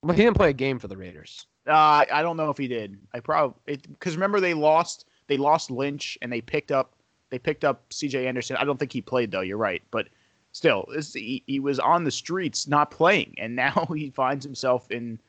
well, 0.01 0.15
he 0.15 0.23
didn't 0.23 0.37
play 0.37 0.49
a 0.49 0.53
game 0.53 0.79
for 0.79 0.87
the 0.87 0.97
Raiders. 0.97 1.45
Uh, 1.67 2.05
I 2.11 2.21
don't 2.21 2.37
know 2.37 2.49
if 2.49 2.57
he 2.57 2.67
did. 2.67 2.97
I 3.13 3.19
probably 3.19 3.53
because 3.65 4.15
remember 4.15 4.39
they 4.39 4.53
lost 4.53 5.05
they 5.27 5.37
lost 5.37 5.69
Lynch 5.69 6.17
and 6.21 6.31
they 6.31 6.41
picked 6.41 6.71
up 6.71 6.95
they 7.29 7.39
picked 7.39 7.63
up 7.63 7.83
C.J. 7.91 8.27
Anderson. 8.27 8.55
I 8.57 8.63
don't 8.63 8.77
think 8.77 8.91
he 8.91 9.01
played 9.01 9.31
though. 9.31 9.41
You're 9.41 9.57
right, 9.57 9.83
but 9.91 10.07
still, 10.51 10.87
this, 10.93 11.13
he, 11.13 11.43
he 11.45 11.59
was 11.59 11.79
on 11.79 12.03
the 12.03 12.11
streets 12.11 12.67
not 12.67 12.91
playing, 12.91 13.35
and 13.37 13.55
now 13.55 13.87
he 13.95 14.09
finds 14.09 14.43
himself 14.45 14.89
in 14.91 15.19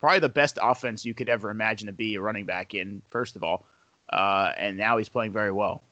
probably 0.00 0.20
the 0.20 0.28
best 0.28 0.58
offense 0.60 1.04
you 1.04 1.14
could 1.14 1.28
ever 1.28 1.50
imagine 1.50 1.86
to 1.86 1.92
be 1.92 2.14
a 2.14 2.20
running 2.20 2.46
back 2.46 2.74
in. 2.74 3.02
First 3.10 3.36
of 3.36 3.42
all, 3.42 3.66
uh, 4.12 4.52
and 4.56 4.76
now 4.76 4.98
he's 4.98 5.08
playing 5.08 5.32
very 5.32 5.52
well. 5.52 5.82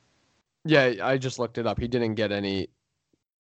Yeah, 0.64 0.95
I 1.03 1.16
just 1.16 1.38
looked 1.38 1.59
it 1.59 1.66
up. 1.66 1.79
He 1.79 1.88
didn't 1.88 2.14
get 2.14 2.33
any 2.33 2.69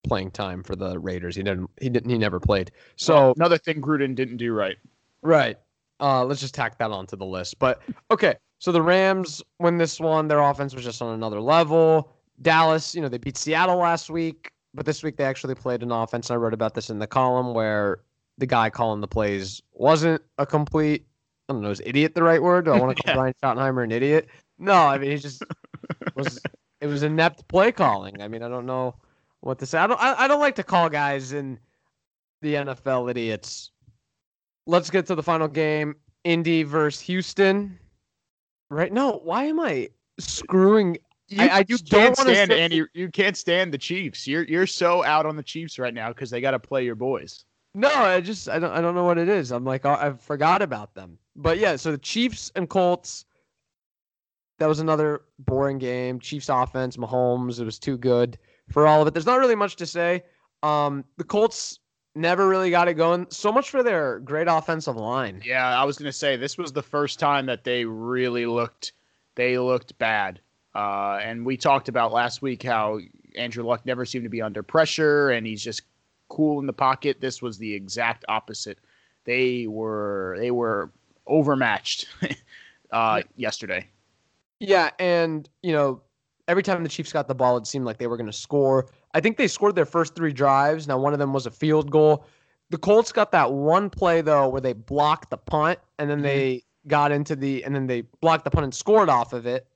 playing 0.02 0.30
time 0.30 0.62
for 0.62 0.76
the 0.76 0.98
Raiders. 0.98 1.36
He 1.36 1.42
didn't. 1.42 1.70
He 1.80 1.88
didn't. 1.88 2.10
He 2.10 2.18
never 2.18 2.40
played. 2.40 2.70
So 2.96 3.32
another 3.36 3.58
thing 3.58 3.80
Gruden 3.80 4.14
didn't 4.14 4.38
do 4.38 4.52
right. 4.52 4.76
Right. 5.22 5.56
Uh, 6.00 6.24
let's 6.24 6.40
just 6.40 6.54
tack 6.54 6.78
that 6.78 6.90
onto 6.90 7.16
the 7.16 7.26
list. 7.26 7.58
But 7.58 7.82
okay, 8.10 8.34
so 8.58 8.72
the 8.72 8.82
Rams 8.82 9.42
win 9.58 9.76
this 9.76 10.00
one. 10.00 10.28
Their 10.28 10.40
offense 10.40 10.74
was 10.74 10.84
just 10.84 11.02
on 11.02 11.14
another 11.14 11.40
level. 11.40 12.12
Dallas, 12.42 12.94
you 12.94 13.02
know, 13.02 13.08
they 13.08 13.18
beat 13.18 13.36
Seattle 13.36 13.76
last 13.76 14.08
week, 14.08 14.50
but 14.72 14.86
this 14.86 15.02
week 15.02 15.16
they 15.18 15.24
actually 15.24 15.54
played 15.54 15.82
an 15.82 15.92
offense. 15.92 16.30
I 16.30 16.36
wrote 16.36 16.54
about 16.54 16.74
this 16.74 16.88
in 16.88 16.98
the 16.98 17.06
column 17.06 17.52
where 17.52 17.98
the 18.38 18.46
guy 18.46 18.70
calling 18.70 19.02
the 19.02 19.08
plays 19.08 19.60
wasn't 19.72 20.22
a 20.38 20.46
complete, 20.46 21.04
I 21.48 21.52
don't 21.52 21.60
know, 21.60 21.70
is 21.70 21.82
idiot 21.84 22.14
the 22.14 22.22
right 22.22 22.42
word? 22.42 22.64
Do 22.64 22.72
I 22.72 22.80
want 22.80 22.96
to 22.96 23.02
call 23.02 23.12
yeah. 23.14 23.16
Brian 23.16 23.34
Schottenheimer 23.42 23.84
an 23.84 23.92
idiot? 23.92 24.28
No, 24.58 24.72
I 24.72 24.96
mean 24.96 25.10
he 25.10 25.18
just 25.18 25.42
was. 26.14 26.40
It 26.80 26.86
was 26.86 27.02
inept 27.02 27.46
play 27.46 27.72
calling. 27.72 28.22
I 28.22 28.28
mean, 28.28 28.42
I 28.42 28.48
don't 28.48 28.64
know 28.64 28.94
what 29.40 29.58
to 29.60 29.66
say. 29.66 29.78
I 29.78 29.86
don't. 29.86 30.00
I, 30.00 30.24
I 30.24 30.28
don't 30.28 30.40
like 30.40 30.56
to 30.56 30.62
call 30.62 30.88
guys 30.88 31.32
in 31.32 31.58
the 32.42 32.54
NFL 32.54 33.10
idiots 33.10 33.70
let's 34.70 34.88
get 34.88 35.06
to 35.06 35.14
the 35.14 35.22
final 35.22 35.48
game. 35.48 35.96
Indy 36.24 36.62
versus 36.62 37.00
Houston. 37.02 37.78
Right? 38.70 38.92
No, 38.92 39.20
why 39.24 39.44
am 39.44 39.58
I 39.58 39.88
screwing? 40.18 40.98
You, 41.28 41.42
I, 41.42 41.48
I 41.48 41.64
you 41.68 41.78
can't 41.78 42.16
stand 42.16 42.52
Andy. 42.52 42.84
You 42.94 43.08
can't 43.08 43.36
stand 43.36 43.72
the 43.72 43.78
Chiefs. 43.78 44.26
You're 44.26 44.44
you're 44.44 44.66
so 44.66 45.04
out 45.04 45.26
on 45.26 45.36
the 45.36 45.42
Chiefs 45.42 45.78
right 45.78 45.94
now 45.94 46.08
because 46.08 46.30
they 46.30 46.40
got 46.40 46.52
to 46.52 46.58
play 46.58 46.84
your 46.84 46.94
boys. 46.94 47.44
No, 47.74 47.88
I 47.88 48.20
just 48.20 48.48
I 48.48 48.58
don't 48.58 48.72
I 48.72 48.80
don't 48.80 48.94
know 48.94 49.04
what 49.04 49.18
it 49.18 49.28
is. 49.28 49.50
I'm 49.50 49.64
like 49.64 49.84
I 49.84 50.12
forgot 50.12 50.62
about 50.62 50.94
them. 50.94 51.18
But 51.36 51.58
yeah, 51.58 51.76
so 51.76 51.92
the 51.92 51.98
Chiefs 51.98 52.52
and 52.54 52.68
Colts. 52.68 53.24
that 54.58 54.66
was 54.66 54.80
another 54.80 55.22
boring 55.38 55.78
game. 55.78 56.20
Chiefs 56.20 56.48
offense, 56.48 56.96
Mahomes, 56.96 57.60
it 57.60 57.64
was 57.64 57.78
too 57.78 57.96
good 57.96 58.38
for 58.70 58.86
all 58.86 59.02
of 59.02 59.08
it. 59.08 59.14
There's 59.14 59.26
not 59.26 59.38
really 59.38 59.54
much 59.54 59.76
to 59.76 59.86
say. 59.86 60.24
Um, 60.62 61.04
the 61.16 61.24
Colts 61.24 61.80
never 62.14 62.48
really 62.48 62.70
got 62.70 62.88
it 62.88 62.94
going. 62.94 63.26
So 63.30 63.52
much 63.52 63.70
for 63.70 63.82
their 63.82 64.20
great 64.20 64.48
offensive 64.48 64.96
line. 64.96 65.42
Yeah, 65.44 65.80
I 65.80 65.84
was 65.84 65.98
gonna 65.98 66.12
say 66.12 66.36
this 66.36 66.58
was 66.58 66.72
the 66.72 66.82
first 66.82 67.18
time 67.18 67.46
that 67.46 67.64
they 67.64 67.84
really 67.84 68.46
looked 68.46 68.92
they 69.34 69.58
looked 69.58 69.96
bad. 69.98 70.40
Uh, 70.74 71.18
and 71.22 71.44
we 71.44 71.56
talked 71.56 71.88
about 71.88 72.12
last 72.12 72.42
week 72.42 72.62
how 72.62 73.00
Andrew 73.36 73.64
Luck 73.64 73.84
never 73.86 74.04
seemed 74.04 74.24
to 74.24 74.30
be 74.30 74.42
under 74.42 74.62
pressure 74.62 75.30
and 75.30 75.46
he's 75.46 75.62
just 75.62 75.82
cool 76.28 76.60
in 76.60 76.66
the 76.66 76.72
pocket. 76.72 77.20
This 77.20 77.42
was 77.42 77.58
the 77.58 77.74
exact 77.74 78.24
opposite. 78.28 78.78
They 79.24 79.66
were 79.66 80.36
they 80.38 80.50
were 80.50 80.90
overmatched 81.26 82.08
uh, 82.92 83.22
yesterday. 83.36 83.86
Yeah, 84.58 84.90
and 84.98 85.48
you 85.62 85.72
know, 85.72 86.02
every 86.50 86.64
time 86.64 86.82
the 86.82 86.88
Chiefs 86.88 87.12
got 87.12 87.28
the 87.28 87.34
ball, 87.34 87.56
it 87.56 87.66
seemed 87.66 87.84
like 87.84 87.98
they 87.98 88.08
were 88.08 88.16
going 88.16 88.26
to 88.26 88.32
score. 88.32 88.88
I 89.14 89.20
think 89.20 89.36
they 89.36 89.46
scored 89.46 89.76
their 89.76 89.86
first 89.86 90.16
three 90.16 90.32
drives. 90.32 90.88
Now, 90.88 90.98
one 90.98 91.12
of 91.12 91.20
them 91.20 91.32
was 91.32 91.46
a 91.46 91.50
field 91.50 91.90
goal. 91.90 92.26
The 92.70 92.78
Colts 92.78 93.12
got 93.12 93.32
that 93.32 93.52
one 93.52 93.88
play 93.88 94.20
though 94.20 94.48
where 94.48 94.60
they 94.60 94.72
blocked 94.72 95.30
the 95.30 95.36
punt, 95.36 95.78
and 95.98 96.10
then 96.10 96.22
they 96.22 96.56
mm-hmm. 96.56 96.88
got 96.88 97.12
into 97.12 97.36
the, 97.36 97.64
and 97.64 97.74
then 97.74 97.86
they 97.86 98.02
blocked 98.20 98.44
the 98.44 98.50
punt 98.50 98.64
and 98.64 98.74
scored 98.74 99.08
off 99.08 99.32
of 99.32 99.46
it, 99.46 99.66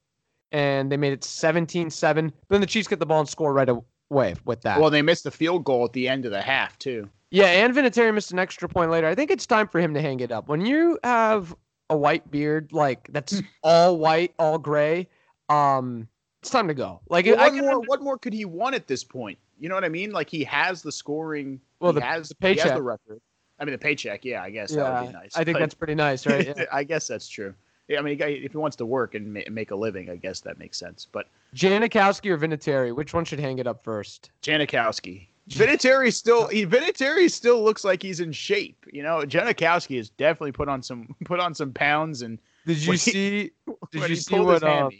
and 0.52 0.90
they 0.90 0.96
made 0.96 1.12
it 1.12 1.20
17-7. 1.20 1.92
But 2.02 2.32
then 2.48 2.60
the 2.60 2.66
Chiefs 2.66 2.88
get 2.88 2.98
the 2.98 3.06
ball 3.06 3.20
and 3.20 3.28
score 3.28 3.52
right 3.52 3.68
away 3.68 4.34
with 4.44 4.60
that. 4.62 4.80
Well, 4.80 4.90
they 4.90 5.02
missed 5.02 5.24
the 5.24 5.30
field 5.30 5.64
goal 5.64 5.84
at 5.84 5.92
the 5.92 6.08
end 6.08 6.24
of 6.24 6.32
the 6.32 6.42
half 6.42 6.78
too. 6.78 7.08
Yeah, 7.30 7.46
and 7.46 7.74
Vinatieri 7.74 8.14
missed 8.14 8.30
an 8.32 8.38
extra 8.38 8.68
point 8.68 8.90
later. 8.90 9.08
I 9.08 9.14
think 9.14 9.30
it's 9.30 9.46
time 9.46 9.66
for 9.66 9.80
him 9.80 9.94
to 9.94 10.00
hang 10.00 10.20
it 10.20 10.30
up. 10.30 10.48
When 10.48 10.64
you 10.64 10.98
have 11.02 11.54
a 11.90 11.96
white 11.96 12.30
beard 12.30 12.72
like 12.72 13.08
that's 13.12 13.42
all 13.62 13.98
white, 13.98 14.34
all 14.38 14.58
gray, 14.58 15.08
um, 15.48 16.08
it's 16.44 16.50
time 16.50 16.68
to 16.68 16.74
go. 16.74 17.00
Like, 17.08 17.24
well, 17.24 17.36
what 17.36 17.54
more? 17.54 17.80
What 17.80 18.02
more 18.02 18.18
could 18.18 18.34
he 18.34 18.44
want 18.44 18.74
at 18.74 18.86
this 18.86 19.02
point? 19.02 19.38
You 19.58 19.70
know 19.70 19.74
what 19.74 19.84
I 19.84 19.88
mean? 19.88 20.10
Like 20.10 20.28
he 20.28 20.44
has 20.44 20.82
the 20.82 20.92
scoring. 20.92 21.58
Well, 21.80 21.92
he 21.92 22.00
the, 22.00 22.04
has 22.04 22.28
the 22.28 22.34
paycheck. 22.34 22.64
He 22.64 22.68
has 22.68 22.76
the 22.76 22.82
record. 22.82 23.22
I 23.58 23.64
mean, 23.64 23.72
the 23.72 23.78
paycheck. 23.78 24.26
Yeah, 24.26 24.42
I 24.42 24.50
guess 24.50 24.70
yeah, 24.70 24.82
that 24.82 25.00
would 25.00 25.06
be 25.06 25.12
nice. 25.14 25.36
I 25.36 25.44
think 25.44 25.54
but, 25.54 25.60
that's 25.60 25.74
pretty 25.74 25.94
nice, 25.94 26.26
right? 26.26 26.46
Yeah. 26.56 26.64
I 26.70 26.84
guess 26.84 27.08
that's 27.08 27.28
true. 27.28 27.54
Yeah, 27.88 27.98
I 27.98 28.02
mean, 28.02 28.20
if 28.20 28.52
he 28.52 28.58
wants 28.58 28.76
to 28.76 28.86
work 28.86 29.14
and 29.14 29.32
make 29.32 29.70
a 29.70 29.76
living, 29.76 30.10
I 30.10 30.16
guess 30.16 30.40
that 30.40 30.58
makes 30.58 30.78
sense. 30.78 31.06
But 31.10 31.28
Janikowski 31.54 32.30
or 32.30 32.36
Vinatieri, 32.36 32.94
which 32.94 33.14
one 33.14 33.24
should 33.24 33.40
hang 33.40 33.58
it 33.58 33.66
up 33.66 33.82
first? 33.82 34.30
Janikowski. 34.42 35.28
Vinatieri 35.48 36.12
still 36.12 36.46
he, 36.48 36.66
Vinatieri 36.66 37.30
still 37.30 37.62
looks 37.62 37.84
like 37.84 38.02
he's 38.02 38.20
in 38.20 38.32
shape. 38.32 38.84
You 38.92 39.02
know, 39.02 39.20
Janikowski 39.20 39.96
has 39.96 40.10
definitely 40.10 40.52
put 40.52 40.68
on 40.68 40.82
some 40.82 41.14
put 41.24 41.40
on 41.40 41.54
some 41.54 41.72
pounds 41.72 42.20
and. 42.20 42.38
Did 42.66 42.84
you 42.84 42.96
see? 42.98 43.52
He, 43.66 43.72
did 43.92 44.10
you 44.10 44.16
see 44.16 44.38
what? 44.38 44.62
Um, 44.62 44.90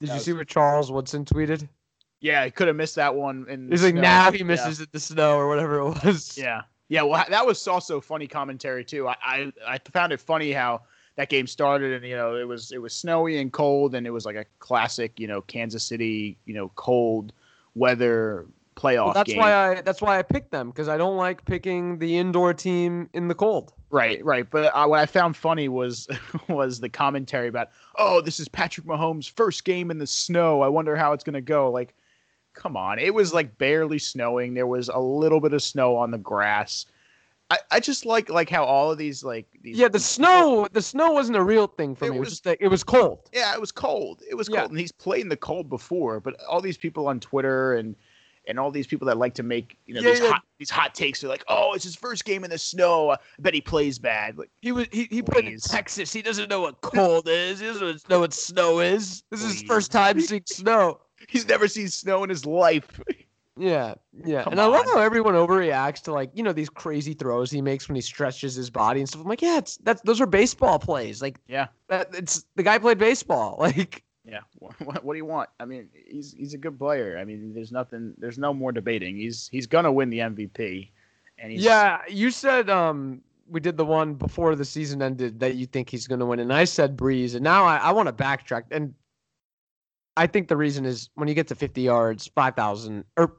did 0.00 0.10
you 0.10 0.18
see 0.18 0.32
what 0.32 0.48
Charles 0.48 0.92
Woodson 0.92 1.24
tweeted? 1.24 1.68
Yeah, 2.20 2.44
he 2.44 2.50
could 2.50 2.66
have 2.66 2.76
missed 2.76 2.94
that 2.96 3.14
one. 3.14 3.46
In 3.48 3.70
He's 3.70 3.84
like, 3.84 3.94
now 3.94 4.32
he 4.32 4.42
misses 4.42 4.78
yeah. 4.78 4.84
it 4.84 4.92
the 4.92 5.00
snow 5.00 5.36
or 5.36 5.48
whatever 5.48 5.78
it 5.78 6.04
was. 6.04 6.36
Yeah, 6.36 6.62
yeah. 6.88 7.02
Well, 7.02 7.24
that 7.28 7.46
was 7.46 7.66
also 7.68 8.00
funny 8.00 8.26
commentary 8.26 8.84
too. 8.84 9.08
I, 9.08 9.16
I, 9.22 9.52
I 9.66 9.78
found 9.92 10.12
it 10.12 10.20
funny 10.20 10.52
how 10.52 10.82
that 11.16 11.30
game 11.30 11.46
started 11.46 11.94
and 11.94 12.04
you 12.04 12.14
know 12.14 12.36
it 12.36 12.46
was 12.46 12.72
it 12.72 12.78
was 12.78 12.94
snowy 12.94 13.38
and 13.38 13.52
cold 13.52 13.94
and 13.94 14.06
it 14.06 14.10
was 14.10 14.24
like 14.24 14.36
a 14.36 14.44
classic 14.58 15.18
you 15.18 15.26
know 15.26 15.40
Kansas 15.42 15.82
City 15.82 16.36
you 16.44 16.54
know 16.54 16.70
cold 16.74 17.32
weather 17.74 18.46
playoff 18.76 19.06
well, 19.06 19.14
that's 19.14 19.30
game. 19.30 19.38
why 19.38 19.52
I 19.52 19.80
that's 19.80 20.00
why 20.00 20.18
I 20.18 20.22
picked 20.22 20.50
them 20.50 20.70
because 20.70 20.88
I 20.88 20.96
don't 20.96 21.16
like 21.16 21.44
picking 21.44 21.98
the 21.98 22.16
indoor 22.16 22.54
team 22.54 23.08
in 23.14 23.26
the 23.28 23.34
cold. 23.34 23.72
Right, 23.90 24.24
right. 24.24 24.48
But 24.48 24.74
uh, 24.74 24.86
what 24.86 25.00
I 25.00 25.06
found 25.06 25.36
funny 25.36 25.68
was 25.68 26.06
was 26.48 26.80
the 26.80 26.88
commentary 26.88 27.48
about, 27.48 27.70
oh, 27.96 28.20
this 28.20 28.38
is 28.38 28.48
Patrick 28.48 28.86
Mahomes' 28.86 29.30
first 29.30 29.64
game 29.64 29.90
in 29.90 29.98
the 29.98 30.06
snow. 30.06 30.60
I 30.60 30.68
wonder 30.68 30.94
how 30.94 31.12
it's 31.12 31.24
gonna 31.24 31.40
go. 31.40 31.70
Like, 31.70 31.94
come 32.52 32.76
on, 32.76 32.98
it 32.98 33.14
was 33.14 33.32
like 33.32 33.56
barely 33.58 33.98
snowing. 33.98 34.54
There 34.54 34.66
was 34.66 34.88
a 34.88 35.00
little 35.00 35.40
bit 35.40 35.52
of 35.52 35.62
snow 35.62 35.96
on 35.96 36.10
the 36.10 36.18
grass. 36.18 36.86
I, 37.48 37.58
I 37.70 37.80
just 37.80 38.04
like 38.04 38.28
like 38.28 38.50
how 38.50 38.64
all 38.64 38.90
of 38.90 38.98
these 38.98 39.22
like 39.22 39.46
these, 39.62 39.78
yeah 39.78 39.86
the 39.86 40.00
snow 40.00 40.66
the 40.72 40.82
snow 40.82 41.12
wasn't 41.12 41.36
a 41.36 41.44
real 41.44 41.68
thing 41.68 41.94
for 41.94 42.06
it 42.06 42.10
me. 42.10 42.18
Was, 42.18 42.26
it 42.26 42.30
was 42.30 42.30
just 42.30 42.46
like, 42.46 42.58
it 42.60 42.68
was 42.68 42.82
cold. 42.82 43.30
Yeah, 43.32 43.54
it 43.54 43.60
was 43.60 43.70
cold. 43.70 44.22
It 44.28 44.34
was 44.34 44.48
cold, 44.48 44.58
yeah. 44.58 44.64
and 44.68 44.78
he's 44.78 44.90
played 44.90 45.20
in 45.20 45.28
the 45.28 45.36
cold 45.36 45.70
before. 45.70 46.18
But 46.18 46.42
all 46.48 46.60
these 46.60 46.76
people 46.76 47.06
on 47.06 47.20
Twitter 47.20 47.74
and 47.74 47.94
and 48.46 48.58
all 48.58 48.70
these 48.70 48.86
people 48.86 49.06
that 49.06 49.16
like 49.16 49.34
to 49.34 49.42
make 49.42 49.76
you 49.86 49.94
know 49.94 50.00
yeah, 50.00 50.10
these 50.10 50.20
yeah. 50.20 50.30
hot 50.30 50.42
these 50.58 50.70
hot 50.70 50.94
takes 50.94 51.22
are 51.22 51.28
like, 51.28 51.44
oh, 51.48 51.74
it's 51.74 51.84
his 51.84 51.96
first 51.96 52.24
game 52.24 52.44
in 52.44 52.50
the 52.50 52.58
snow. 52.58 53.10
I 53.10 53.18
bet 53.38 53.54
he 53.54 53.60
plays 53.60 53.98
bad. 53.98 54.38
Like 54.38 54.50
he 54.60 54.72
was 54.72 54.86
he, 54.90 55.04
he 55.10 55.22
played 55.22 55.46
in 55.46 55.58
Texas. 55.58 56.12
He 56.12 56.22
doesn't 56.22 56.48
know 56.48 56.60
what 56.60 56.80
cold 56.80 57.28
is. 57.28 57.60
He 57.60 57.66
doesn't 57.66 58.08
know 58.08 58.20
what 58.20 58.32
snow 58.32 58.80
is. 58.80 59.22
This 59.30 59.40
please. 59.40 59.50
is 59.50 59.60
his 59.60 59.62
first 59.62 59.92
time 59.92 60.20
seeing 60.20 60.42
snow. 60.46 61.00
He's 61.28 61.46
never 61.48 61.68
seen 61.68 61.88
snow 61.88 62.24
in 62.24 62.30
his 62.30 62.46
life. 62.46 63.00
Yeah, 63.58 63.94
yeah, 64.24 64.44
Come 64.44 64.52
and 64.52 64.60
I 64.60 64.66
love 64.66 64.84
how 64.84 65.00
everyone 65.00 65.32
overreacts 65.32 66.02
to 66.02 66.12
like 66.12 66.30
you 66.34 66.42
know 66.42 66.52
these 66.52 66.68
crazy 66.68 67.14
throws 67.14 67.50
he 67.50 67.62
makes 67.62 67.88
when 67.88 67.94
he 67.94 68.02
stretches 68.02 68.54
his 68.54 68.68
body 68.68 69.00
and 69.00 69.08
stuff. 69.08 69.22
I'm 69.22 69.28
like, 69.28 69.40
yeah, 69.40 69.56
it's 69.56 69.78
that's 69.78 70.02
those 70.02 70.20
are 70.20 70.26
baseball 70.26 70.78
plays. 70.78 71.22
Like, 71.22 71.38
yeah, 71.48 71.68
that, 71.88 72.08
it's 72.12 72.44
the 72.56 72.62
guy 72.62 72.78
played 72.78 72.98
baseball. 72.98 73.56
Like, 73.66 74.04
yeah. 74.26 74.40
What, 74.58 75.04
what, 75.04 75.14
do 75.14 75.16
you 75.16 75.24
want? 75.24 75.48
I 75.60 75.64
mean, 75.64 75.88
he's 75.92 76.32
he's 76.32 76.54
a 76.54 76.58
good 76.58 76.78
player. 76.78 77.18
I 77.18 77.24
mean, 77.24 77.54
there's 77.54 77.72
nothing. 77.72 78.14
There's 78.18 78.38
no 78.38 78.52
more 78.52 78.72
debating. 78.72 79.16
He's 79.16 79.48
he's 79.48 79.66
gonna 79.66 79.92
win 79.92 80.10
the 80.10 80.18
MVP. 80.18 80.90
And 81.38 81.52
he's, 81.52 81.62
yeah, 81.62 82.00
you 82.08 82.30
said 82.30 82.70
um 82.70 83.20
we 83.48 83.60
did 83.60 83.76
the 83.76 83.84
one 83.84 84.14
before 84.14 84.56
the 84.56 84.64
season 84.64 85.02
ended 85.02 85.38
that 85.40 85.54
you 85.54 85.66
think 85.66 85.88
he's 85.88 86.06
gonna 86.06 86.26
win, 86.26 86.40
and 86.40 86.52
I 86.52 86.64
said 86.64 86.96
Brees, 86.96 87.34
and 87.34 87.44
now 87.44 87.64
I, 87.64 87.76
I 87.76 87.92
want 87.92 88.08
to 88.08 88.12
backtrack. 88.12 88.64
And 88.70 88.94
I 90.16 90.26
think 90.26 90.48
the 90.48 90.56
reason 90.56 90.84
is 90.84 91.10
when 91.14 91.28
you 91.28 91.34
get 91.34 91.46
to 91.48 91.54
50 91.54 91.82
yards, 91.82 92.26
5,000 92.26 93.04
or 93.16 93.36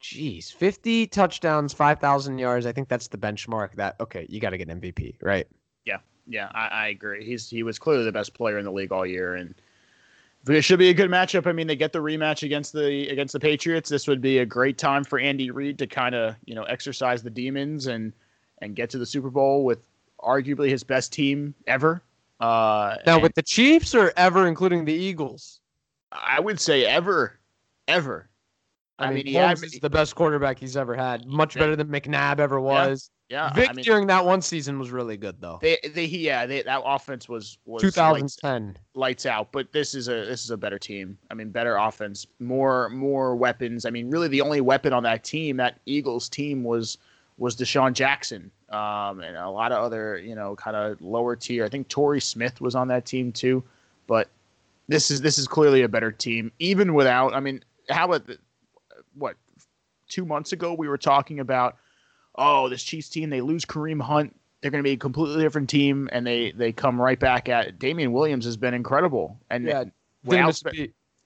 geez, 0.00 0.50
50 0.50 1.08
touchdowns, 1.08 1.72
5,000 1.72 2.38
yards. 2.38 2.64
I 2.64 2.72
think 2.72 2.88
that's 2.88 3.08
the 3.08 3.18
benchmark. 3.18 3.74
That 3.74 3.96
okay, 4.00 4.26
you 4.28 4.40
got 4.40 4.50
to 4.50 4.58
get 4.58 4.68
MVP, 4.68 5.16
right? 5.20 5.46
Yeah, 5.84 5.98
yeah, 6.26 6.50
I, 6.54 6.68
I 6.68 6.86
agree. 6.88 7.24
He's 7.24 7.50
he 7.50 7.62
was 7.62 7.78
clearly 7.78 8.04
the 8.04 8.12
best 8.12 8.34
player 8.34 8.58
in 8.58 8.64
the 8.64 8.72
league 8.72 8.92
all 8.92 9.04
year, 9.04 9.34
and 9.34 9.54
it 10.54 10.62
should 10.62 10.78
be 10.78 10.90
a 10.90 10.94
good 10.94 11.10
matchup. 11.10 11.46
I 11.46 11.52
mean, 11.52 11.66
they 11.66 11.76
get 11.76 11.92
the 11.92 11.98
rematch 11.98 12.42
against 12.42 12.72
the 12.72 13.08
against 13.08 13.32
the 13.32 13.40
Patriots. 13.40 13.88
This 13.88 14.06
would 14.06 14.20
be 14.20 14.38
a 14.38 14.46
great 14.46 14.78
time 14.78 15.02
for 15.02 15.18
Andy 15.18 15.50
Reid 15.50 15.78
to 15.78 15.86
kind 15.86 16.14
of 16.14 16.36
you 16.44 16.54
know 16.54 16.64
exercise 16.64 17.22
the 17.22 17.30
demons 17.30 17.86
and 17.86 18.12
and 18.62 18.76
get 18.76 18.90
to 18.90 18.98
the 18.98 19.06
Super 19.06 19.30
Bowl 19.30 19.64
with 19.64 19.80
arguably 20.20 20.68
his 20.68 20.84
best 20.84 21.12
team 21.12 21.54
ever. 21.66 22.02
Uh, 22.40 22.96
now, 23.06 23.14
and, 23.14 23.22
with 23.22 23.34
the 23.34 23.42
Chiefs 23.42 23.94
or 23.94 24.12
ever, 24.16 24.46
including 24.46 24.84
the 24.84 24.92
Eagles? 24.92 25.60
I 26.12 26.40
would 26.40 26.60
say 26.60 26.84
ever, 26.84 27.38
ever. 27.88 28.28
I, 28.98 29.06
I 29.06 29.12
mean, 29.12 29.26
he 29.26 29.36
is 29.36 29.78
the 29.80 29.90
best 29.90 30.14
quarterback 30.14 30.58
he's 30.58 30.76
ever 30.76 30.94
had. 30.94 31.26
Much 31.26 31.54
better 31.54 31.76
than 31.76 31.88
McNabb 31.88 32.38
ever 32.38 32.60
was. 32.60 33.10
Yeah, 33.28 33.52
Vic 33.52 33.70
I 33.70 33.72
mean, 33.72 33.84
during 33.84 34.06
that 34.06 34.24
one 34.24 34.40
season 34.40 34.78
was 34.78 34.92
really 34.92 35.16
good 35.16 35.40
though. 35.40 35.58
They, 35.60 35.78
they 35.92 36.04
yeah, 36.04 36.46
they, 36.46 36.62
that 36.62 36.82
offense 36.84 37.28
was 37.28 37.58
was 37.64 37.82
2010 37.82 38.66
lights, 38.66 38.80
lights, 38.94 39.26
out. 39.26 39.50
But 39.50 39.72
this 39.72 39.94
is 39.96 40.08
a 40.08 40.24
this 40.24 40.44
is 40.44 40.50
a 40.50 40.56
better 40.56 40.78
team. 40.78 41.18
I 41.30 41.34
mean, 41.34 41.50
better 41.50 41.76
offense, 41.76 42.26
more 42.38 42.88
more 42.90 43.34
weapons. 43.34 43.84
I 43.84 43.90
mean, 43.90 44.10
really 44.10 44.28
the 44.28 44.40
only 44.40 44.60
weapon 44.60 44.92
on 44.92 45.02
that 45.02 45.24
team, 45.24 45.56
that 45.56 45.80
Eagles 45.86 46.28
team, 46.28 46.62
was 46.62 46.98
was 47.36 47.56
DeSean 47.56 47.94
Jackson, 47.94 48.50
um, 48.70 49.20
and 49.20 49.36
a 49.36 49.50
lot 49.50 49.72
of 49.72 49.82
other 49.82 50.18
you 50.18 50.36
know 50.36 50.54
kind 50.54 50.76
of 50.76 51.00
lower 51.00 51.34
tier. 51.34 51.64
I 51.64 51.68
think 51.68 51.88
Torrey 51.88 52.20
Smith 52.20 52.60
was 52.60 52.76
on 52.76 52.86
that 52.88 53.06
team 53.06 53.32
too. 53.32 53.64
But 54.06 54.28
this 54.86 55.10
is 55.10 55.20
this 55.20 55.36
is 55.36 55.48
clearly 55.48 55.82
a 55.82 55.88
better 55.88 56.12
team, 56.12 56.52
even 56.60 56.94
without. 56.94 57.34
I 57.34 57.40
mean, 57.40 57.64
how 57.90 58.04
about 58.04 58.28
the, 58.28 58.38
what 59.16 59.36
two 60.08 60.24
months 60.24 60.52
ago 60.52 60.74
we 60.74 60.88
were 60.88 60.98
talking 60.98 61.40
about 61.40 61.76
oh, 62.36 62.68
this 62.68 62.82
Chiefs 62.82 63.08
team, 63.08 63.30
they 63.30 63.40
lose 63.40 63.64
Kareem 63.64 64.00
Hunt. 64.00 64.34
They're 64.60 64.70
going 64.70 64.82
to 64.82 64.86
be 64.86 64.92
a 64.92 64.96
completely 64.96 65.42
different 65.42 65.68
team, 65.68 66.08
and 66.12 66.26
they 66.26 66.52
they 66.52 66.72
come 66.72 67.00
right 67.00 67.18
back 67.18 67.48
at 67.48 67.68
it. 67.68 67.78
Damien 67.78 68.12
Williams 68.12 68.44
has 68.44 68.56
been 68.56 68.74
incredible, 68.74 69.38
and 69.50 69.64
yeah, 69.64 69.84
without, 70.24 70.60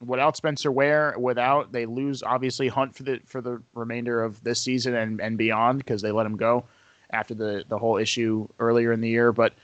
without 0.04 0.36
Spencer 0.36 0.72
Ware, 0.72 1.14
without 1.18 1.72
they 1.72 1.86
lose 1.86 2.22
obviously 2.22 2.68
Hunt 2.68 2.94
for 2.94 3.04
the 3.04 3.20
for 3.24 3.40
the 3.40 3.62
remainder 3.74 4.22
of 4.22 4.42
this 4.42 4.60
season 4.60 4.94
and 4.94 5.20
and 5.20 5.38
beyond 5.38 5.78
because 5.78 6.02
they 6.02 6.12
let 6.12 6.26
him 6.26 6.36
go 6.36 6.64
after 7.12 7.34
the 7.34 7.64
the 7.68 7.78
whole 7.78 7.96
issue 7.96 8.46
earlier 8.58 8.92
in 8.92 9.00
the 9.00 9.08
year, 9.08 9.32
but 9.32 9.54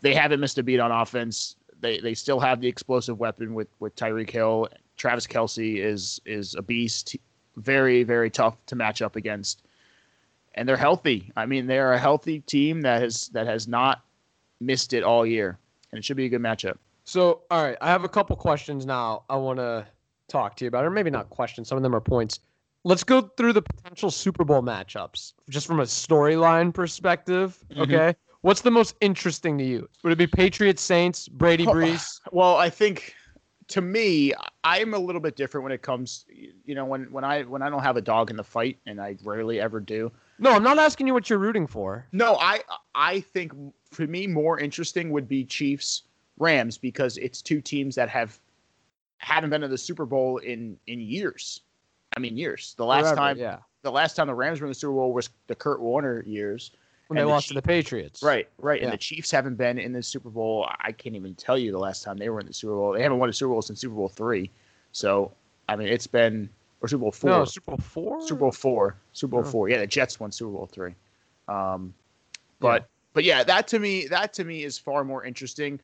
they 0.00 0.14
haven't 0.14 0.40
missed 0.40 0.58
a 0.58 0.62
beat 0.62 0.78
on 0.78 0.92
offense. 0.92 1.56
They 1.80 1.98
they 1.98 2.14
still 2.14 2.40
have 2.40 2.60
the 2.60 2.68
explosive 2.68 3.18
weapon 3.18 3.54
with 3.54 3.68
with 3.80 3.96
Tyreek 3.96 4.30
Hill. 4.30 4.68
Travis 4.96 5.26
Kelce 5.26 5.78
is 5.82 6.20
is 6.24 6.54
a 6.54 6.62
beast. 6.62 7.16
Very 7.58 8.02
very 8.02 8.30
tough 8.30 8.56
to 8.66 8.76
match 8.76 9.02
up 9.02 9.16
against 9.16 9.62
and 10.58 10.68
they're 10.68 10.76
healthy. 10.76 11.32
I 11.36 11.46
mean, 11.46 11.66
they're 11.68 11.92
a 11.92 11.98
healthy 11.98 12.40
team 12.40 12.80
that 12.82 13.00
has 13.00 13.28
that 13.28 13.46
has 13.46 13.68
not 13.68 14.02
missed 14.60 14.92
it 14.92 15.04
all 15.04 15.24
year, 15.24 15.56
and 15.92 15.98
it 15.98 16.04
should 16.04 16.16
be 16.16 16.26
a 16.26 16.28
good 16.28 16.42
matchup. 16.42 16.78
So, 17.04 17.42
all 17.50 17.62
right, 17.62 17.76
I 17.80 17.88
have 17.88 18.04
a 18.04 18.08
couple 18.08 18.34
questions 18.36 18.84
now. 18.84 19.22
I 19.30 19.36
want 19.36 19.60
to 19.60 19.86
talk 20.26 20.56
to 20.56 20.64
you 20.64 20.68
about, 20.68 20.84
or 20.84 20.90
maybe 20.90 21.10
not 21.10 21.30
questions. 21.30 21.68
Some 21.68 21.78
of 21.78 21.82
them 21.82 21.94
are 21.94 22.00
points. 22.00 22.40
Let's 22.84 23.04
go 23.04 23.22
through 23.22 23.52
the 23.52 23.62
potential 23.62 24.10
Super 24.10 24.44
Bowl 24.44 24.62
matchups, 24.62 25.34
just 25.48 25.66
from 25.66 25.78
a 25.78 25.84
storyline 25.84 26.74
perspective. 26.74 27.56
Mm-hmm. 27.70 27.82
Okay, 27.82 28.14
what's 28.40 28.62
the 28.62 28.70
most 28.72 28.96
interesting 29.00 29.58
to 29.58 29.64
you? 29.64 29.88
Would 30.02 30.12
it 30.12 30.16
be 30.16 30.26
Patriots 30.26 30.82
Saints, 30.82 31.28
Brady 31.28 31.66
Brees? 31.66 32.20
Well, 32.32 32.56
I 32.56 32.68
think 32.68 33.14
to 33.68 33.80
me, 33.82 34.32
I'm 34.64 34.94
a 34.94 34.98
little 34.98 35.20
bit 35.20 35.36
different 35.36 35.62
when 35.62 35.72
it 35.72 35.82
comes. 35.82 36.24
You 36.64 36.74
know, 36.74 36.84
when 36.84 37.04
when 37.12 37.24
I 37.24 37.42
when 37.42 37.62
I 37.62 37.70
don't 37.70 37.82
have 37.82 37.96
a 37.96 38.02
dog 38.02 38.30
in 38.30 38.36
the 38.36 38.44
fight, 38.44 38.78
and 38.86 39.00
I 39.00 39.16
rarely 39.22 39.60
ever 39.60 39.80
do. 39.80 40.10
No, 40.38 40.52
I'm 40.52 40.62
not 40.62 40.78
asking 40.78 41.06
you 41.06 41.14
what 41.14 41.28
you're 41.28 41.38
rooting 41.38 41.66
for. 41.66 42.06
No, 42.12 42.36
I 42.36 42.60
I 42.94 43.20
think 43.20 43.52
for 43.90 44.06
me 44.06 44.26
more 44.26 44.58
interesting 44.58 45.10
would 45.10 45.28
be 45.28 45.44
Chiefs 45.44 46.02
Rams 46.38 46.78
because 46.78 47.16
it's 47.18 47.42
two 47.42 47.60
teams 47.60 47.94
that 47.96 48.08
have 48.08 48.38
haven't 49.18 49.50
been 49.50 49.60
to 49.60 49.68
the 49.68 49.78
Super 49.78 50.06
Bowl 50.06 50.38
in 50.38 50.78
in 50.86 51.00
years. 51.00 51.60
I 52.16 52.20
mean 52.20 52.36
years. 52.36 52.74
The 52.78 52.86
last 52.86 53.02
Forever, 53.02 53.16
time 53.16 53.36
yeah, 53.38 53.58
the 53.82 53.92
last 53.92 54.14
time 54.14 54.28
the 54.28 54.34
Rams 54.34 54.60
were 54.60 54.66
in 54.66 54.70
the 54.70 54.74
Super 54.74 54.94
Bowl 54.94 55.12
was 55.12 55.28
the 55.46 55.54
Kurt 55.54 55.80
Warner 55.80 56.22
years. 56.26 56.72
When 57.08 57.16
they 57.16 57.22
the 57.22 57.28
lost 57.28 57.48
to 57.48 57.54
the 57.54 57.62
Patriots. 57.62 58.22
Right, 58.22 58.48
right. 58.58 58.80
Yeah. 58.80 58.84
And 58.86 58.92
the 58.92 58.98
Chiefs 58.98 59.30
haven't 59.30 59.56
been 59.56 59.78
in 59.78 59.92
the 59.92 60.02
Super 60.02 60.28
Bowl. 60.28 60.68
I 60.80 60.92
can't 60.92 61.16
even 61.16 61.34
tell 61.34 61.56
you 61.58 61.72
the 61.72 61.78
last 61.78 62.02
time 62.04 62.18
they 62.18 62.28
were 62.28 62.38
in 62.38 62.46
the 62.46 62.52
Super 62.52 62.74
Bowl. 62.74 62.92
They 62.92 63.02
haven't 63.02 63.18
won 63.18 63.28
a 63.30 63.32
Super 63.32 63.52
Bowl 63.52 63.62
since 63.62 63.80
Super 63.80 63.94
Bowl 63.94 64.08
three. 64.08 64.50
So 64.92 65.32
I 65.68 65.76
mean 65.76 65.88
it's 65.88 66.06
been 66.06 66.48
or 66.80 66.88
Super 66.88 67.00
Bowl 67.00 67.12
four. 67.12 67.30
No, 67.30 67.44
Super 67.44 67.70
Bowl 67.72 67.78
four. 67.78 68.20
Super 68.22 68.40
Bowl 68.40 68.52
four. 68.52 68.96
Super 69.14 69.30
Bowl 69.32 69.40
Oh. 69.40 69.50
four. 69.50 69.68
Yeah, 69.68 69.78
the 69.78 69.86
Jets 69.86 70.20
won 70.20 70.30
Super 70.30 70.52
Bowl 70.52 70.66
three. 70.66 70.94
Um, 71.48 71.94
but 72.60 72.88
but 73.14 73.24
yeah, 73.24 73.42
that 73.42 73.66
to 73.68 73.78
me 73.78 74.06
that 74.08 74.32
to 74.34 74.44
me 74.44 74.64
is 74.64 74.78
far 74.78 75.02
more 75.02 75.24
interesting. 75.24 75.80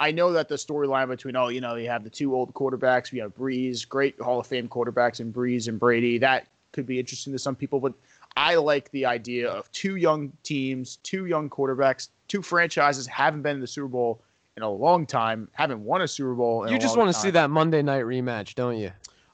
I 0.00 0.10
know 0.10 0.32
that 0.32 0.48
the 0.48 0.56
storyline 0.56 1.06
between 1.08 1.36
oh 1.36 1.48
you 1.48 1.60
know 1.60 1.76
you 1.76 1.88
have 1.88 2.02
the 2.02 2.10
two 2.10 2.34
old 2.34 2.52
quarterbacks, 2.52 3.12
we 3.12 3.20
have 3.20 3.32
Brees, 3.36 3.88
great 3.88 4.20
Hall 4.20 4.40
of 4.40 4.46
Fame 4.48 4.68
quarterbacks, 4.68 5.20
and 5.20 5.32
Brees 5.32 5.68
and 5.68 5.78
Brady. 5.78 6.18
That 6.18 6.48
could 6.72 6.84
be 6.86 6.98
interesting 6.98 7.32
to 7.32 7.38
some 7.38 7.54
people, 7.54 7.78
but 7.78 7.92
I 8.36 8.56
like 8.56 8.90
the 8.90 9.06
idea 9.06 9.48
of 9.48 9.70
two 9.72 9.96
young 9.96 10.32
teams, 10.42 10.96
two 11.02 11.26
young 11.26 11.48
quarterbacks, 11.48 12.08
two 12.28 12.42
franchises 12.42 13.06
haven't 13.06 13.42
been 13.42 13.56
in 13.56 13.60
the 13.60 13.66
Super 13.66 13.88
Bowl 13.88 14.22
in 14.56 14.62
a 14.62 14.70
long 14.70 15.06
time, 15.06 15.48
haven't 15.52 15.84
won 15.84 16.02
a 16.02 16.08
Super 16.08 16.34
Bowl. 16.34 16.64
In 16.64 16.72
You 16.72 16.78
just 16.78 16.96
want 16.96 17.12
to 17.12 17.18
see 17.18 17.30
that 17.30 17.50
Monday 17.50 17.82
night 17.82 18.04
rematch, 18.04 18.54
don't 18.54 18.76
you? 18.76 18.90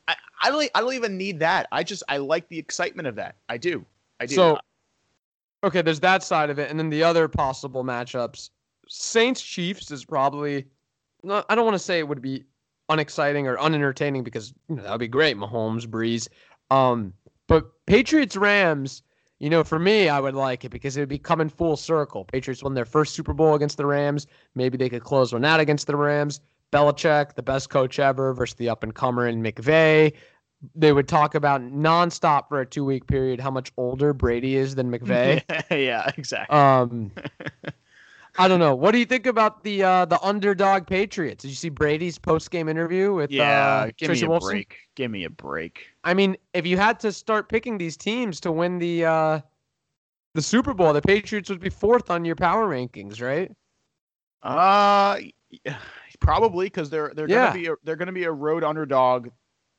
I, 0.09 0.17
I 0.43 0.51
don't. 0.51 0.71
I 0.75 0.81
don't 0.81 0.95
even 0.95 1.17
need 1.17 1.39
that. 1.41 1.67
I 1.73 1.83
just 1.83 2.03
I 2.09 2.19
like 2.19 2.49
the 2.49 2.59
excitement 2.59 3.09
of 3.09 3.17
that. 3.17 3.37
I 3.49 3.57
do. 3.57 3.85
I 4.19 4.27
do. 4.27 4.35
So, 4.35 4.59
okay, 5.65 5.83
there's 5.83 6.01
that 6.01 6.23
side 6.23 6.51
of 6.51 6.59
it, 6.59 6.71
and 6.71 6.79
then 6.79 6.91
the 6.91 7.03
other 7.03 7.29
possible 7.29 7.85
matchups. 7.85 8.51
Saints 8.89 9.41
Chiefs 9.41 9.91
is 9.91 10.05
probably. 10.05 10.67
No, 11.23 11.45
I 11.49 11.55
don't 11.55 11.65
want 11.65 11.75
to 11.75 11.79
say 11.79 11.99
it 11.99 12.09
would 12.09 12.23
be 12.23 12.45
unexciting 12.89 13.47
or 13.47 13.57
unentertaining 13.59 14.25
because 14.25 14.53
you 14.69 14.77
know 14.77 14.83
that 14.83 14.91
would 14.91 15.01
be 15.01 15.09
great, 15.09 15.37
Mahomes, 15.37 15.87
Brees. 15.87 16.29
Um, 16.71 17.13
but 17.51 17.85
Patriots 17.87 18.37
Rams, 18.37 19.03
you 19.41 19.51
know, 19.51 19.65
for 19.65 19.81
me, 19.81 20.09
I 20.09 20.21
would 20.21 20.37
like 20.37 20.65
it 20.65 20.69
because 20.69 20.97
it 20.97 21.01
would 21.01 21.09
be 21.09 21.19
coming 21.19 21.49
full 21.49 21.77
circle. 21.77 22.25
Patriots 22.25 22.63
won 22.63 22.75
their 22.75 22.85
first 22.85 23.13
Super 23.13 23.33
Bowl 23.33 23.57
against 23.57 23.77
the 23.77 23.87
Rams. 23.87 24.29
Maybe 24.55 24.79
they 24.79 24.89
could 24.89 25.03
close 25.03 25.33
one 25.33 25.45
out 25.45 25.59
against 25.59 25.89
the 25.89 25.97
Rams. 25.97 26.41
Belichick, 26.73 27.35
the 27.35 27.43
best 27.43 27.69
coach 27.69 27.99
ever, 27.99 28.33
versus 28.35 28.55
the 28.55 28.69
up 28.69 28.85
and 28.85 28.95
comer 28.95 29.27
in 29.27 29.43
McVay. 29.43 30.13
They 30.77 30.93
would 30.93 31.09
talk 31.09 31.35
about 31.35 31.61
nonstop 31.61 32.49
for 32.49 32.61
a 32.61 32.67
two 32.67 32.85
week 32.85 33.09
period 33.09 33.41
how 33.41 33.51
much 33.51 33.73
older 33.77 34.13
Brady 34.13 34.55
is 34.55 34.77
than 34.77 34.89
McVay. 34.93 35.43
yeah, 35.73 36.09
exactly. 36.17 36.57
um, 36.57 37.11
I 38.39 38.49
don't 38.49 38.61
know. 38.61 38.75
What 38.75 38.93
do 38.93 38.99
you 38.99 39.05
think 39.07 39.27
about 39.27 39.63
the 39.65 39.83
uh, 39.83 40.05
the 40.07 40.21
underdog 40.23 40.87
Patriots? 40.87 41.43
Did 41.43 41.49
you 41.49 41.55
see 41.55 41.69
Brady's 41.69 42.19
post 42.19 42.51
game 42.51 42.69
interview 42.69 43.13
with 43.13 43.31
yeah, 43.31 43.61
uh, 43.61 43.91
give 43.97 44.07
Tracy 44.07 44.27
me 44.27 44.35
a 44.35 44.39
Wolfson? 44.39 44.51
break. 44.51 44.77
Give 44.95 45.11
me 45.11 45.25
a 45.25 45.31
break. 45.31 45.87
I 46.05 46.15
mean, 46.15 46.37
if 46.55 46.67
you 46.67 46.77
had 46.77 47.01
to 47.01 47.13
start 47.13 47.49
picking 47.49 47.77
these 47.79 47.97
teams 47.97 48.41
to 48.41 48.53
win 48.53 48.79
the 48.79 49.05
uh, 49.05 49.41
the 50.35 50.43
Super 50.43 50.75
Bowl, 50.75 50.93
the 50.93 51.03
Patriots 51.03 51.51
would 51.51 51.61
be 51.61 51.71
fourth 51.71 52.11
on 52.11 52.25
your 52.25 52.37
power 52.37 52.67
rankings, 52.69 53.21
right? 53.21 53.51
Uh 54.43 55.19
probably 56.21 56.67
because 56.67 56.89
they're 56.89 57.13
they're 57.15 57.29
Yeah. 57.29 57.49
gonna 57.49 57.55
be 57.61 57.67
a, 57.67 57.75
they're 57.85 57.97
gonna 57.97 58.13
be 58.13 58.25
a 58.25 58.33
road 58.33 58.65
underdog 58.65 59.29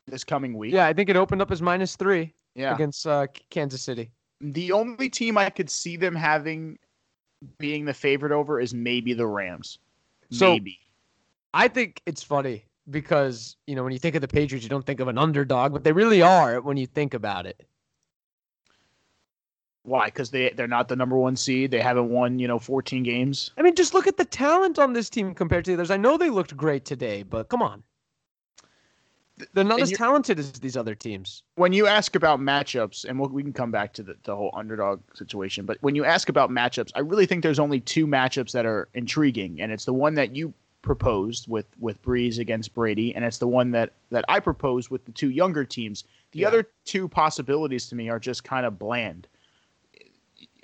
this 0.08 0.24
coming 0.24 0.58
week. 0.58 0.74
Yeah, 0.74 0.86
I 0.86 0.94
think 0.94 1.10
it 1.10 1.16
opened 1.16 1.42
up 1.42 1.52
as 1.52 1.62
minus 1.62 1.96
three 1.96 2.34
yeah. 2.56 2.76
against 2.76 3.08
uh, 3.08 3.28
Kansas 3.50 3.82
City. 3.82 4.12
The 4.42 4.72
only 4.72 5.10
team 5.10 5.38
I 5.38 5.50
could 5.50 5.70
see 5.70 5.96
them 5.98 6.16
having 6.16 6.78
being 7.58 7.86
the 7.86 7.94
favorite 7.94 8.32
over 8.32 8.60
is 8.60 8.74
maybe 8.74 9.14
the 9.14 9.28
Rams. 9.28 9.80
So- 10.30 10.54
maybe. 10.54 10.80
I 11.54 11.68
think 11.68 12.02
it's 12.06 12.24
funny 12.24 12.64
because 12.90 13.58
you 13.68 13.76
know 13.76 13.84
when 13.84 13.92
you 13.92 14.00
think 14.00 14.16
of 14.16 14.22
the 14.22 14.28
Patriots, 14.28 14.64
you 14.64 14.70
don't 14.70 14.86
think 14.86 15.02
of 15.02 15.10
an 15.10 15.18
underdog, 15.18 15.74
but 15.74 15.84
they 15.84 15.92
really 15.92 16.22
are 16.22 16.62
when 16.62 16.78
you 16.78 16.88
think 16.88 17.14
about 17.14 17.46
it. 17.46 17.66
Why? 19.84 20.06
Because 20.06 20.30
they 20.30 20.52
they're 20.52 20.68
not 20.68 20.88
the 20.88 20.96
number 20.96 21.18
one 21.18 21.36
seed. 21.36 21.72
They 21.72 21.82
haven't 21.82 22.10
won 22.10 22.40
you 22.40 22.48
know 22.48 22.60
14 22.60 23.04
games. 23.04 23.52
I 23.58 23.64
mean, 23.64 23.76
just 23.76 23.94
look 23.94 24.08
at 24.08 24.18
the 24.18 24.26
talent 24.26 24.80
on 24.80 24.94
this 24.94 25.10
team 25.10 25.34
compared 25.34 25.66
to 25.66 25.72
the 25.72 25.76
others. 25.76 25.92
I 25.92 25.98
know 25.98 26.18
they 26.18 26.30
looked 26.30 26.56
great 26.56 26.86
today, 26.86 27.24
but 27.24 27.50
come 27.50 27.62
on. 27.62 27.84
They're 29.54 29.64
not 29.64 29.82
as 29.82 29.92
talented 29.92 30.40
as 30.40 30.52
these 30.54 30.78
other 30.78 30.96
teams. 30.96 31.44
when 31.56 31.74
you 31.74 31.88
ask 31.88 32.16
about 32.16 32.40
matchups, 32.40 33.06
and 33.06 33.20
we'll, 33.20 33.30
we 33.30 33.44
can 33.44 33.54
come 33.54 33.72
back 33.72 33.94
to 33.94 34.04
the, 34.04 34.16
the 34.24 34.36
whole 34.36 34.52
underdog 34.54 35.02
situation, 35.14 35.66
but 35.66 35.78
when 35.82 35.96
you 35.96 36.06
ask 36.06 36.30
about 36.30 36.50
matchups, 36.50 36.92
I 36.96 37.00
really 37.00 37.26
think 37.26 37.44
there's 37.44 37.60
only 37.60 37.80
two 37.80 38.08
matchups 38.08 38.52
that 38.52 38.66
are 38.66 38.88
intriguing, 38.94 39.62
and 39.62 39.72
it's 39.72 39.86
the 39.86 39.94
one 39.94 40.14
that 40.16 40.36
you 40.36 40.54
proposed 40.82 41.48
with 41.48 41.68
with 41.80 42.02
Brees 42.02 42.40
against 42.40 42.74
Brady, 42.74 43.14
and 43.16 43.24
it's 43.24 43.38
the 43.38 43.48
one 43.48 43.72
that 43.72 43.94
that 44.10 44.26
I 44.28 44.40
proposed 44.40 44.90
with 44.90 45.06
the 45.06 45.12
two 45.12 45.30
younger 45.30 45.64
teams. 45.64 46.06
The 46.32 46.40
Yeah. 46.40 46.48
other 46.48 46.68
two 46.86 47.08
possibilities 47.08 47.88
to 47.90 47.96
me 47.96 48.10
are 48.10 48.20
just 48.20 48.44
kind 48.44 48.66
of 48.66 48.80
bland. 48.80 49.28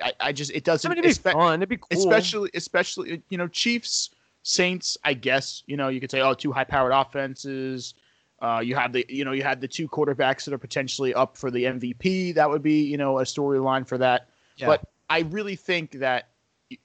I, 0.02 0.14
I 0.20 0.32
just 0.32 0.52
it 0.52 0.64
doesn't 0.64 0.90
mean, 0.90 1.00
it'd 1.00 1.24
be 1.24 1.30
espe- 1.30 1.34
fun. 1.34 1.60
It'd 1.60 1.70
be 1.70 1.78
cool. 1.78 1.88
especially 1.92 2.50
especially 2.54 3.22
you 3.30 3.38
know 3.38 3.48
Chiefs 3.48 4.12
Saints. 4.44 4.98
I 5.04 5.14
guess 5.14 5.64
you 5.68 5.78
know 5.78 5.88
you 5.90 6.00
could 6.00 6.12
say 6.12 6.22
oh 6.22 6.34
two 6.34 6.52
high 6.52 6.64
powered 6.64 6.94
offenses. 6.94 7.94
Uh, 8.40 8.62
you 8.64 8.76
have 8.76 8.94
the 8.94 9.06
you 9.10 9.26
know 9.26 9.32
you 9.32 9.44
had 9.44 9.60
the 9.62 9.68
two 9.68 9.88
quarterbacks 9.88 10.46
that 10.46 10.54
are 10.54 10.60
potentially 10.60 11.14
up 11.14 11.36
for 11.36 11.50
the 11.50 11.64
MVP. 11.64 12.36
That 12.36 12.50
would 12.50 12.62
be 12.62 12.84
you 12.84 12.98
know 12.98 13.20
a 13.20 13.24
storyline 13.24 13.88
for 13.88 13.98
that. 13.98 14.30
Yeah. 14.58 14.68
But 14.68 14.82
I 15.10 15.22
really 15.22 15.56
think 15.56 15.92
that 15.94 16.30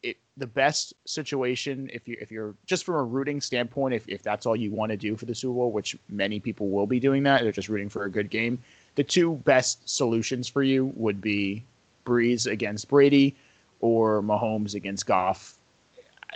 it, 0.03 0.17
the 0.37 0.47
best 0.47 0.95
situation 1.05 1.91
if 1.93 2.09
you 2.09 2.17
if 2.21 2.31
you're 2.31 2.55
just 2.67 2.85
from 2.85 2.95
a 2.95 3.03
rooting 3.03 3.41
standpoint, 3.41 3.95
if 3.95 4.09
if 4.09 4.23
that's 4.23 4.47
all 4.47 4.57
you 4.57 4.71
want 4.71 4.91
to 4.91 4.97
do 4.97 5.17
for 5.17 5.27
the 5.27 5.35
Super 5.35 5.55
Bowl, 5.55 5.73
which 5.73 5.97
many 6.09 6.41
people 6.41 6.71
will 6.71 6.87
be 6.87 6.99
doing 6.99 7.23
that, 7.25 7.43
they're 7.43 7.53
just 7.53 7.69
rooting 7.69 7.89
for 7.89 8.05
a 8.05 8.11
good 8.11 8.31
game. 8.31 8.59
The 8.95 9.05
two 9.05 9.37
best 9.45 9.89
solutions 9.89 10.49
for 10.49 10.63
you 10.63 10.93
would 10.97 11.21
be 11.21 11.65
Brees 12.07 12.51
against 12.51 12.89
Brady 12.89 13.37
or 13.81 14.23
Mahomes 14.23 14.75
against 14.75 15.07
Goff. 15.07 15.59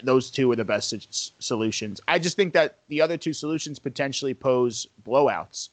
Those 0.02 0.30
two 0.30 0.50
are 0.50 0.56
the 0.56 0.64
best 0.64 0.92
s- 0.92 1.32
solutions. 1.38 2.00
I 2.08 2.18
just 2.18 2.36
think 2.36 2.52
that 2.54 2.78
the 2.88 3.00
other 3.00 3.16
two 3.16 3.32
solutions 3.32 3.78
potentially 3.78 4.34
pose 4.34 4.86
blowouts. 5.04 5.70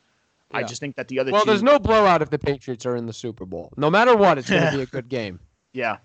I 0.56 0.62
just 0.64 0.80
think 0.80 0.96
that 0.98 1.08
the 1.08 1.18
other 1.20 1.32
well, 1.32 1.42
two, 1.42 1.48
there's 1.50 1.64
no 1.64 1.80
blowout 1.80 2.22
if 2.22 2.30
the 2.30 2.38
Patriots 2.38 2.86
are 2.86 2.96
in 2.96 3.08
the 3.08 3.14
Super 3.14 3.44
Bowl. 3.44 3.74
No 3.76 3.90
matter 3.90 4.16
what, 4.16 4.38
it's 4.38 4.50
going 4.50 4.64
to 4.72 4.78
be 4.78 4.84
a 4.84 4.86
good 4.86 5.10
game. 5.10 5.40
yeah, 5.74 5.98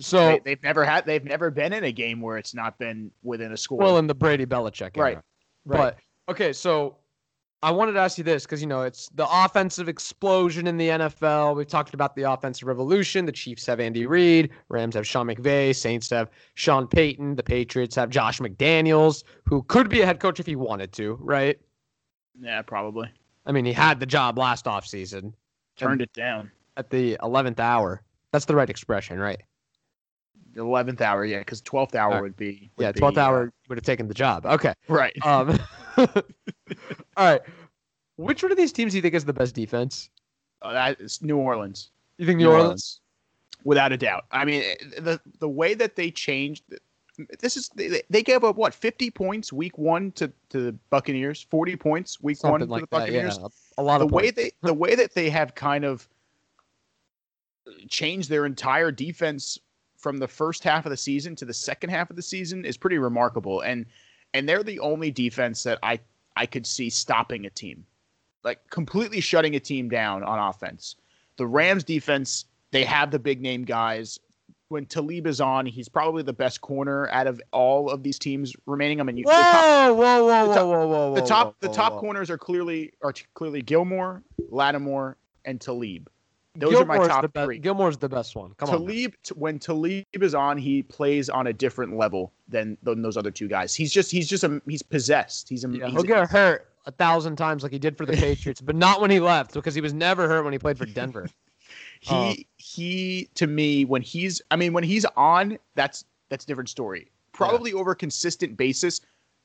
So, 0.00 0.26
they, 0.26 0.40
they've 0.44 0.62
never 0.64 0.84
had, 0.84 1.06
they've 1.06 1.24
never 1.24 1.52
been 1.52 1.72
in 1.72 1.84
a 1.84 1.92
game 1.92 2.20
where 2.20 2.36
it's 2.36 2.52
not 2.52 2.78
been 2.78 3.12
within 3.22 3.52
a 3.52 3.56
score. 3.56 3.78
well, 3.78 3.98
in 3.98 4.08
the 4.08 4.14
Brady 4.14 4.44
Belichick 4.44 4.96
era. 4.96 5.04
Right. 5.06 5.18
Right. 5.64 5.94
But 6.26 6.32
okay, 6.32 6.52
so 6.52 6.96
I 7.64 7.70
wanted 7.70 7.92
to 7.92 8.00
ask 8.00 8.18
you 8.18 8.24
this 8.24 8.44
because 8.44 8.60
you 8.60 8.66
know 8.66 8.82
it's 8.82 9.08
the 9.14 9.26
offensive 9.30 9.88
explosion 9.88 10.66
in 10.66 10.76
the 10.76 10.88
NFL. 10.88 11.54
We've 11.56 11.66
talked 11.66 11.94
about 11.94 12.16
the 12.16 12.22
offensive 12.22 12.66
revolution. 12.66 13.24
The 13.24 13.32
Chiefs 13.32 13.66
have 13.66 13.78
Andy 13.78 14.04
Reid, 14.06 14.50
Rams 14.68 14.94
have 14.96 15.06
Sean 15.06 15.26
McVay, 15.28 15.74
Saints 15.74 16.10
have 16.10 16.28
Sean 16.54 16.88
Payton, 16.88 17.36
the 17.36 17.42
Patriots 17.42 17.94
have 17.94 18.10
Josh 18.10 18.40
McDaniels, 18.40 19.22
who 19.44 19.62
could 19.64 19.88
be 19.88 20.00
a 20.00 20.06
head 20.06 20.18
coach 20.18 20.40
if 20.40 20.46
he 20.46 20.56
wanted 20.56 20.92
to, 20.94 21.16
right? 21.20 21.58
yeah, 22.40 22.62
probably 22.62 23.08
I 23.46 23.52
mean, 23.52 23.64
he 23.64 23.72
had 23.72 24.00
the 24.00 24.06
job 24.06 24.38
last 24.38 24.64
offseason 24.64 25.32
turned 25.76 26.00
it 26.02 26.12
down. 26.12 26.50
at 26.76 26.90
the 26.90 27.16
11th 27.22 27.60
hour. 27.60 28.02
That's 28.32 28.46
the 28.46 28.56
right 28.56 28.70
expression, 28.70 29.18
right? 29.18 29.40
Eleventh 30.56 31.00
hour, 31.00 31.24
yeah, 31.24 31.38
because 31.38 31.62
twelfth 31.62 31.94
hour 31.94 32.08
Alright. 32.08 32.22
would 32.22 32.36
be 32.36 32.70
would 32.76 32.84
Yeah, 32.84 32.92
be, 32.92 33.00
12th 33.00 33.16
uh, 33.16 33.20
hour 33.20 33.52
would 33.68 33.78
have 33.78 33.84
taken 33.84 34.06
the 34.06 34.14
job. 34.14 34.44
Okay. 34.44 34.74
right. 34.88 35.14
Um, 35.24 35.58
all 35.98 36.06
right. 37.18 37.40
Which 38.16 38.42
one 38.42 38.52
of 38.52 38.58
these 38.58 38.72
teams 38.72 38.92
do 38.92 38.98
you 38.98 39.02
think 39.02 39.14
is 39.14 39.24
the 39.24 39.32
best 39.32 39.54
defense? 39.54 40.10
Uh, 40.60 40.72
that 40.72 41.00
is 41.00 41.22
New 41.22 41.38
Orleans. 41.38 41.90
You 42.18 42.26
think 42.26 42.38
New, 42.38 42.50
Orleans? 42.50 43.00
without 43.64 43.92
a 43.92 43.96
doubt. 43.96 44.26
I 44.30 44.44
mean, 44.44 44.62
the 44.98 45.20
the 45.40 45.48
way 45.48 45.74
that 45.74 45.96
they 45.96 46.10
changed. 46.10 46.64
This 47.40 47.56
is 47.56 47.68
they, 47.74 48.02
they 48.08 48.22
gave 48.22 48.42
up 48.42 48.56
what 48.56 48.74
fifty 48.74 49.10
points 49.10 49.52
week 49.52 49.76
one 49.76 50.12
to, 50.12 50.32
to 50.50 50.60
the 50.60 50.72
Buccaneers, 50.90 51.42
forty 51.42 51.76
points 51.76 52.20
week 52.20 52.42
one 52.42 52.60
Something 52.60 52.68
to 52.68 52.72
like 52.72 52.80
the 52.82 52.86
that. 52.86 53.00
Buccaneers. 53.00 53.38
Yeah, 53.40 53.48
a 53.78 53.82
lot 53.82 53.98
the 53.98 54.06
of 54.06 54.12
way 54.12 54.24
points. 54.24 54.36
they 54.36 54.52
the 54.62 54.74
way 54.74 54.94
that 54.94 55.14
they 55.14 55.28
have 55.30 55.54
kind 55.54 55.84
of 55.84 56.08
changed 57.88 58.28
their 58.28 58.46
entire 58.46 58.90
defense 58.90 59.58
from 59.96 60.18
the 60.18 60.28
first 60.28 60.64
half 60.64 60.84
of 60.84 60.90
the 60.90 60.96
season 60.96 61.36
to 61.36 61.44
the 61.44 61.54
second 61.54 61.90
half 61.90 62.10
of 62.10 62.16
the 62.16 62.22
season 62.22 62.64
is 62.64 62.76
pretty 62.76 62.98
remarkable 62.98 63.60
and 63.60 63.86
and 64.34 64.48
they're 64.48 64.62
the 64.62 64.80
only 64.80 65.10
defense 65.10 65.62
that 65.62 65.78
I 65.82 66.00
I 66.36 66.46
could 66.46 66.66
see 66.66 66.90
stopping 66.90 67.46
a 67.46 67.50
team 67.50 67.84
like 68.44 68.58
completely 68.70 69.20
shutting 69.20 69.54
a 69.54 69.60
team 69.60 69.88
down 69.88 70.22
on 70.22 70.38
offense 70.38 70.96
the 71.36 71.46
Rams 71.46 71.84
defense 71.84 72.46
they 72.70 72.84
have 72.84 73.10
the 73.10 73.18
big 73.18 73.40
name 73.40 73.64
guys 73.64 74.18
when 74.72 74.86
Talib 74.86 75.26
is 75.26 75.40
on, 75.40 75.66
he's 75.66 75.88
probably 75.88 76.22
the 76.22 76.32
best 76.32 76.62
corner 76.62 77.08
out 77.10 77.26
of 77.28 77.40
all 77.52 77.90
of 77.90 78.02
these 78.02 78.18
teams 78.18 78.56
remaining. 78.66 79.00
I 79.00 79.04
mean, 79.04 79.18
you, 79.18 79.24
whoa, 79.24 79.36
the 79.36 79.42
top, 79.42 79.96
whoa, 79.96 80.24
whoa, 80.24 80.48
the 80.48 80.54
top- 80.54 80.66
whoa, 80.66 80.86
whoa, 80.86 80.86
whoa, 80.86 81.14
the 81.14 81.20
whoa, 81.20 81.26
top, 81.26 81.46
whoa, 81.46 81.68
the 81.68 81.74
top 81.74 81.92
whoa. 81.92 82.00
corners 82.00 82.30
are 82.30 82.38
clearly 82.38 82.92
are 83.02 83.12
clearly 83.34 83.62
Gilmore, 83.62 84.22
Lattimore, 84.48 85.16
and 85.44 85.60
Talib. 85.60 86.10
Those 86.54 86.74
are 86.74 86.84
my 86.84 86.98
top 86.98 87.32
best, 87.32 87.46
three. 87.46 87.58
Gilmore's 87.58 87.96
the 87.96 88.08
best 88.08 88.36
one. 88.36 88.52
Come 88.58 88.70
on. 88.70 88.86
t- 88.86 89.12
when 89.34 89.58
Talib 89.58 90.04
is 90.12 90.34
on, 90.34 90.58
he 90.58 90.82
plays 90.82 91.30
on 91.30 91.46
a 91.46 91.52
different 91.52 91.96
level 91.96 92.32
than, 92.48 92.76
than 92.82 93.00
those 93.00 93.16
other 93.16 93.30
two 93.30 93.48
guys. 93.48 93.74
He's 93.74 93.92
just 93.92 94.10
he's 94.10 94.28
just 94.28 94.44
a 94.44 94.60
he's 94.68 94.82
possessed. 94.82 95.48
He's 95.48 95.64
a 95.64 95.68
Yeah, 95.68 95.86
he's 95.86 95.94
he'll 95.94 96.02
get 96.02 96.28
hurt 96.30 96.68
a 96.84 96.92
thousand 96.92 97.36
times 97.36 97.62
like 97.62 97.72
he 97.72 97.78
did 97.78 97.96
for 97.96 98.04
the 98.04 98.12
Patriots, 98.16 98.60
but 98.60 98.76
not 98.76 99.00
when 99.00 99.10
he 99.10 99.20
left 99.20 99.54
because 99.54 99.74
he 99.74 99.80
was 99.80 99.94
never 99.94 100.28
hurt 100.28 100.44
when 100.44 100.52
he 100.52 100.58
played 100.58 100.76
for 100.76 100.86
Denver. 100.86 101.28
he 102.00 102.14
Uh, 102.14 102.34
he 102.56 103.28
to 103.34 103.46
me 103.46 103.84
when 103.86 104.02
he's 104.02 104.42
I 104.50 104.56
mean 104.56 104.74
when 104.74 104.84
he's 104.84 105.06
on 105.16 105.58
that's 105.74 106.04
that's 106.28 106.44
a 106.44 106.46
different 106.46 106.68
story. 106.68 107.10
Probably 107.32 107.72
over 107.72 107.94
consistent 107.94 108.58
basis, 108.58 109.00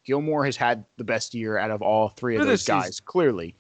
Gilmore 0.05 0.43
has 0.43 0.57
had 0.57 0.83
the 0.97 1.05
best 1.05 1.33
year 1.33 1.57
out 1.57 1.71
of 1.71 1.81
all 1.81 2.09
three 2.09 2.35
of 2.35 2.45
those 2.45 2.65
guys. 2.65 2.87
season. 2.87 3.05
Clearly, 3.05 3.55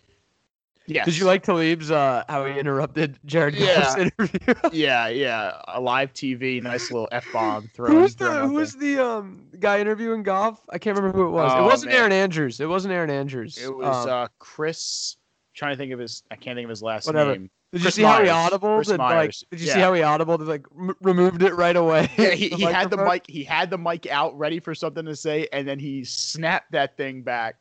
yes. 0.87 1.05
Did 1.05 1.17
you 1.17 1.25
like 1.25 1.43
Talib's 1.43 1.91
uh, 1.91 2.23
how 2.27 2.45
he 2.45 2.57
interrupted 2.59 3.19
Jared 3.25 3.55
Yeah. 3.55 3.75
Goff's 3.81 3.95
interview? 4.19 4.53
Yeah, 4.73 5.07
yeah. 5.09 5.61
A 5.67 5.79
live 5.79 6.13
TV, 6.13 6.61
nice 6.63 6.89
little 6.91 7.07
f 7.11 7.25
bomb 7.31 7.69
thrown. 7.75 7.91
who 7.91 7.99
was 8.01 8.15
the 8.15 8.25
thrown 8.25 8.47
who 8.49 8.55
was 8.55 8.73
the 8.75 8.97
um 9.05 9.45
guy 9.59 9.79
interviewing 9.79 10.23
Goff? 10.23 10.59
I 10.69 10.77
can't 10.79 10.97
remember 10.97 11.17
who 11.17 11.27
it 11.27 11.31
was. 11.31 11.51
Oh, 11.53 11.59
it 11.63 11.65
wasn't 11.65 11.91
man. 11.91 12.01
Erin 12.01 12.11
Andrews. 12.13 12.59
It 12.59 12.67
wasn't 12.69 12.93
Erin 12.93 13.09
Andrews. 13.09 13.57
It 13.57 13.75
was 13.75 14.05
Um, 14.05 14.09
uh, 14.09 14.27
Chris. 14.39 15.17
trying 15.53 15.73
to 15.73 15.77
think 15.77 15.91
of 15.93 15.99
his. 15.99 16.23
I 16.31 16.35
can't 16.35 16.55
think 16.57 16.65
of 16.65 16.69
his 16.69 16.81
last 16.83 17.05
Whatever. 17.07 17.31
name. 17.31 17.49
did 17.73 17.79
you 17.81 17.85
Chris 17.85 17.95
see 17.95 18.03
how 18.03 18.17
he 18.19 18.25
Myers. 18.29 18.29
audible? 18.53 18.81
Did, 18.81 18.97
like, 18.99 19.33
did 19.51 19.59
you 19.59 19.67
Yeah. 19.67 19.73
see 19.73 19.79
how 19.79 19.93
he 19.93 20.01
audible? 20.03 20.37
Like 20.37 20.65
m- 20.77 20.95
removed 21.01 21.41
it 21.43 21.53
right 21.55 21.75
away. 21.75 22.09
Yeah, 22.17 22.31
he, 22.31 22.49
he 22.49 22.63
had 22.63 22.89
the 22.89 22.97
mic. 22.97 23.25
He 23.27 23.43
had 23.43 23.69
the 23.69 23.77
mic 23.77 24.05
out, 24.07 24.37
ready 24.37 24.59
for 24.59 24.73
something 24.75 25.03
to 25.05 25.15
say, 25.15 25.47
and 25.51 25.67
then 25.67 25.79
he 25.79 26.03
snapped 26.03 26.71
that 26.71 26.95
thing 26.95 27.23
back. 27.23 27.55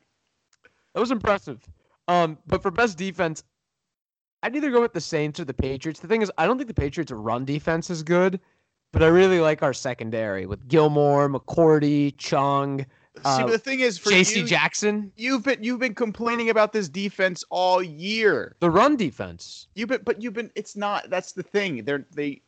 That 0.94 1.00
was 1.00 1.10
impressive. 1.10 1.60
Um, 2.08 2.38
but 2.46 2.62
for 2.62 2.70
best 2.70 2.98
defense, 2.98 3.42
I'd 4.42 4.54
either 4.54 4.70
go 4.70 4.80
with 4.80 4.92
the 4.92 5.00
Saints 5.00 5.40
or 5.40 5.44
the 5.44 5.54
Patriots. 5.54 6.00
The 6.00 6.08
thing 6.08 6.22
is, 6.22 6.30
I 6.38 6.46
don't 6.46 6.56
think 6.56 6.68
the 6.68 6.74
Patriots' 6.74 7.10
run 7.10 7.44
defense 7.44 7.90
is 7.90 8.02
good, 8.02 8.38
but 8.92 9.02
I 9.02 9.08
really 9.08 9.40
like 9.40 9.62
our 9.62 9.72
secondary 9.72 10.46
with 10.46 10.68
Gilmore, 10.68 11.28
McCourty, 11.28 12.16
Chung, 12.16 12.86
See, 13.16 13.22
Uh, 13.24 13.42
but 13.44 13.52
the 13.52 13.58
thing 13.58 13.80
is, 13.80 13.96
for 13.96 14.10
J.C. 14.10 14.42
Jackson. 14.44 15.10
you've 15.16 15.42
been 15.42 15.62
you've 15.64 15.80
been 15.80 15.94
complaining 15.94 16.50
about 16.50 16.74
this 16.74 16.86
defense 16.86 17.44
all 17.48 17.82
year. 17.82 18.56
The 18.60 18.70
run 18.70 18.96
defense. 18.96 19.68
You've 19.74 19.88
been, 19.88 20.02
but 20.04 20.20
you've 20.22 20.34
been. 20.34 20.50
It's 20.54 20.76
not. 20.76 21.08
That's 21.08 21.32
the 21.32 21.42
thing. 21.42 21.84
They're 21.84 22.04
they. 22.14 22.42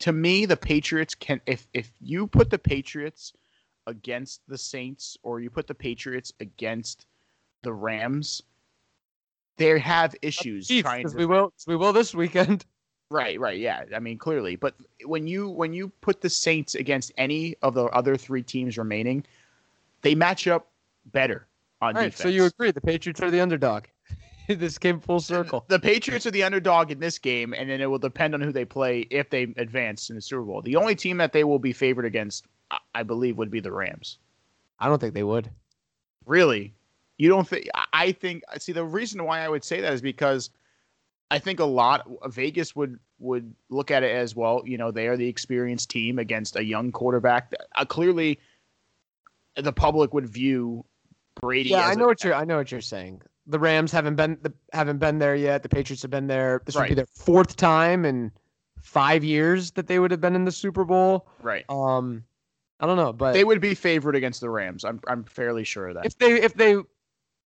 To 0.00 0.12
me, 0.12 0.46
the 0.46 0.56
Patriots 0.56 1.14
can. 1.14 1.40
If 1.44 1.68
if 1.74 1.92
you 2.00 2.26
put 2.26 2.48
the 2.48 2.58
Patriots 2.58 3.34
against 3.86 4.40
the 4.48 4.56
Saints, 4.56 5.18
or 5.22 5.40
you 5.40 5.50
put 5.50 5.66
the 5.66 5.74
Patriots 5.74 6.32
against 6.40 7.04
the 7.62 7.72
Rams, 7.74 8.42
they 9.56 9.78
have 9.78 10.14
issues 10.22 10.68
Chiefs, 10.68 10.82
trying 10.88 11.08
to 11.08 11.16
we 11.16 11.26
will, 11.26 11.52
we 11.66 11.76
will 11.76 11.92
this 11.92 12.14
weekend. 12.14 12.64
Right, 13.10 13.38
right, 13.38 13.58
yeah. 13.60 13.84
I 13.94 14.00
mean, 14.00 14.18
clearly, 14.18 14.56
but 14.56 14.74
when 15.04 15.26
you 15.26 15.48
when 15.50 15.72
you 15.72 15.90
put 16.00 16.20
the 16.22 16.30
Saints 16.30 16.74
against 16.74 17.12
any 17.18 17.54
of 17.62 17.74
the 17.74 17.84
other 17.84 18.16
three 18.16 18.42
teams 18.42 18.76
remaining, 18.78 19.24
they 20.00 20.14
match 20.16 20.48
up 20.48 20.68
better 21.12 21.46
on 21.82 21.94
All 21.94 22.00
right, 22.00 22.06
defense. 22.06 22.22
so 22.22 22.28
you 22.28 22.46
agree 22.46 22.72
the 22.72 22.80
Patriots 22.80 23.20
are 23.20 23.30
the 23.30 23.40
underdog. 23.40 23.84
this 24.48 24.78
came 24.78 24.98
full 25.00 25.20
circle. 25.20 25.64
The 25.68 25.78
Patriots 25.78 26.26
are 26.26 26.32
the 26.32 26.42
underdog 26.42 26.90
in 26.90 26.98
this 26.98 27.18
game, 27.18 27.52
and 27.52 27.68
then 27.70 27.80
it 27.80 27.86
will 27.86 27.98
depend 27.98 28.34
on 28.34 28.40
who 28.40 28.50
they 28.50 28.64
play 28.64 29.00
if 29.10 29.30
they 29.30 29.42
advance 29.58 30.08
in 30.08 30.16
the 30.16 30.22
Super 30.22 30.42
Bowl. 30.42 30.62
The 30.62 30.74
only 30.76 30.96
team 30.96 31.18
that 31.18 31.32
they 31.32 31.44
will 31.44 31.60
be 31.60 31.74
favored 31.74 32.06
against, 32.06 32.46
I- 32.70 32.78
I 32.96 33.02
believe, 33.04 33.36
would 33.36 33.50
be 33.50 33.60
the 33.60 33.70
Rams. 33.70 34.18
I 34.80 34.88
don't 34.88 34.98
think 34.98 35.14
they 35.14 35.22
would. 35.22 35.50
Really, 36.26 36.74
you 37.18 37.28
don't 37.28 37.46
think? 37.48 37.68
I- 37.74 37.84
I 37.92 38.12
think. 38.12 38.42
See, 38.58 38.72
the 38.72 38.84
reason 38.84 39.24
why 39.24 39.40
I 39.40 39.48
would 39.48 39.64
say 39.64 39.80
that 39.80 39.92
is 39.92 40.02
because 40.02 40.50
I 41.30 41.38
think 41.38 41.60
a 41.60 41.64
lot 41.64 42.06
Vegas 42.28 42.74
would 42.76 42.98
would 43.20 43.54
look 43.70 43.90
at 43.90 44.02
it 44.02 44.14
as 44.14 44.34
well. 44.36 44.62
You 44.66 44.76
know, 44.78 44.90
they 44.90 45.06
are 45.06 45.16
the 45.16 45.28
experienced 45.28 45.90
team 45.90 46.18
against 46.18 46.56
a 46.56 46.64
young 46.64 46.92
quarterback. 46.92 47.52
Uh, 47.76 47.84
clearly, 47.84 48.38
the 49.56 49.72
public 49.72 50.12
would 50.14 50.28
view 50.28 50.84
Brady. 51.40 51.70
Yeah, 51.70 51.84
as 51.84 51.90
I 51.90 51.92
a- 51.92 51.96
know 51.96 52.06
what 52.06 52.24
you're. 52.24 52.34
I 52.34 52.44
know 52.44 52.56
what 52.56 52.70
you're 52.72 52.80
saying. 52.80 53.22
The 53.46 53.58
Rams 53.58 53.92
haven't 53.92 54.16
been 54.16 54.38
the, 54.42 54.52
haven't 54.72 54.98
been 54.98 55.18
there 55.18 55.36
yet. 55.36 55.62
The 55.62 55.68
Patriots 55.68 56.02
have 56.02 56.10
been 56.10 56.26
there. 56.26 56.62
This 56.64 56.74
would 56.76 56.88
be 56.88 56.94
their 56.94 57.06
fourth 57.06 57.56
time 57.56 58.04
in 58.04 58.32
five 58.82 59.22
years 59.22 59.70
that 59.72 59.86
they 59.86 59.98
would 59.98 60.10
have 60.10 60.20
been 60.20 60.34
in 60.34 60.44
the 60.44 60.52
Super 60.52 60.84
Bowl. 60.84 61.26
right. 61.42 61.64
Um, 61.68 62.24
I 62.80 62.86
don't 62.86 62.96
know, 62.96 63.12
but 63.12 63.32
They 63.32 63.44
would 63.44 63.60
be 63.60 63.74
favored 63.74 64.16
against 64.16 64.40
the 64.40 64.50
Rams. 64.50 64.84
I'm 64.84 65.00
I'm 65.06 65.24
fairly 65.24 65.64
sure 65.64 65.88
of 65.88 65.94
that. 65.94 66.06
if 66.06 66.18
they 66.18 66.32
if 66.42 66.54
they 66.54 66.76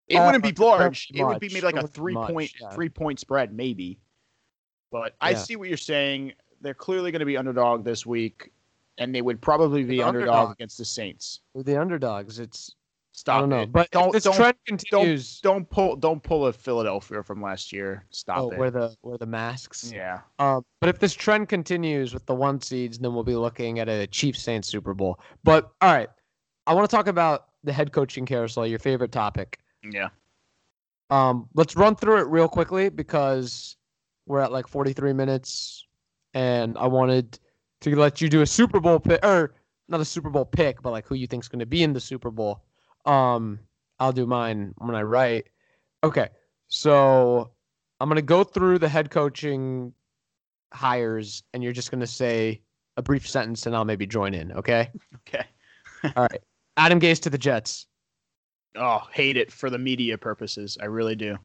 It 0.08 0.16
Uh, 0.16 0.26
wouldn't 0.26 0.44
be 0.44 0.52
large. 0.52 1.08
It 1.12 1.22
would 1.24 1.40
be 1.40 1.48
maybe 1.48 1.60
like 1.60 1.76
a 1.76 1.86
three 1.86 2.14
much, 2.14 2.30
point 2.30 2.52
yeah. 2.60 2.70
three 2.70 2.88
point 2.88 3.20
spread, 3.20 3.52
maybe. 3.52 3.98
But 4.90 5.14
I 5.20 5.30
Yeah. 5.30 5.38
see 5.38 5.56
what 5.56 5.68
you're 5.68 5.76
saying. 5.76 6.32
They're 6.60 6.74
clearly 6.74 7.10
going 7.12 7.20
to 7.20 7.26
be 7.26 7.36
underdog 7.36 7.84
this 7.84 8.06
week, 8.06 8.50
and 8.96 9.14
they 9.14 9.22
would 9.22 9.40
probably 9.40 9.84
be 9.84 10.02
underdog, 10.02 10.28
underdog. 10.28 10.52
against 10.56 10.78
the 10.78 10.84
Saints. 10.84 11.40
they're 11.54 11.62
the 11.62 11.80
underdogs, 11.80 12.38
it's 12.38 12.74
Stop 13.12 13.36
I 13.36 13.40
don't 13.40 13.48
know, 13.48 13.62
it. 13.62 13.72
but 13.72 13.90
don't 13.90 14.12
this 14.12 14.22
don't, 14.22 14.36
trend 14.36 14.54
don't 14.66 14.78
continues. 14.78 15.40
don't 15.40 15.68
pull 15.68 15.96
don't 15.96 16.22
pull 16.22 16.46
a 16.46 16.52
Philadelphia 16.52 17.20
from 17.24 17.42
last 17.42 17.72
year. 17.72 18.06
Stop 18.10 18.38
oh, 18.38 18.50
it. 18.50 18.58
where 18.58 18.70
the 18.70 18.94
where 19.00 19.18
the 19.18 19.26
masks. 19.26 19.90
yeah. 19.92 20.20
Um, 20.38 20.64
but 20.80 20.88
if 20.88 21.00
this 21.00 21.14
trend 21.14 21.48
continues 21.48 22.14
with 22.14 22.24
the 22.26 22.34
one 22.34 22.60
seeds, 22.60 22.96
then 23.00 23.14
we'll 23.14 23.24
be 23.24 23.34
looking 23.34 23.80
at 23.80 23.88
a 23.88 24.06
Chiefs 24.06 24.40
Saints 24.42 24.68
Super 24.68 24.94
Bowl. 24.94 25.18
But 25.42 25.68
all 25.80 25.92
right, 25.92 26.08
I 26.68 26.74
want 26.74 26.88
to 26.88 26.96
talk 26.96 27.08
about 27.08 27.46
the 27.64 27.72
head 27.72 27.90
coaching 27.90 28.24
carousel, 28.24 28.68
your 28.68 28.78
favorite 28.78 29.10
topic. 29.10 29.58
Yeah. 29.82 30.08
Um, 31.10 31.48
let's 31.54 31.76
run 31.76 31.96
through 31.96 32.18
it 32.20 32.28
real 32.28 32.48
quickly 32.48 32.88
because 32.88 33.76
we're 34.26 34.40
at 34.40 34.52
like 34.52 34.66
43 34.66 35.12
minutes, 35.12 35.86
and 36.34 36.76
I 36.76 36.86
wanted 36.86 37.38
to 37.80 37.96
let 37.96 38.20
you 38.20 38.28
do 38.28 38.42
a 38.42 38.46
Super 38.46 38.80
Bowl 38.80 38.98
pick, 39.00 39.24
or 39.24 39.54
not 39.88 40.00
a 40.00 40.04
Super 40.04 40.30
Bowl 40.30 40.44
pick, 40.44 40.82
but 40.82 40.90
like 40.90 41.06
who 41.06 41.14
you 41.14 41.26
think's 41.26 41.48
going 41.48 41.60
to 41.60 41.66
be 41.66 41.82
in 41.82 41.92
the 41.92 42.00
Super 42.00 42.30
Bowl. 42.30 42.62
Um, 43.06 43.58
I'll 43.98 44.12
do 44.12 44.26
mine 44.26 44.74
when 44.78 44.94
I 44.94 45.02
write. 45.02 45.48
Okay, 46.04 46.28
so 46.68 47.50
I'm 48.00 48.08
going 48.08 48.16
to 48.16 48.22
go 48.22 48.44
through 48.44 48.78
the 48.78 48.88
head 48.88 49.10
coaching 49.10 49.92
hires, 50.72 51.42
and 51.54 51.62
you're 51.62 51.72
just 51.72 51.90
going 51.90 52.00
to 52.00 52.06
say 52.06 52.60
a 52.96 53.02
brief 53.02 53.28
sentence, 53.28 53.66
and 53.66 53.74
I'll 53.74 53.84
maybe 53.84 54.06
join 54.06 54.34
in. 54.34 54.52
Okay. 54.52 54.90
Okay. 55.26 55.44
All 56.16 56.26
right. 56.30 56.40
Adam 56.78 56.98
Gase 57.00 57.20
to 57.22 57.28
the 57.28 57.36
Jets. 57.36 57.86
Oh, 58.78 59.02
hate 59.12 59.36
it 59.36 59.52
for 59.52 59.70
the 59.70 59.78
media 59.78 60.16
purposes. 60.16 60.78
I 60.80 60.86
really 60.86 61.16
do. 61.16 61.36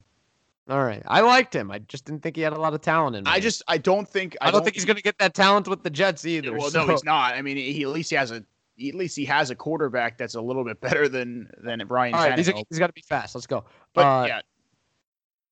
All 0.68 0.82
right. 0.82 1.02
I 1.06 1.20
liked 1.20 1.54
him. 1.54 1.70
I 1.70 1.80
just 1.80 2.06
didn't 2.06 2.22
think 2.22 2.36
he 2.36 2.42
had 2.42 2.54
a 2.54 2.60
lot 2.60 2.72
of 2.72 2.80
talent 2.80 3.16
in 3.16 3.20
him. 3.26 3.32
I 3.32 3.40
just 3.40 3.62
I 3.68 3.76
don't 3.76 4.08
think 4.08 4.36
I, 4.40 4.50
don't, 4.50 4.64
think 4.64 4.74
he's 4.76 4.86
going 4.86 4.96
to 4.96 5.02
get 5.02 5.18
that 5.18 5.34
talent 5.34 5.68
with 5.68 5.82
the 5.82 5.90
Jets 5.90 6.24
either. 6.24 6.52
Well, 6.56 6.70
so- 6.70 6.86
no, 6.86 6.92
he's 6.92 7.04
not. 7.04 7.34
I 7.34 7.42
mean, 7.42 7.56
he 7.56 7.82
at 7.82 7.90
least 7.90 8.10
he 8.10 8.16
has 8.16 8.30
a 8.30 8.36
at 8.36 8.94
least 8.94 9.16
he 9.16 9.24
has 9.26 9.50
a 9.50 9.54
quarterback 9.54 10.18
that's 10.18 10.34
a 10.34 10.40
little 10.40 10.64
bit 10.64 10.80
better 10.80 11.08
than 11.08 11.50
than 11.62 11.82
Brian 11.86 12.14
All 12.14 12.20
right, 12.20 12.36
he's, 12.38 12.48
Tannehill. 12.48 12.64
he's 12.70 12.78
got 12.78 12.88
to 12.88 12.92
be 12.92 13.02
fast. 13.02 13.34
Let's 13.34 13.46
go. 13.46 13.64
But 13.92 14.00
uh, 14.00 14.24
yeah, 14.26 14.40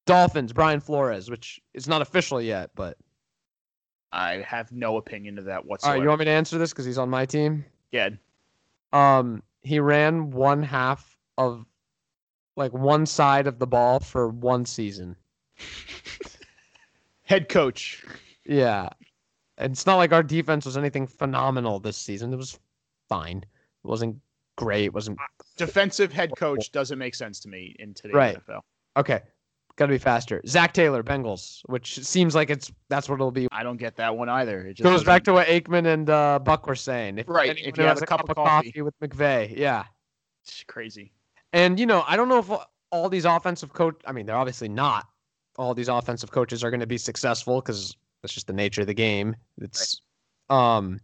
Dolphins, 0.07 0.53
Brian 0.53 0.80
Flores, 0.80 1.30
which 1.30 1.61
is 1.74 1.87
not 1.87 2.03
official 2.03 2.41
yet, 2.41 2.70
but 2.74 2.97
I 4.12 4.45
have 4.47 4.72
no 4.72 4.97
opinion 4.97 5.39
of 5.39 5.45
that 5.47 5.59
all 5.59 5.62
whatsoever. 5.64 5.95
right, 5.97 6.03
you 6.03 6.09
want 6.09 6.18
me 6.20 6.24
to 6.26 6.30
answer 6.30 6.59
this 6.59 6.70
because 6.70 6.85
he's 6.85 6.99
on 6.99 7.09
my 7.09 7.24
team? 7.24 7.64
yeah, 7.93 8.11
Um, 8.93 9.43
he 9.62 9.78
ran 9.80 10.30
one 10.30 10.62
half 10.62 11.16
of, 11.39 11.64
like 12.57 12.73
one 12.73 13.07
side 13.07 13.47
of 13.47 13.59
the 13.59 13.67
ball 13.67 14.01
for 14.01 14.29
one 14.29 14.65
season. 14.65 15.17
head 17.25 17.49
coach. 17.49 18.05
Yeah, 18.45 18.89
and 19.59 19.73
it's 19.73 19.87
not 19.87 19.97
like 19.97 20.13
our 20.13 20.23
defense 20.23 20.67
was 20.67 20.77
anything 20.77 21.07
phenomenal 21.07 21.79
this 21.79 21.97
season. 21.97 22.33
It 22.33 22.37
was 22.37 22.59
fine. 23.09 23.39
It 23.39 23.87
wasn't 23.89 24.17
great. 24.57 24.87
It 24.87 24.95
wasn't 24.95 25.19
Defensive 25.57 26.13
head 26.13 26.33
coach 26.37 26.73
doesn't 26.73 26.99
make 26.99 27.15
sense 27.15 27.41
to 27.41 27.49
me 27.49 27.77
in 27.79 27.95
today's 27.95 28.15
Right. 28.15 28.47
NFL. 28.47 28.61
okay. 28.97 29.21
Got 29.77 29.87
to 29.87 29.93
be 29.93 29.99
faster. 29.99 30.43
Zac 30.47 30.75
Taylor, 30.75 31.03
Bengals, 31.03 31.63
which 31.65 31.99
seems 32.05 32.35
like 32.35 32.51
it's 32.51 32.71
that's 32.91 33.09
what 33.09 33.15
it'll 33.15 33.31
be. 33.31 33.49
I 33.51 33.63
don't 33.63 33.79
get 33.79 33.97
that 33.97 34.15
one 34.15 34.29
either. 34.29 34.67
It 34.67 34.75
just 34.75 34.85
Goes 34.85 35.03
back 35.03 35.25
to 35.25 35.33
what 35.33 35.47
Aikman 35.47 35.87
and 35.87 36.11
uh, 36.11 36.39
Buck 36.41 36.67
were 36.67 36.75
saying. 36.75 37.19
If 37.19 37.29
Right, 37.29 37.59
if 37.59 37.79
you 37.79 37.85
have 37.85 38.03
a 38.03 38.05
cup 38.05 38.29
of 38.29 38.37
coffee. 38.37 38.83
with 38.83 38.99
McVay, 39.01 39.57
yeah. 39.57 39.85
It's 40.45 40.63
crazy. 40.65 41.13
And 41.53 41.79
you 41.79 41.87
know, 41.87 42.05
I 42.07 42.17
don't 42.17 42.29
know 42.29 42.39
if 42.39 42.51
all 42.91 43.09
these 43.09 43.25
offensive 43.25 43.73
coach. 43.73 44.01
I 44.07 44.13
mean, 44.13 44.27
they're 44.27 44.37
obviously 44.37 44.69
not. 44.69 45.07
All 45.57 45.75
these 45.75 45.89
offensive 45.89 46.31
coaches 46.31 46.65
are 46.65 46.71
going 46.71 46.81
to 46.81 46.87
be 46.87 46.99
successful 46.99 47.61
because 47.61 47.97
that's 48.23 48.33
just 48.33 48.47
the 48.47 48.53
nature 48.53 48.81
of 48.83 48.87
the 48.87 48.95
game. 48.95 49.37
It's, 49.61 50.01
um, 50.49 51.01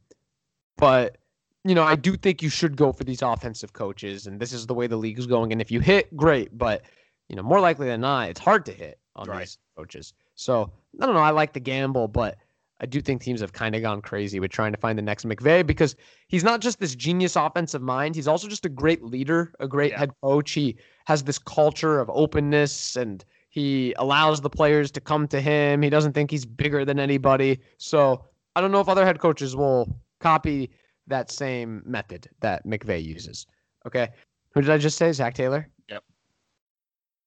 but 0.77 1.19
you 1.65 1.75
know, 1.75 1.83
I 1.83 1.97
do 1.97 2.17
think 2.17 2.43
you 2.43 2.49
should 2.49 2.77
go 2.77 2.93
for 2.93 3.05
these 3.05 3.21
offensive 3.21 3.73
coaches, 3.73 4.27
and 4.27 4.41
this 4.41 4.53
is 4.53 4.67
the 4.67 4.75
way 4.75 4.87
the 4.87 4.97
league 4.97 5.19
is 5.19 5.27
going. 5.27 5.53
And 5.53 5.61
if 5.61 5.71
you 5.71 5.81
hit, 5.81 6.15
great. 6.17 6.57
But 6.57 6.83
you 7.29 7.37
know, 7.37 7.43
more 7.43 7.61
likely 7.61 7.89
than 7.89 8.01
not, 8.01 8.31
it's 8.31 8.41
hard 8.41 8.65
to 8.67 8.73
hit 8.73 8.99
on 9.17 9.29
Right. 9.29 9.41
these 9.41 9.59
coaches. 9.77 10.15
So 10.35 10.73
I 11.01 11.05
don't 11.07 11.15
know. 11.15 11.21
I 11.21 11.31
like 11.31 11.53
the 11.53 11.61
gamble, 11.61 12.09
but 12.09 12.37
I 12.81 12.87
do 12.87 13.01
think 13.01 13.22
teams 13.22 13.41
have 13.41 13.53
kind 13.53 13.74
of 13.74 13.83
gone 13.83 14.01
crazy 14.01 14.39
with 14.39 14.51
trying 14.51 14.72
to 14.72 14.79
find 14.79 14.97
the 14.97 15.03
next 15.03 15.24
McVay 15.24 15.66
because 15.66 15.97
he's 16.29 16.45
not 16.45 16.61
just 16.61 16.79
this 16.79 16.95
genius 16.95 17.35
offensive 17.35 17.83
mind. 17.83 18.14
He's 18.14 18.29
also 18.29 18.47
just 18.49 18.64
a 18.64 18.68
great 18.68 19.03
leader, 19.03 19.53
a 19.59 19.66
great 19.66 19.93
yeah. 19.93 19.99
head 19.99 20.12
coach. 20.22 20.53
He 20.53 20.76
has 21.07 21.24
this 21.24 21.39
culture 21.39 21.99
of 21.99 22.09
openness 22.12 22.97
and 22.97 23.24
he 23.51 23.95
allows 23.99 24.41
the 24.41 24.51
players 24.51 24.91
to 24.93 25.01
come 25.01 25.26
to 25.29 25.41
him. 25.41 25.83
He 25.83 25.91
doesn't 25.91 26.12
think 26.12 26.31
he's 26.31 26.47
bigger 26.47 26.85
than 26.85 27.01
anybody. 27.01 27.59
So 27.79 28.24
I 28.55 28.61
don't 28.61 28.70
know 28.70 28.81
if 28.81 28.89
other 28.89 29.05
head 29.05 29.18
coaches 29.18 29.57
will 29.57 30.01
copy 30.20 30.70
that 31.09 31.31
same 31.33 31.83
method 31.85 32.29
that 32.41 32.64
McVay 32.64 33.03
uses. 33.03 33.47
Okay. 33.87 34.09
Who 34.55 34.61
did 34.61 34.70
I 34.70 34.79
just 34.79 34.99
say? 34.99 35.11
Zac 35.12 35.35
Taylor? 35.35 35.68
Yep. 35.89 36.05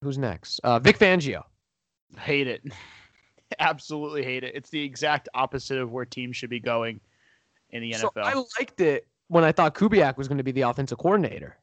Who's 0.02 0.18
next? 0.18 0.60
Uh, 0.64 0.78
Vic 0.78 0.98
Fangio. 0.98 1.42
Hate 2.18 2.46
it. 2.46 2.62
Absolutely 3.58 4.24
hate 4.24 4.44
it. 4.44 4.54
It's 4.54 4.70
the 4.70 4.82
exact 4.82 5.28
opposite 5.34 5.78
of 5.78 5.92
where 5.92 6.04
teams 6.04 6.36
should 6.36 6.50
be 6.50 6.60
going 6.60 7.00
in 7.70 7.82
the 7.82 7.92
so 7.94 8.10
NFL. 8.10 8.24
I 8.24 8.34
liked 8.34 8.80
it 8.80 9.06
when 9.28 9.44
I 9.44 9.52
thought 9.52 9.74
Kubiak 9.74 10.16
was 10.16 10.28
going 10.28 10.38
to 10.38 10.44
be 10.44 10.52
the 10.52 10.62
offensive 10.62 10.98
coordinator. 10.98 11.56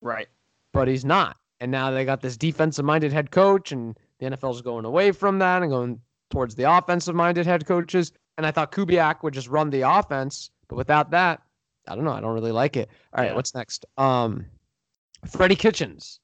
Right. 0.00 0.28
But 0.72 0.88
he's 0.88 1.04
not. 1.04 1.36
And 1.60 1.70
now 1.70 1.90
they 1.90 2.04
got 2.04 2.20
this 2.20 2.36
defensive 2.36 2.84
minded 2.84 3.12
head 3.12 3.30
coach, 3.30 3.72
and 3.72 3.96
the 4.18 4.26
NFL 4.26 4.54
is 4.54 4.62
going 4.62 4.84
away 4.84 5.12
from 5.12 5.38
that 5.38 5.62
and 5.62 5.70
going 5.70 6.00
towards 6.30 6.54
the 6.54 6.70
offensive 6.70 7.14
minded 7.14 7.46
head 7.46 7.66
coaches. 7.66 8.12
And 8.36 8.46
I 8.46 8.50
thought 8.50 8.72
Kubiak 8.72 9.22
would 9.22 9.34
just 9.34 9.48
run 9.48 9.70
the 9.70 9.82
offense. 9.82 10.50
But 10.68 10.76
without 10.76 11.10
that, 11.10 11.42
I 11.86 11.94
don't 11.94 12.04
know. 12.04 12.12
I 12.12 12.20
don't 12.20 12.34
really 12.34 12.52
like 12.52 12.76
it. 12.76 12.88
All 13.12 13.22
right, 13.22 13.30
yeah. 13.30 13.36
what's 13.36 13.54
next? 13.54 13.84
Um, 13.98 14.46
Freddie 15.26 15.56
Kitchens. 15.56 16.20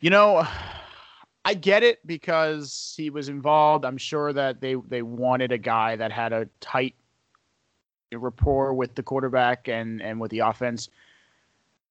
You 0.00 0.10
know, 0.10 0.46
I 1.46 1.54
get 1.54 1.84
it 1.84 2.04
because 2.04 2.92
he 2.96 3.08
was 3.08 3.28
involved. 3.28 3.84
I'm 3.84 3.96
sure 3.96 4.32
that 4.32 4.60
they 4.60 4.74
they 4.88 5.02
wanted 5.02 5.52
a 5.52 5.58
guy 5.58 5.94
that 5.94 6.10
had 6.10 6.32
a 6.32 6.48
tight 6.58 6.96
rapport 8.12 8.74
with 8.74 8.96
the 8.96 9.02
quarterback 9.04 9.68
and 9.68 10.02
and 10.02 10.20
with 10.20 10.32
the 10.32 10.40
offense. 10.40 10.88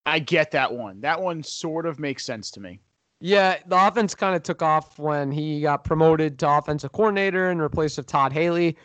I 0.05 0.19
get 0.19 0.51
that 0.51 0.73
one. 0.73 0.99
That 0.99 1.21
one 1.21 1.41
sort 1.41 1.85
of 1.85 1.99
makes 1.99 2.25
sense 2.25 2.51
to 2.51 2.59
me. 2.59 2.81
Yeah, 3.21 3.55
the 3.65 3.87
offense 3.87 4.13
kind 4.13 4.35
of 4.35 4.43
took 4.43 4.61
off 4.61 4.99
when 4.99 5.31
he 5.31 5.61
got 5.61 5.85
promoted 5.85 6.37
to 6.39 6.49
offensive 6.49 6.91
coordinator 6.91 7.49
in 7.49 7.61
replace 7.61 7.97
of 7.97 8.05
Todd 8.05 8.33
Haley, 8.33 8.75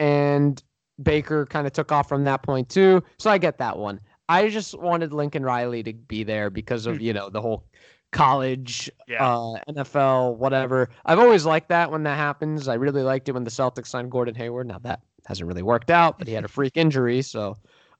and 0.00 0.60
Baker 1.04 1.46
kind 1.46 1.68
of 1.68 1.72
took 1.72 1.92
off 1.92 2.08
from 2.08 2.24
that 2.24 2.42
point 2.42 2.68
too. 2.68 3.00
So 3.20 3.30
I 3.30 3.38
get 3.38 3.58
that 3.58 3.78
one. 3.78 4.00
I 4.28 4.48
just 4.48 4.76
wanted 4.76 5.12
Lincoln 5.12 5.44
Riley 5.44 5.84
to 5.84 5.92
be 5.92 6.24
there 6.24 6.50
because 6.50 6.86
of 6.86 6.96
hmm. 6.96 7.02
you 7.02 7.12
know 7.12 7.30
the 7.30 7.40
whole 7.40 7.64
college, 8.12 8.90
yeah. 9.08 9.26
uh, 9.26 9.58
NFL, 9.68 10.36
whatever. 10.36 10.88
I've 11.04 11.18
always 11.18 11.44
liked 11.44 11.68
that 11.68 11.90
when 11.90 12.02
that 12.04 12.16
happens. 12.16 12.68
I 12.68 12.74
really 12.74 13.02
liked 13.02 13.28
it 13.28 13.32
when 13.32 13.44
the 13.44 13.50
Celtics 13.50 13.88
signed 13.88 14.10
Gordon 14.10 14.34
Hayward. 14.34 14.66
Now 14.66 14.78
that 14.80 15.00
hasn't 15.26 15.46
really 15.46 15.62
worked 15.62 15.90
out, 15.90 16.18
but 16.18 16.28
he 16.28 16.34
had 16.34 16.44
a 16.44 16.48
freak 16.48 16.72
injury. 16.76 17.22
So, 17.22 17.56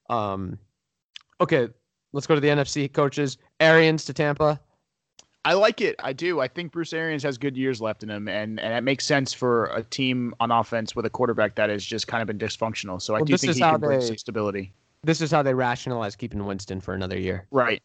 um, 0.08 0.58
okay, 1.40 1.68
let's 2.12 2.26
go 2.26 2.34
to 2.34 2.40
the 2.40 2.48
NFC 2.48 2.92
coaches. 2.92 3.38
Arians 3.60 4.04
to 4.06 4.14
Tampa. 4.14 4.60
I 5.44 5.52
like 5.52 5.80
it. 5.80 5.94
I 6.02 6.12
do. 6.12 6.40
I 6.40 6.48
think 6.48 6.72
Bruce 6.72 6.92
Arians 6.92 7.22
has 7.22 7.38
good 7.38 7.56
years 7.56 7.80
left 7.80 8.02
in 8.02 8.10
him, 8.10 8.26
and 8.26 8.58
and 8.58 8.74
it 8.74 8.82
makes 8.82 9.06
sense 9.06 9.32
for 9.32 9.66
a 9.66 9.82
team 9.84 10.34
on 10.40 10.50
offense 10.50 10.96
with 10.96 11.06
a 11.06 11.10
quarterback 11.10 11.54
that 11.54 11.70
has 11.70 11.84
just 11.84 12.08
kind 12.08 12.20
of 12.20 12.26
been 12.26 12.38
dysfunctional. 12.38 13.00
So 13.00 13.14
I 13.14 13.18
well, 13.18 13.26
do 13.26 13.36
think 13.36 13.54
he 13.54 13.60
can 13.60 13.80
they, 13.80 13.86
bring 13.86 14.00
some 14.00 14.16
stability. 14.16 14.72
This 15.04 15.20
is 15.20 15.30
how 15.30 15.44
they 15.44 15.54
rationalize 15.54 16.16
keeping 16.16 16.44
Winston 16.44 16.80
for 16.80 16.94
another 16.94 17.16
year. 17.16 17.46
Right. 17.52 17.80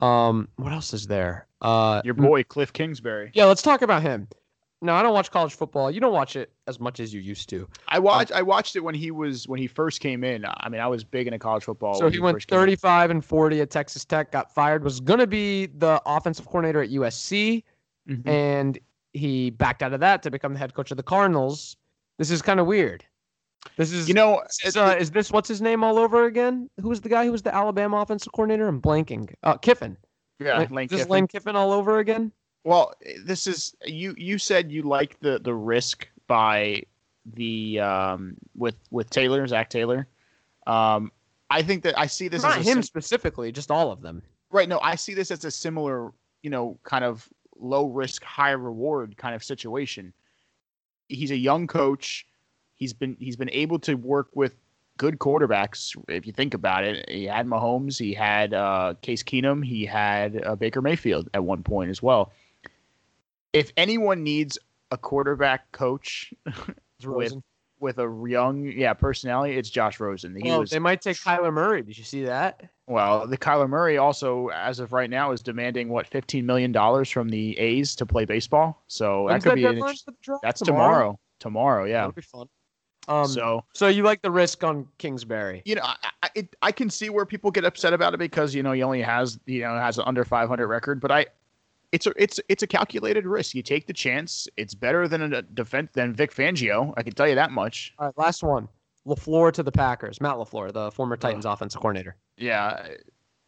Um, 0.00 0.48
what 0.56 0.72
else 0.72 0.94
is 0.94 1.06
there? 1.06 1.46
Uh, 1.60 2.02
your 2.04 2.14
boy 2.14 2.44
Cliff 2.44 2.72
Kingsbury. 2.72 3.30
Yeah, 3.34 3.46
let's 3.46 3.62
talk 3.62 3.82
about 3.82 4.02
him. 4.02 4.28
No, 4.80 4.94
I 4.94 5.02
don't 5.02 5.12
watch 5.12 5.32
college 5.32 5.54
football. 5.54 5.90
You 5.90 6.00
don't 6.00 6.12
watch 6.12 6.36
it 6.36 6.52
as 6.68 6.78
much 6.78 7.00
as 7.00 7.12
you 7.12 7.20
used 7.20 7.48
to. 7.48 7.68
I 7.88 7.98
watched. 7.98 8.30
I 8.30 8.42
watched 8.42 8.76
it 8.76 8.80
when 8.80 8.94
he 8.94 9.10
was 9.10 9.48
when 9.48 9.58
he 9.58 9.66
first 9.66 10.00
came 10.00 10.22
in. 10.22 10.44
I 10.46 10.68
mean, 10.68 10.80
I 10.80 10.86
was 10.86 11.02
big 11.02 11.26
into 11.26 11.38
college 11.38 11.64
football. 11.64 11.94
So 11.94 12.06
he, 12.08 12.14
he 12.14 12.20
went 12.20 12.40
35 12.44 13.10
and 13.10 13.24
40 13.24 13.60
at 13.60 13.70
Texas 13.70 14.04
Tech. 14.04 14.30
Got 14.30 14.54
fired. 14.54 14.84
Was 14.84 15.00
gonna 15.00 15.26
be 15.26 15.66
the 15.66 16.00
offensive 16.06 16.46
coordinator 16.46 16.80
at 16.80 16.90
USC, 16.90 17.64
mm-hmm. 18.08 18.28
and 18.28 18.78
he 19.14 19.50
backed 19.50 19.82
out 19.82 19.92
of 19.92 20.00
that 20.00 20.22
to 20.22 20.30
become 20.30 20.52
the 20.52 20.60
head 20.60 20.74
coach 20.74 20.92
of 20.92 20.96
the 20.96 21.02
Cardinals. 21.02 21.76
This 22.18 22.30
is 22.30 22.40
kind 22.40 22.60
of 22.60 22.66
weird. 22.66 23.04
This 23.76 23.92
is 23.92 24.08
you 24.08 24.14
know 24.14 24.42
is, 24.64 24.76
uh, 24.76 24.96
is 24.98 25.10
this 25.10 25.30
what's 25.30 25.48
his 25.48 25.60
name 25.60 25.84
all 25.84 25.98
over 25.98 26.24
again? 26.24 26.68
Who 26.80 26.88
was 26.88 27.00
the 27.00 27.08
guy 27.08 27.24
who 27.24 27.32
was 27.32 27.42
the 27.42 27.54
Alabama 27.54 27.98
offensive 27.98 28.32
coordinator? 28.32 28.68
I'm 28.68 28.80
blanking. 28.80 29.32
Uh, 29.42 29.56
Kiffin. 29.56 29.96
Yeah, 30.38 30.66
Lane 30.70 30.88
Kiffin. 30.88 31.08
Lane 31.08 31.26
Kiffin 31.26 31.56
all 31.56 31.72
over 31.72 31.98
again. 31.98 32.32
Well, 32.64 32.94
this 33.24 33.46
is 33.46 33.74
you. 33.84 34.14
You 34.16 34.38
said 34.38 34.70
you 34.70 34.82
like 34.82 35.18
the 35.20 35.38
the 35.38 35.54
risk 35.54 36.08
by 36.26 36.82
the 37.34 37.80
um 37.80 38.36
with 38.56 38.76
with 38.90 39.10
Taylor, 39.10 39.46
Zac 39.46 39.70
Taylor. 39.70 40.06
Um, 40.66 41.10
I 41.50 41.62
think 41.62 41.82
that 41.84 41.98
I 41.98 42.06
see 42.06 42.28
this 42.28 42.42
not 42.42 42.58
as 42.58 42.66
him 42.66 42.74
sim- 42.74 42.82
specifically, 42.82 43.52
just 43.52 43.70
all 43.70 43.90
of 43.90 44.02
them. 44.02 44.22
Right. 44.50 44.68
No, 44.68 44.78
I 44.80 44.94
see 44.94 45.14
this 45.14 45.30
as 45.30 45.44
a 45.44 45.50
similar, 45.50 46.12
you 46.42 46.50
know, 46.50 46.78
kind 46.84 47.04
of 47.04 47.28
low 47.58 47.86
risk, 47.86 48.22
high 48.22 48.52
reward 48.52 49.16
kind 49.16 49.34
of 49.34 49.42
situation. 49.42 50.12
He's 51.08 51.30
a 51.30 51.36
young 51.36 51.66
coach. 51.66 52.26
He's 52.78 52.92
been 52.92 53.16
he's 53.18 53.36
been 53.36 53.50
able 53.50 53.78
to 53.80 53.94
work 53.94 54.28
with 54.34 54.54
good 54.96 55.18
quarterbacks. 55.18 55.96
If 56.08 56.26
you 56.26 56.32
think 56.32 56.54
about 56.54 56.84
it, 56.84 57.08
he 57.08 57.24
had 57.24 57.46
Mahomes, 57.46 57.98
he 57.98 58.14
had 58.14 58.54
uh, 58.54 58.94
Case 59.02 59.22
Keenum, 59.22 59.64
he 59.64 59.84
had 59.84 60.42
uh, 60.44 60.56
Baker 60.56 60.80
Mayfield 60.80 61.28
at 61.34 61.44
one 61.44 61.62
point 61.62 61.90
as 61.90 62.02
well. 62.02 62.32
If 63.52 63.72
anyone 63.76 64.22
needs 64.22 64.58
a 64.90 64.96
quarterback 64.96 65.70
coach 65.72 66.32
with 67.04 67.34
with 67.80 67.98
a 67.98 68.24
young 68.28 68.64
yeah 68.64 68.92
personality, 68.92 69.56
it's 69.56 69.70
Josh 69.70 70.00
Rosen. 70.00 70.34
He 70.34 70.48
well, 70.48 70.60
was, 70.60 70.70
they 70.70 70.78
might 70.78 71.00
take 71.00 71.16
Kyler 71.16 71.52
Murray. 71.52 71.82
Did 71.82 71.96
you 71.96 72.04
see 72.04 72.24
that? 72.24 72.68
Well, 72.86 73.26
the 73.26 73.38
Kyler 73.38 73.68
Murray 73.68 73.98
also, 73.98 74.48
as 74.48 74.80
of 74.80 74.92
right 74.92 75.10
now, 75.10 75.32
is 75.32 75.40
demanding 75.42 75.88
what 75.88 76.06
fifteen 76.06 76.44
million 76.46 76.72
dollars 76.72 77.10
from 77.10 77.28
the 77.28 77.58
A's 77.58 77.94
to 77.96 78.06
play 78.06 78.24
baseball. 78.24 78.82
So 78.88 79.24
When's 79.24 79.44
that 79.44 79.50
could 79.50 79.62
that 79.62 79.72
be 79.72 79.80
an, 79.80 80.38
that's 80.42 80.60
tomorrow. 80.60 81.18
Tomorrow, 81.38 81.84
yeah. 81.84 81.98
That'll 81.98 82.12
be 82.12 82.22
fun. 82.22 82.48
Um, 83.08 83.26
so, 83.26 83.64
so 83.72 83.88
you 83.88 84.02
like 84.02 84.22
the 84.22 84.30
risk 84.30 84.62
on 84.62 84.86
Kingsbury? 84.98 85.62
You 85.64 85.76
know, 85.76 85.82
I, 85.82 85.96
I, 86.22 86.30
it, 86.34 86.56
I 86.62 86.72
can 86.72 86.90
see 86.90 87.08
where 87.08 87.24
people 87.24 87.50
get 87.50 87.64
upset 87.64 87.92
about 87.92 88.14
it 88.14 88.18
because 88.18 88.54
you 88.54 88.62
know 88.62 88.72
he 88.72 88.82
only 88.82 89.02
has 89.02 89.38
you 89.46 89.62
know 89.62 89.74
has 89.76 89.98
an 89.98 90.04
under 90.06 90.24
500 90.24 90.66
record, 90.66 91.00
but 91.00 91.10
I, 91.10 91.26
it's 91.92 92.06
a 92.06 92.12
it's 92.16 92.38
it's 92.48 92.62
a 92.62 92.66
calculated 92.66 93.26
risk. 93.26 93.54
You 93.54 93.62
take 93.62 93.86
the 93.86 93.92
chance. 93.92 94.46
It's 94.56 94.74
better 94.74 95.08
than 95.08 95.32
a 95.32 95.42
defense 95.42 95.90
than 95.94 96.14
Vic 96.14 96.34
Fangio. 96.34 96.92
I 96.96 97.02
can 97.02 97.14
tell 97.14 97.28
you 97.28 97.34
that 97.34 97.50
much. 97.50 97.94
All 97.98 98.06
right, 98.06 98.18
last 98.18 98.42
one. 98.42 98.68
LaFleur 99.06 99.52
to 99.52 99.62
the 99.62 99.72
Packers. 99.72 100.20
Matt 100.20 100.34
LaFleur, 100.34 100.72
the 100.72 100.90
former 100.90 101.16
Titans 101.16 101.46
uh, 101.46 101.50
offensive 101.50 101.80
coordinator. 101.80 102.16
Yeah, 102.36 102.88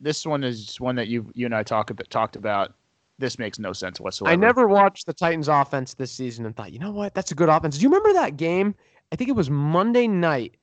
this 0.00 0.26
one 0.26 0.42
is 0.42 0.80
one 0.80 0.96
that 0.96 1.08
you 1.08 1.30
you 1.34 1.46
and 1.46 1.54
I 1.54 1.62
talked 1.62 1.92
talked 2.10 2.36
about. 2.36 2.72
This 3.18 3.38
makes 3.38 3.58
no 3.58 3.74
sense 3.74 4.00
whatsoever. 4.00 4.32
I 4.32 4.36
never 4.36 4.66
watched 4.66 5.04
the 5.04 5.12
Titans 5.12 5.48
offense 5.48 5.92
this 5.92 6.10
season 6.10 6.46
and 6.46 6.56
thought, 6.56 6.72
you 6.72 6.78
know 6.78 6.90
what, 6.90 7.12
that's 7.12 7.30
a 7.32 7.34
good 7.34 7.50
offense. 7.50 7.76
Do 7.76 7.82
you 7.82 7.90
remember 7.90 8.14
that 8.14 8.38
game 8.38 8.74
I 9.12 9.16
think 9.16 9.28
it 9.28 9.36
was 9.36 9.50
Monday 9.50 10.06
night. 10.06 10.56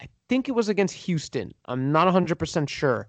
I 0.00 0.08
think 0.28 0.48
it 0.48 0.52
was 0.52 0.68
against 0.68 0.94
Houston. 0.94 1.52
I'm 1.66 1.92
not 1.92 2.12
100% 2.12 2.68
sure, 2.68 3.08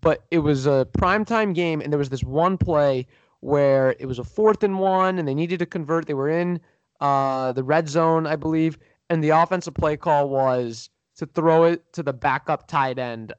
but 0.00 0.24
it 0.30 0.38
was 0.38 0.66
a 0.66 0.86
primetime 0.98 1.54
game, 1.54 1.80
and 1.80 1.92
there 1.92 1.98
was 1.98 2.10
this 2.10 2.24
one 2.24 2.58
play 2.58 3.06
where 3.40 3.94
it 3.98 4.06
was 4.06 4.18
a 4.18 4.24
fourth 4.24 4.62
and 4.62 4.78
one, 4.78 5.18
and 5.18 5.28
they 5.28 5.34
needed 5.34 5.58
to 5.58 5.66
convert. 5.66 6.06
They 6.06 6.14
were 6.14 6.30
in 6.30 6.60
uh, 7.00 7.52
the 7.52 7.62
red 7.62 7.88
zone, 7.88 8.26
I 8.26 8.36
believe, 8.36 8.78
and 9.10 9.22
the 9.22 9.30
offensive 9.30 9.74
play 9.74 9.96
call 9.98 10.30
was 10.30 10.88
to 11.16 11.26
throw 11.26 11.64
it 11.64 11.92
to 11.92 12.02
the 12.02 12.12
backup 12.12 12.66
tight 12.66 12.98
end 12.98 13.34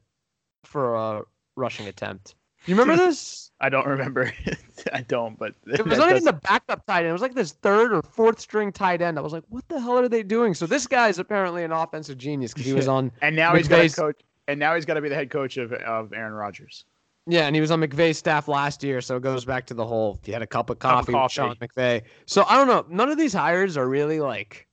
for 0.64 0.94
a 0.94 1.22
rushing 1.56 1.88
attempt. 1.88 2.35
You 2.66 2.76
remember 2.76 2.96
this? 3.04 3.50
I 3.60 3.68
don't 3.68 3.86
remember. 3.86 4.32
I 4.92 5.00
don't, 5.02 5.38
but 5.38 5.54
it 5.66 5.86
was 5.86 5.98
not 5.98 6.10
even 6.10 6.24
the 6.24 6.34
backup 6.34 6.84
tight 6.86 7.00
end. 7.00 7.08
It 7.08 7.12
was 7.12 7.22
like 7.22 7.34
this 7.34 7.52
third 7.52 7.92
or 7.92 8.02
fourth 8.02 8.38
string 8.38 8.70
tight 8.72 9.00
end. 9.00 9.18
I 9.18 9.22
was 9.22 9.32
like, 9.32 9.44
what 9.48 9.66
the 9.68 9.80
hell 9.80 9.98
are 9.98 10.08
they 10.08 10.22
doing? 10.22 10.52
So 10.54 10.66
this 10.66 10.86
guy 10.86 11.08
is 11.08 11.18
apparently 11.18 11.64
an 11.64 11.72
offensive 11.72 12.18
genius 12.18 12.52
because 12.52 12.66
he 12.66 12.74
was 12.74 12.88
on. 12.88 13.10
and 13.22 13.34
now 13.34 13.52
McVay's... 13.52 13.58
he's 13.58 13.68
got 13.68 13.82
to 13.82 13.90
coach. 14.02 14.20
And 14.48 14.60
now 14.60 14.74
he's 14.76 14.84
got 14.84 14.94
to 14.94 15.00
be 15.00 15.08
the 15.08 15.14
head 15.14 15.30
coach 15.30 15.56
of 15.56 15.72
of 15.72 16.12
Aaron 16.12 16.34
Rodgers. 16.34 16.84
Yeah, 17.28 17.46
and 17.46 17.56
he 17.56 17.60
was 17.60 17.72
on 17.72 17.80
McVay's 17.80 18.18
staff 18.18 18.46
last 18.46 18.84
year, 18.84 19.00
so 19.00 19.16
it 19.16 19.22
goes 19.22 19.44
back 19.44 19.66
to 19.66 19.74
the 19.74 19.84
whole. 19.84 20.20
He 20.22 20.30
had 20.30 20.42
a 20.42 20.46
cup 20.46 20.70
of 20.70 20.78
coffee, 20.78 20.94
cup 20.94 21.08
of 21.08 21.14
coffee. 21.14 21.48
with 21.48 21.58
Sean 21.58 21.68
McVay. 21.68 22.02
So 22.26 22.44
I 22.48 22.56
don't 22.56 22.68
know. 22.68 22.86
None 22.88 23.10
of 23.10 23.18
these 23.18 23.32
hires 23.32 23.76
are 23.76 23.88
really 23.88 24.20
like. 24.20 24.68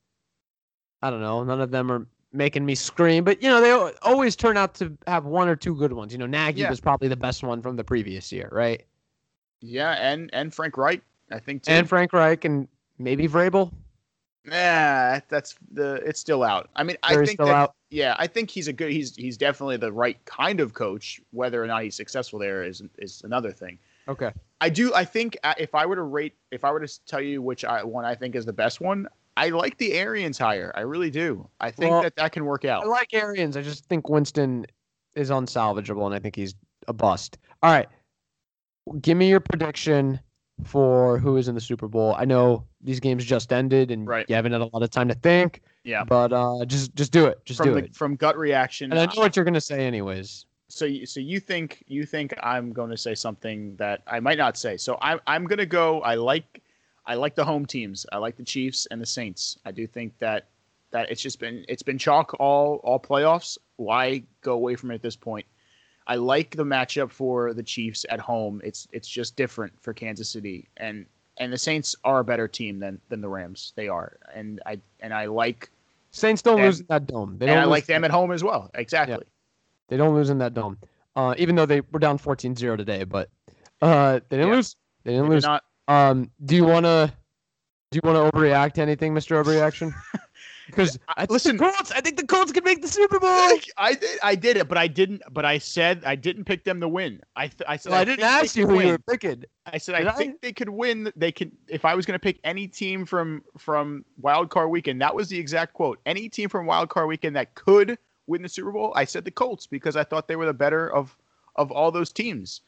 I 1.02 1.10
don't 1.10 1.22
know. 1.22 1.44
None 1.44 1.60
of 1.60 1.72
them 1.72 1.92
are 1.92 2.08
making 2.34 2.66
me 2.66 2.76
scream. 2.76 3.24
But 3.24 3.42
you 3.42 3.50
know, 3.50 3.62
they 3.62 3.72
always 4.02 4.36
turn 4.36 4.58
out 4.58 4.74
to 4.76 4.98
have 5.08 5.26
one 5.26 5.48
or 5.48 5.56
two 5.56 5.76
good 5.76 5.94
ones. 5.94 6.12
You 6.12 6.18
know, 6.18 6.26
Nagy 6.26 6.62
yeah. 6.62 6.70
was 6.70 6.82
probably 6.82 7.08
the 7.08 7.16
best 7.16 7.44
one 7.44 7.62
from 7.62 7.76
the 7.76 7.84
previous 7.84 8.32
year, 8.32 8.50
right? 8.52 8.84
Yeah, 9.62 9.92
and 9.92 10.30
and 10.34 10.54
Frank 10.54 10.78
Reich, 10.78 11.02
I 11.32 11.40
think 11.40 11.64
too. 11.64 11.72
And 11.72 11.88
Frank 11.88 12.12
Reich 12.12 12.44
and 12.44 12.68
maybe 12.98 13.28
Vrabel. 13.28 13.72
Yeah, 14.46 15.22
that's 15.30 15.56
the 15.72 15.96
it's 16.06 16.20
still 16.20 16.44
out. 16.44 16.70
I 16.76 16.84
mean, 16.84 16.98
I 17.04 17.26
think 17.26 17.40
that, 17.40 17.48
out. 17.48 17.76
yeah, 17.90 18.16
I 18.20 18.28
think 18.28 18.50
he's 18.50 18.68
a 18.68 18.74
good 18.74 18.92
he's 18.92 19.16
he's 19.16 19.38
definitely 19.38 19.78
the 19.78 19.92
right 19.92 20.18
kind 20.26 20.60
of 20.60 20.74
coach. 20.74 21.22
Whether 21.32 21.64
or 21.64 21.68
not 21.68 21.84
he's 21.84 21.96
successful 21.96 22.40
there 22.40 22.64
is 22.64 22.84
is 22.98 23.22
another 23.24 23.52
thing. 23.52 23.80
Okay. 24.08 24.32
I 24.60 24.70
do 24.70 24.94
I 24.94 25.06
think 25.06 25.38
uh, 25.44 25.54
if 25.58 25.74
I 25.74 25.86
were 25.86 25.96
to 25.96 26.02
rate 26.02 26.34
if 26.52 26.66
I 26.66 26.72
were 26.72 26.86
to 26.86 27.06
tell 27.06 27.22
you 27.22 27.42
which 27.42 27.64
I, 27.64 27.84
one 27.84 28.04
I 28.04 28.16
think 28.16 28.36
is 28.36 28.46
the 28.46 28.54
best 28.54 28.82
one, 28.82 29.08
I 29.38 29.50
like 29.50 29.78
the 29.78 29.94
Arians 29.94 30.38
hire. 30.38 30.72
I 30.76 30.82
really 30.82 31.10
do. 31.10 31.48
I 31.60 31.72
think 31.72 31.92
Well, 31.92 32.04
that 32.04 32.16
that 32.18 32.32
can 32.32 32.46
work 32.46 32.66
out. 32.66 32.84
I 32.84 32.88
like 32.88 33.14
Arians. 33.14 33.58
I 33.58 33.62
just 33.62 33.86
think 33.86 34.10
Winston 34.10 34.66
is 35.16 35.30
unsalvageable, 35.30 36.06
and 36.06 36.14
I 36.16 36.20
think 36.20 36.36
he's 36.36 36.56
a 36.88 36.94
bust. 36.94 37.38
All 37.62 37.72
right, 37.72 37.88
give 39.02 39.18
me 39.18 39.30
your 39.30 39.40
prediction 39.40 40.20
for 40.66 41.18
who 41.18 41.38
is 41.38 41.48
in 41.48 41.56
the 41.56 41.62
Super 41.62 41.88
Bowl. 41.88 42.16
I 42.18 42.26
know 42.26 42.64
these 42.82 43.00
games 43.00 43.26
just 43.26 43.52
ended, 43.52 43.92
and 43.92 44.08
Right. 44.08 44.26
you 44.30 44.36
haven't 44.36 44.52
had 44.52 44.62
a 44.62 44.66
lot 44.66 44.84
of 44.84 44.90
time 44.92 45.08
to 45.08 45.16
think. 45.16 45.62
Yeah. 45.84 46.04
But 46.04 46.32
uh, 46.32 46.64
just 46.66 46.96
just 46.96 47.12
do 47.12 47.26
it. 47.26 47.44
Just 47.46 47.58
From 47.58 47.68
do 47.70 47.74
the, 47.74 47.86
it. 47.86 47.96
from 47.96 48.16
gut 48.16 48.38
reaction. 48.38 48.92
And 48.92 49.00
I 49.00 49.06
know 49.06 49.20
what 49.22 49.36
you're 49.36 49.46
gonna 49.46 49.60
say, 49.60 49.86
anyways. 49.86 50.46
so 50.70 50.86
you, 50.86 51.06
so 51.06 51.20
you 51.20 51.40
think 51.40 51.84
you 51.88 52.06
think 52.06 52.34
I'm 52.42 52.72
going 52.72 52.90
to 52.90 52.98
say 52.98 53.14
something 53.16 53.76
that 53.76 54.02
I 54.08 54.20
might 54.20 54.38
not 54.38 54.58
say. 54.58 54.78
So 54.78 54.98
I'm 55.02 55.20
I'm 55.28 55.44
going 55.46 55.60
to 55.60 55.66
go. 55.66 56.02
I 56.02 56.16
like 56.16 56.62
I 57.06 57.16
like 57.16 57.36
the 57.36 57.44
home 57.46 57.66
teams. 57.66 58.06
I 58.12 58.18
like 58.18 58.38
the 58.38 58.44
Chiefs 58.44 58.88
and 58.92 59.02
the 59.02 59.06
Saints. 59.06 59.58
I 59.66 59.72
do 59.72 59.86
think 59.88 60.18
that 60.20 60.48
that 60.92 61.10
it's 61.12 61.22
just 61.22 61.40
been 61.40 61.66
it's 61.68 61.84
been 61.84 61.98
chalk 61.98 62.34
all 62.40 62.76
all 62.84 63.00
playoffs. 63.00 63.58
Why 63.78 64.24
go 64.42 64.54
away 64.54 64.76
from 64.76 64.92
it 64.92 64.96
at 64.96 65.02
this 65.02 65.16
point? 65.16 65.46
I 66.06 66.16
like 66.16 66.56
the 66.56 66.64
matchup 66.66 67.12
for 67.12 67.54
the 67.54 67.64
Chiefs 67.64 68.06
at 68.10 68.20
home. 68.20 68.62
It's 68.64 68.88
it's 68.92 69.08
just 69.08 69.36
different 69.36 69.74
for 69.82 69.94
Kansas 69.94 70.30
City 70.30 70.70
and 70.78 71.06
and 71.40 71.52
the 71.52 71.58
Saints 71.58 71.96
are 72.04 72.20
a 72.20 72.24
better 72.24 72.48
team 72.48 72.80
than 72.80 73.02
than 73.10 73.22
the 73.22 73.30
Rams. 73.30 73.74
They 73.76 73.88
are. 73.88 74.18
And 74.34 74.62
I 74.66 74.80
and 75.00 75.14
I 75.14 75.26
like 75.26 75.70
Saints 76.12 76.42
don't 76.42 76.58
And- 76.60 76.66
lose 76.68 76.80
in 76.82 76.86
that 76.90 77.08
dome. 77.08 77.38
They 77.38 77.48
and 77.48 77.56
don't 77.56 77.64
I 77.64 77.66
like 77.66 77.86
them 77.86 78.04
at 78.04 78.12
home 78.12 78.32
as 78.32 78.44
well. 78.44 78.70
Exactly. 78.76 79.26
They 79.90 79.98
don't 79.98 80.14
lose 80.14 80.30
in 80.30 80.38
that 80.40 80.54
dome. 80.54 80.78
Uh, 81.16 81.36
even 81.38 81.56
though 81.56 81.66
they 81.66 81.82
were 81.92 82.00
down 82.00 82.18
14-0 82.18 82.76
today, 82.78 83.04
but 83.04 83.30
uh, 83.82 84.20
they 84.30 84.38
didn't 84.38 84.50
Yeah. 84.50 84.56
lose. 84.56 84.76
They 85.04 85.12
didn't 85.12 85.26
Maybe 85.26 85.36
lose. 85.36 85.44
not 85.44 85.64
Um, 85.88 86.32
do 86.46 86.56
you 86.56 86.66
wanna 86.66 87.14
do 87.92 88.00
you 88.02 88.02
wanna 88.04 88.32
overreact 88.32 88.74
to 88.74 88.82
anything, 88.82 89.14
Mr. 89.14 89.42
Overreaction? 89.44 89.94
Because 90.68 90.98
I- 91.10 91.26
listen- 91.30 91.58
Colts. 91.58 91.92
I 91.92 92.00
think 92.00 92.16
the 92.16 92.26
Colts 92.26 92.54
can 92.54 92.64
make 92.64 92.82
the 92.82 92.88
Super 92.88 93.20
Bowl. 93.20 93.30
I 93.78 93.96
did. 93.96 94.20
I 94.24 94.34
did 94.34 94.56
it, 94.56 94.70
but 94.70 94.78
I 94.78 94.88
didn't. 94.88 95.22
But 95.32 95.44
I 95.44 95.58
said 95.58 96.02
I 96.06 96.16
didn't 96.16 96.46
pick 96.46 96.64
them 96.64 96.80
to 96.80 96.88
win. 96.88 97.22
I 97.36 97.48
th- 97.48 97.64
I 97.68 97.76
said 97.76 97.92
Well, 97.92 98.02
I, 98.02 98.06
think 98.06 98.20
didn't 98.20 98.30
ask 98.32 98.56
you 98.56 98.66
who 98.66 98.78
win. 98.78 98.86
you 98.88 98.92
were 98.94 98.98
picking. 99.00 99.44
I 99.66 99.78
said 99.78 99.98
Did 99.98 100.08
I 100.08 100.12
I? 100.12 100.16
think 100.16 100.40
they 100.42 100.54
could 100.54 100.70
win. 100.70 101.12
They 101.18 101.34
could. 101.34 101.52
If 101.68 101.84
I 101.84 101.94
was 101.96 102.06
going 102.06 102.16
to 102.18 102.20
pick 102.24 102.40
any 102.46 102.66
team 102.68 103.06
from 103.06 103.44
from 103.58 104.06
Wild 104.22 104.50
Card 104.52 104.70
Weekend, 104.70 105.02
that 105.02 105.14
was 105.14 105.28
the 105.28 105.38
exact 105.38 105.74
quote. 105.74 106.00
Any 106.06 106.30
team 106.30 106.48
from 106.48 106.66
Wild 106.66 106.88
Card 106.90 107.08
Weekend 107.10 107.36
that 107.36 107.54
could 107.56 107.98
win 108.28 108.42
the 108.42 108.50
Super 108.50 108.72
Bowl, 108.72 108.94
I 108.96 109.04
said 109.04 109.26
the 109.26 109.32
Colts 109.32 109.68
because 109.68 109.98
I 109.98 110.06
thought 110.06 110.30
they 110.30 110.38
were 110.38 110.46
the 110.46 110.54
better 110.54 110.88
of 110.94 111.16
of 111.58 111.72
all 111.72 111.92
those 111.92 112.14
teams. 112.14 112.62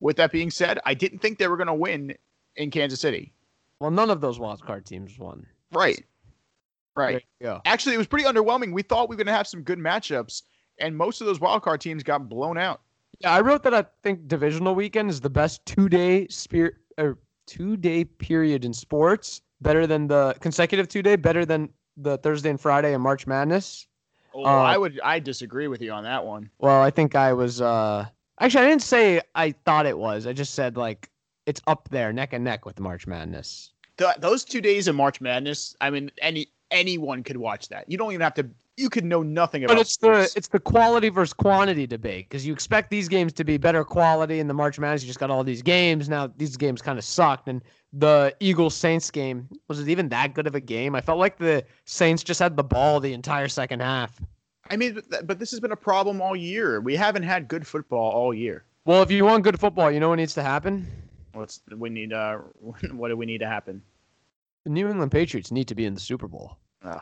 With 0.00 0.16
that 0.18 0.30
being 0.30 0.50
said, 0.50 0.78
I 0.84 0.92
didn't 0.92 1.20
think 1.20 1.38
they 1.38 1.48
were 1.48 1.56
going 1.56 1.66
to 1.68 1.74
win 1.74 2.14
in 2.60 2.70
Kansas 2.70 3.00
City. 3.00 3.32
Well, 3.80 3.90
none 3.90 4.10
of 4.10 4.20
those 4.20 4.38
wild 4.38 4.62
card 4.64 4.84
teams 4.86 5.18
won. 5.18 5.46
Right. 5.72 6.04
Right. 6.96 7.24
Go. 7.40 7.60
Actually, 7.64 7.94
it 7.94 7.98
was 7.98 8.06
pretty 8.06 8.26
underwhelming. 8.26 8.72
We 8.72 8.82
thought 8.82 9.08
we 9.08 9.14
were 9.14 9.18
going 9.18 9.26
to 9.28 9.32
have 9.32 9.46
some 9.46 9.62
good 9.62 9.78
matchups, 9.78 10.42
and 10.78 10.96
most 10.96 11.20
of 11.20 11.26
those 11.26 11.40
wild 11.40 11.62
card 11.62 11.80
teams 11.80 12.02
got 12.02 12.28
blown 12.28 12.58
out. 12.58 12.82
Yeah, 13.20 13.32
I 13.32 13.40
wrote 13.40 13.62
that 13.62 13.74
I 13.74 13.84
think 14.02 14.28
divisional 14.28 14.74
weekend 14.74 15.08
is 15.10 15.20
the 15.20 15.30
best 15.30 15.64
two 15.64 15.88
day 15.88 16.26
spirit 16.28 16.74
or 16.98 17.18
two 17.46 17.76
day 17.76 18.04
period 18.04 18.64
in 18.64 18.72
sports. 18.72 19.40
Better 19.62 19.86
than 19.86 20.06
the 20.08 20.34
consecutive 20.40 20.88
two 20.88 21.02
day. 21.02 21.16
Better 21.16 21.44
than 21.44 21.70
the 21.96 22.18
Thursday 22.18 22.50
and 22.50 22.60
Friday 22.60 22.92
in 22.94 23.00
March 23.00 23.26
Madness. 23.26 23.86
Oh, 24.34 24.44
Uh, 24.44 24.48
I 24.48 24.76
would. 24.78 25.00
I 25.02 25.18
disagree 25.20 25.68
with 25.68 25.80
you 25.82 25.92
on 25.92 26.04
that 26.04 26.24
one. 26.24 26.50
Well, 26.58 26.80
I 26.82 26.90
think 26.90 27.14
I 27.14 27.32
was. 27.32 27.60
uh 27.60 28.06
Actually, 28.40 28.64
I 28.64 28.68
didn't 28.68 28.82
say 28.82 29.20
I 29.34 29.52
thought 29.66 29.86
it 29.86 29.98
was. 29.98 30.26
I 30.26 30.32
just 30.32 30.54
said 30.54 30.76
like 30.76 31.10
it's 31.46 31.60
up 31.66 31.88
there, 31.90 32.12
neck 32.12 32.32
and 32.32 32.44
neck 32.44 32.64
with 32.66 32.80
March 32.80 33.06
Madness. 33.06 33.72
Th 33.96 34.10
those 34.18 34.44
two 34.44 34.60
days 34.60 34.88
of 34.88 34.94
March 34.94 35.20
Madness. 35.20 35.76
I 35.80 35.90
mean, 35.90 36.10
any 36.20 36.48
anyone 36.70 37.22
could 37.22 37.36
watch 37.36 37.68
that. 37.68 37.90
You 37.90 37.98
don't 37.98 38.12
even 38.12 38.22
have 38.22 38.34
to. 38.34 38.48
You 38.76 38.88
could 38.88 39.04
know 39.04 39.22
nothing 39.22 39.64
about. 39.64 39.74
It. 39.74 39.76
But 39.76 39.80
it's 39.82 39.92
sports. 39.94 40.32
the 40.32 40.38
it's 40.38 40.48
the 40.48 40.60
quality 40.60 41.08
versus 41.08 41.32
quantity 41.32 41.86
debate 41.86 42.28
because 42.28 42.46
you 42.46 42.52
expect 42.52 42.90
these 42.90 43.08
games 43.08 43.32
to 43.34 43.44
be 43.44 43.58
better 43.58 43.84
quality 43.84 44.40
in 44.40 44.48
the 44.48 44.54
March 44.54 44.78
Madness. 44.78 45.02
You 45.02 45.08
just 45.08 45.18
got 45.18 45.30
all 45.30 45.44
these 45.44 45.62
games 45.62 46.08
now. 46.08 46.32
These 46.36 46.56
games 46.56 46.80
kind 46.80 46.98
of 46.98 47.04
sucked, 47.04 47.48
and 47.48 47.62
the 47.92 48.34
Eagles 48.40 48.74
Saints 48.74 49.10
game 49.10 49.48
was 49.68 49.80
it 49.80 49.88
even 49.88 50.08
that 50.10 50.34
good 50.34 50.46
of 50.46 50.54
a 50.54 50.60
game? 50.60 50.94
I 50.94 51.00
felt 51.00 51.18
like 51.18 51.38
the 51.38 51.64
Saints 51.84 52.22
just 52.22 52.40
had 52.40 52.56
the 52.56 52.64
ball 52.64 53.00
the 53.00 53.12
entire 53.12 53.48
second 53.48 53.80
half. 53.80 54.20
I 54.70 54.76
mean, 54.76 55.00
but, 55.10 55.26
but 55.26 55.38
this 55.38 55.50
has 55.50 55.60
been 55.60 55.72
a 55.72 55.76
problem 55.76 56.20
all 56.20 56.36
year. 56.36 56.80
We 56.80 56.94
haven't 56.94 57.24
had 57.24 57.48
good 57.48 57.66
football 57.66 58.12
all 58.12 58.32
year. 58.32 58.64
Well, 58.84 59.02
if 59.02 59.10
you 59.10 59.24
want 59.24 59.44
good 59.44 59.58
football, 59.58 59.90
you 59.90 60.00
know 60.00 60.08
what 60.08 60.16
needs 60.16 60.34
to 60.34 60.42
happen. 60.42 60.86
What's 61.32 61.60
we 61.76 61.90
need? 61.90 62.12
Uh, 62.12 62.38
what 62.92 63.08
do 63.08 63.16
we 63.16 63.26
need 63.26 63.38
to 63.38 63.48
happen? 63.48 63.82
The 64.64 64.70
New 64.70 64.88
England 64.88 65.12
Patriots 65.12 65.50
need 65.50 65.68
to 65.68 65.74
be 65.74 65.84
in 65.86 65.94
the 65.94 66.00
Super 66.00 66.28
Bowl. 66.28 66.56
Ugh, 66.84 67.00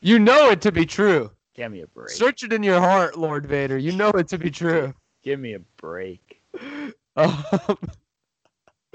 You 0.00 0.18
know 0.18 0.50
it 0.50 0.60
to 0.62 0.72
be 0.72 0.84
true. 0.86 1.30
give 1.54 1.70
me 1.70 1.82
a 1.82 1.86
break. 1.86 2.10
Search 2.10 2.42
it 2.42 2.52
in 2.52 2.62
your 2.62 2.80
heart, 2.80 3.16
Lord 3.18 3.46
Vader. 3.46 3.78
You 3.78 3.92
know 3.92 4.10
it 4.10 4.28
to 4.28 4.38
be 4.38 4.50
true. 4.50 4.92
Give 5.24 5.38
me 5.40 5.54
a 5.54 5.58
break. 5.76 6.40
Um, 7.16 7.42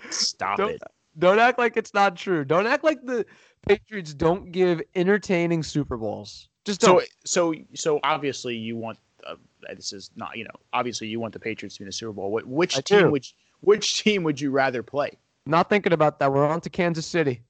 Stop 0.10 0.58
Don't- 0.58 0.72
it. 0.72 0.82
don't 1.20 1.40
act 1.40 1.58
like 1.60 1.78
it's 1.78 1.94
not 1.94 2.16
true. 2.16 2.44
Don't 2.46 2.68
act 2.68 2.84
like 2.84 3.04
the 3.06 3.26
Patriots 3.68 4.14
don't 4.14 4.52
give 4.52 4.82
entertaining 4.96 5.64
Super 5.64 5.98
Bowls. 5.98 6.50
Just 6.66 6.82
So 6.82 7.00
don't. 7.00 7.10
so 7.26 7.54
so 7.76 8.00
obviously 8.04 8.56
you 8.56 8.76
want. 8.78 8.98
Uh, 9.26 9.36
this 9.76 9.94
is 9.94 10.12
not 10.16 10.36
you 10.38 10.44
know 10.44 10.52
obviously 10.74 11.08
you 11.08 11.20
want 11.20 11.34
the 11.34 11.40
Patriots 11.40 11.76
to 11.76 11.80
be 11.80 11.84
in 11.84 11.88
the 11.88 11.92
Super 11.94 12.12
Bowl. 12.14 12.32
What, 12.32 12.46
which 12.46 12.78
I 12.78 12.82
team 12.82 13.00
do. 13.00 13.12
would 13.12 13.26
which 13.64 14.04
team 14.04 14.24
would 14.24 14.40
you 14.40 14.52
rather 14.52 14.84
play? 14.84 15.18
not 15.46 15.68
thinking 15.70 15.92
about 15.92 16.20
that. 16.20 16.32
We're 16.32 16.48
on 16.48 16.62
to 16.62 16.70
Kansas 16.70 17.06
City. 17.06 17.42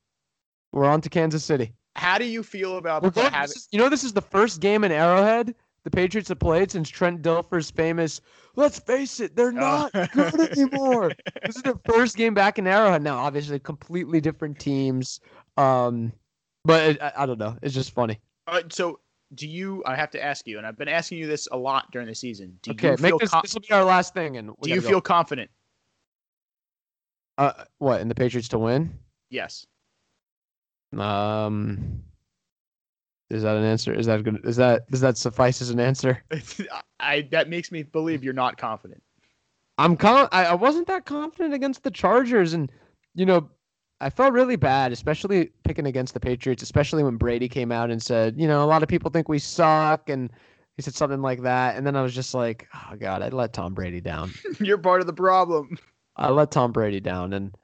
We're 0.71 0.85
on 0.85 1.01
to 1.01 1.09
Kansas 1.09 1.45
City. 1.45 1.73
How 1.95 2.17
do 2.17 2.25
you 2.25 2.41
feel 2.41 2.77
about 2.77 3.03
going, 3.03 3.13
having? 3.31 3.41
this 3.49 3.55
is- 3.55 3.67
you 3.71 3.77
know, 3.77 3.87
this 3.89 4.03
is 4.03 4.13
the 4.13 4.21
first 4.21 4.59
game 4.61 4.83
in 4.83 4.91
Arrowhead 4.91 5.53
the 5.83 5.91
Patriots 5.91 6.29
have 6.29 6.39
played 6.39 6.71
since 6.71 6.89
Trent 6.89 7.21
Dilfer's 7.21 7.69
famous. 7.69 8.21
Let's 8.55 8.79
face 8.79 9.19
it, 9.19 9.35
they're 9.35 9.51
not 9.51 9.91
Oh. 9.93 10.07
good 10.13 10.57
anymore. 10.57 11.11
this 11.45 11.57
is 11.57 11.61
their 11.61 11.75
first 11.85 12.15
game 12.15 12.33
back 12.33 12.57
in 12.57 12.65
Arrowhead. 12.65 13.03
Now, 13.03 13.17
obviously, 13.17 13.59
completely 13.59 14.21
different 14.21 14.57
teams. 14.59 15.19
Um, 15.57 16.13
but 16.65 16.91
it, 16.91 17.01
I, 17.01 17.11
I 17.17 17.25
don't 17.25 17.37
know. 17.37 17.57
It's 17.61 17.73
just 17.75 17.91
funny. 17.91 18.19
Uh, 18.47 18.61
so, 18.71 19.01
do 19.35 19.45
you? 19.47 19.83
I 19.85 19.95
have 19.97 20.09
to 20.11 20.23
ask 20.23 20.47
you, 20.47 20.57
and 20.57 20.65
I've 20.65 20.77
been 20.77 20.87
asking 20.87 21.17
you 21.17 21.27
this 21.27 21.47
a 21.51 21.57
lot 21.57 21.91
during 21.91 22.07
the 22.07 22.15
season. 22.15 22.57
Do 22.61 22.71
Okay, 22.71 22.91
you 22.91 22.97
make 23.01 23.09
feel? 23.11 23.17
this. 23.19 23.29
con- 23.29 23.41
This 23.43 23.53
will 23.53 23.61
be 23.61 23.71
our 23.73 23.83
last 23.83 24.13
thing. 24.13 24.37
And 24.37 24.47
do 24.61 24.69
you 24.69 24.75
gotta 24.77 24.81
go. 24.81 24.87
feel 24.89 25.01
confident? 25.01 25.51
Uh, 27.37 27.65
what 27.79 28.01
in 28.01 28.07
the 28.07 28.15
Patriots 28.15 28.47
to 28.49 28.59
win? 28.59 28.97
Yes. 29.29 29.65
Um, 30.97 32.03
is 33.29 33.43
that 33.43 33.55
an 33.55 33.63
answer? 33.63 33.93
Is 33.93 34.05
that 34.05 34.23
good? 34.23 34.41
Is 34.45 34.57
that 34.57 34.89
does 34.91 35.01
that 35.01 35.17
suffice 35.17 35.61
as 35.61 35.69
an 35.69 35.79
answer? 35.79 36.23
I 36.99 37.27
that 37.31 37.49
makes 37.49 37.71
me 37.71 37.83
believe 37.83 38.23
you're 38.23 38.33
not 38.33 38.57
confident. 38.57 39.01
I'm 39.77 39.97
con- 39.97 40.29
I, 40.31 40.45
I 40.45 40.53
wasn't 40.53 40.87
that 40.87 41.05
confident 41.05 41.53
against 41.53 41.83
the 41.83 41.91
Chargers, 41.91 42.53
and 42.53 42.71
you 43.15 43.25
know, 43.25 43.49
I 43.99 44.11
felt 44.11 44.33
really 44.33 44.55
bad, 44.55 44.91
especially 44.91 45.49
picking 45.63 45.87
against 45.87 46.13
the 46.13 46.19
Patriots, 46.19 46.61
especially 46.61 47.03
when 47.03 47.17
Brady 47.17 47.49
came 47.49 47.71
out 47.71 47.89
and 47.89 48.01
said, 48.01 48.39
you 48.39 48.47
know, 48.47 48.63
a 48.63 48.67
lot 48.67 48.83
of 48.83 48.89
people 48.89 49.09
think 49.09 49.27
we 49.27 49.39
suck, 49.39 50.09
and 50.09 50.31
he 50.75 50.83
said 50.83 50.93
something 50.93 51.21
like 51.21 51.41
that, 51.41 51.75
and 51.75 51.87
then 51.87 51.95
I 51.95 52.03
was 52.03 52.13
just 52.13 52.35
like, 52.35 52.67
oh 52.75 52.95
god, 52.97 53.23
I 53.23 53.29
let 53.29 53.53
Tom 53.53 53.73
Brady 53.73 54.01
down. 54.01 54.31
you're 54.59 54.77
part 54.77 55.01
of 55.01 55.07
the 55.07 55.13
problem. 55.13 55.79
I 56.15 56.29
let 56.29 56.51
Tom 56.51 56.71
Brady 56.71 56.99
down, 56.99 57.33
and 57.33 57.55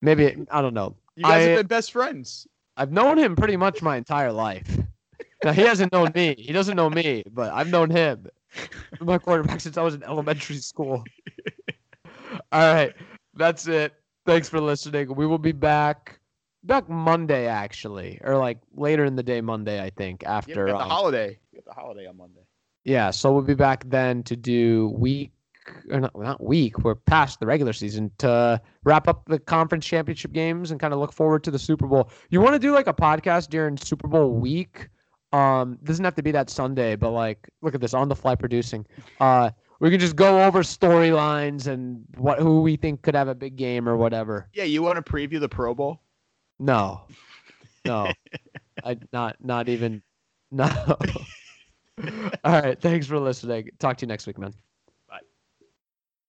maybe 0.00 0.46
I 0.50 0.62
don't 0.62 0.74
know. 0.74 0.94
You 1.16 1.24
guys 1.24 1.46
I- 1.46 1.50
have 1.50 1.58
been 1.58 1.66
best 1.66 1.92
friends. 1.92 2.46
I've 2.76 2.90
known 2.90 3.18
him 3.18 3.36
pretty 3.36 3.56
much 3.56 3.82
my 3.82 3.96
entire 3.96 4.32
life. 4.32 4.66
Now 5.44 5.52
he 5.52 5.62
hasn't 5.62 5.92
known 5.92 6.10
me. 6.14 6.34
He 6.38 6.52
doesn't 6.52 6.74
know 6.74 6.90
me, 6.90 7.22
but 7.30 7.52
I've 7.52 7.68
known 7.68 7.90
him. 7.90 8.26
My 9.00 9.18
quarterback 9.18 9.60
since 9.60 9.76
I 9.76 9.82
was 9.82 9.94
in 9.94 10.02
elementary 10.02 10.56
school. 10.56 11.04
All 12.52 12.74
right, 12.74 12.94
that's 13.34 13.66
it. 13.66 13.92
Thanks 14.26 14.48
for 14.48 14.60
listening. 14.60 15.14
We 15.14 15.26
will 15.26 15.38
be 15.38 15.52
back 15.52 16.18
back 16.62 16.88
Monday 16.88 17.46
actually, 17.46 18.18
or 18.22 18.36
like 18.38 18.58
later 18.74 19.04
in 19.04 19.16
the 19.16 19.22
day 19.22 19.40
Monday, 19.40 19.82
I 19.82 19.90
think. 19.90 20.24
After 20.24 20.66
the 20.66 20.76
um, 20.76 20.88
holiday. 20.88 21.38
The 21.52 21.72
holiday 21.72 22.06
on 22.06 22.16
Monday. 22.16 22.40
yeah, 22.84 23.10
so 23.10 23.32
we'll 23.32 23.42
be 23.42 23.54
back 23.54 23.84
then 23.88 24.22
to 24.24 24.36
do 24.36 24.88
week 24.96 25.32
or 25.90 26.00
not, 26.00 26.18
not 26.18 26.42
week. 26.42 26.78
We're 26.80 26.94
past 26.94 27.40
the 27.40 27.46
regular 27.46 27.72
season 27.72 28.10
to 28.18 28.60
wrap 28.84 29.08
up 29.08 29.24
the 29.26 29.38
conference 29.38 29.86
championship 29.86 30.32
games 30.32 30.70
and 30.70 30.80
kind 30.80 30.92
of 30.92 31.00
look 31.00 31.12
forward 31.12 31.44
to 31.44 31.50
the 31.50 31.58
Super 31.58 31.86
Bowl. 31.86 32.10
You 32.30 32.40
want 32.40 32.54
to 32.54 32.58
do 32.58 32.72
like 32.72 32.86
a 32.86 32.94
podcast 32.94 33.50
during 33.50 33.76
Super 33.76 34.08
Bowl 34.08 34.30
week? 34.30 34.88
Um, 35.32 35.78
doesn't 35.82 36.04
have 36.04 36.14
to 36.14 36.22
be 36.22 36.30
that 36.32 36.48
Sunday, 36.48 36.94
but 36.94 37.10
like, 37.10 37.48
look 37.60 37.74
at 37.74 37.80
this 37.80 37.94
on 37.94 38.08
the 38.08 38.14
fly 38.16 38.34
producing. 38.34 38.86
Uh, 39.20 39.50
we 39.80 39.90
can 39.90 39.98
just 39.98 40.16
go 40.16 40.44
over 40.44 40.62
storylines 40.62 41.66
and 41.66 42.04
what 42.16 42.38
who 42.38 42.62
we 42.62 42.76
think 42.76 43.02
could 43.02 43.14
have 43.14 43.28
a 43.28 43.34
big 43.34 43.56
game 43.56 43.88
or 43.88 43.96
whatever. 43.96 44.48
Yeah, 44.54 44.64
you 44.64 44.82
want 44.82 45.04
to 45.04 45.12
preview 45.12 45.40
the 45.40 45.48
Pro 45.48 45.74
Bowl? 45.74 46.00
No, 46.58 47.02
no, 47.84 48.12
I 48.84 48.96
not 49.12 49.36
not 49.42 49.68
even 49.68 50.02
no. 50.50 50.66
All 52.44 52.60
right, 52.60 52.80
thanks 52.80 53.06
for 53.06 53.18
listening. 53.18 53.70
Talk 53.78 53.96
to 53.98 54.06
you 54.06 54.08
next 54.08 54.26
week, 54.26 54.38
man. 54.38 54.54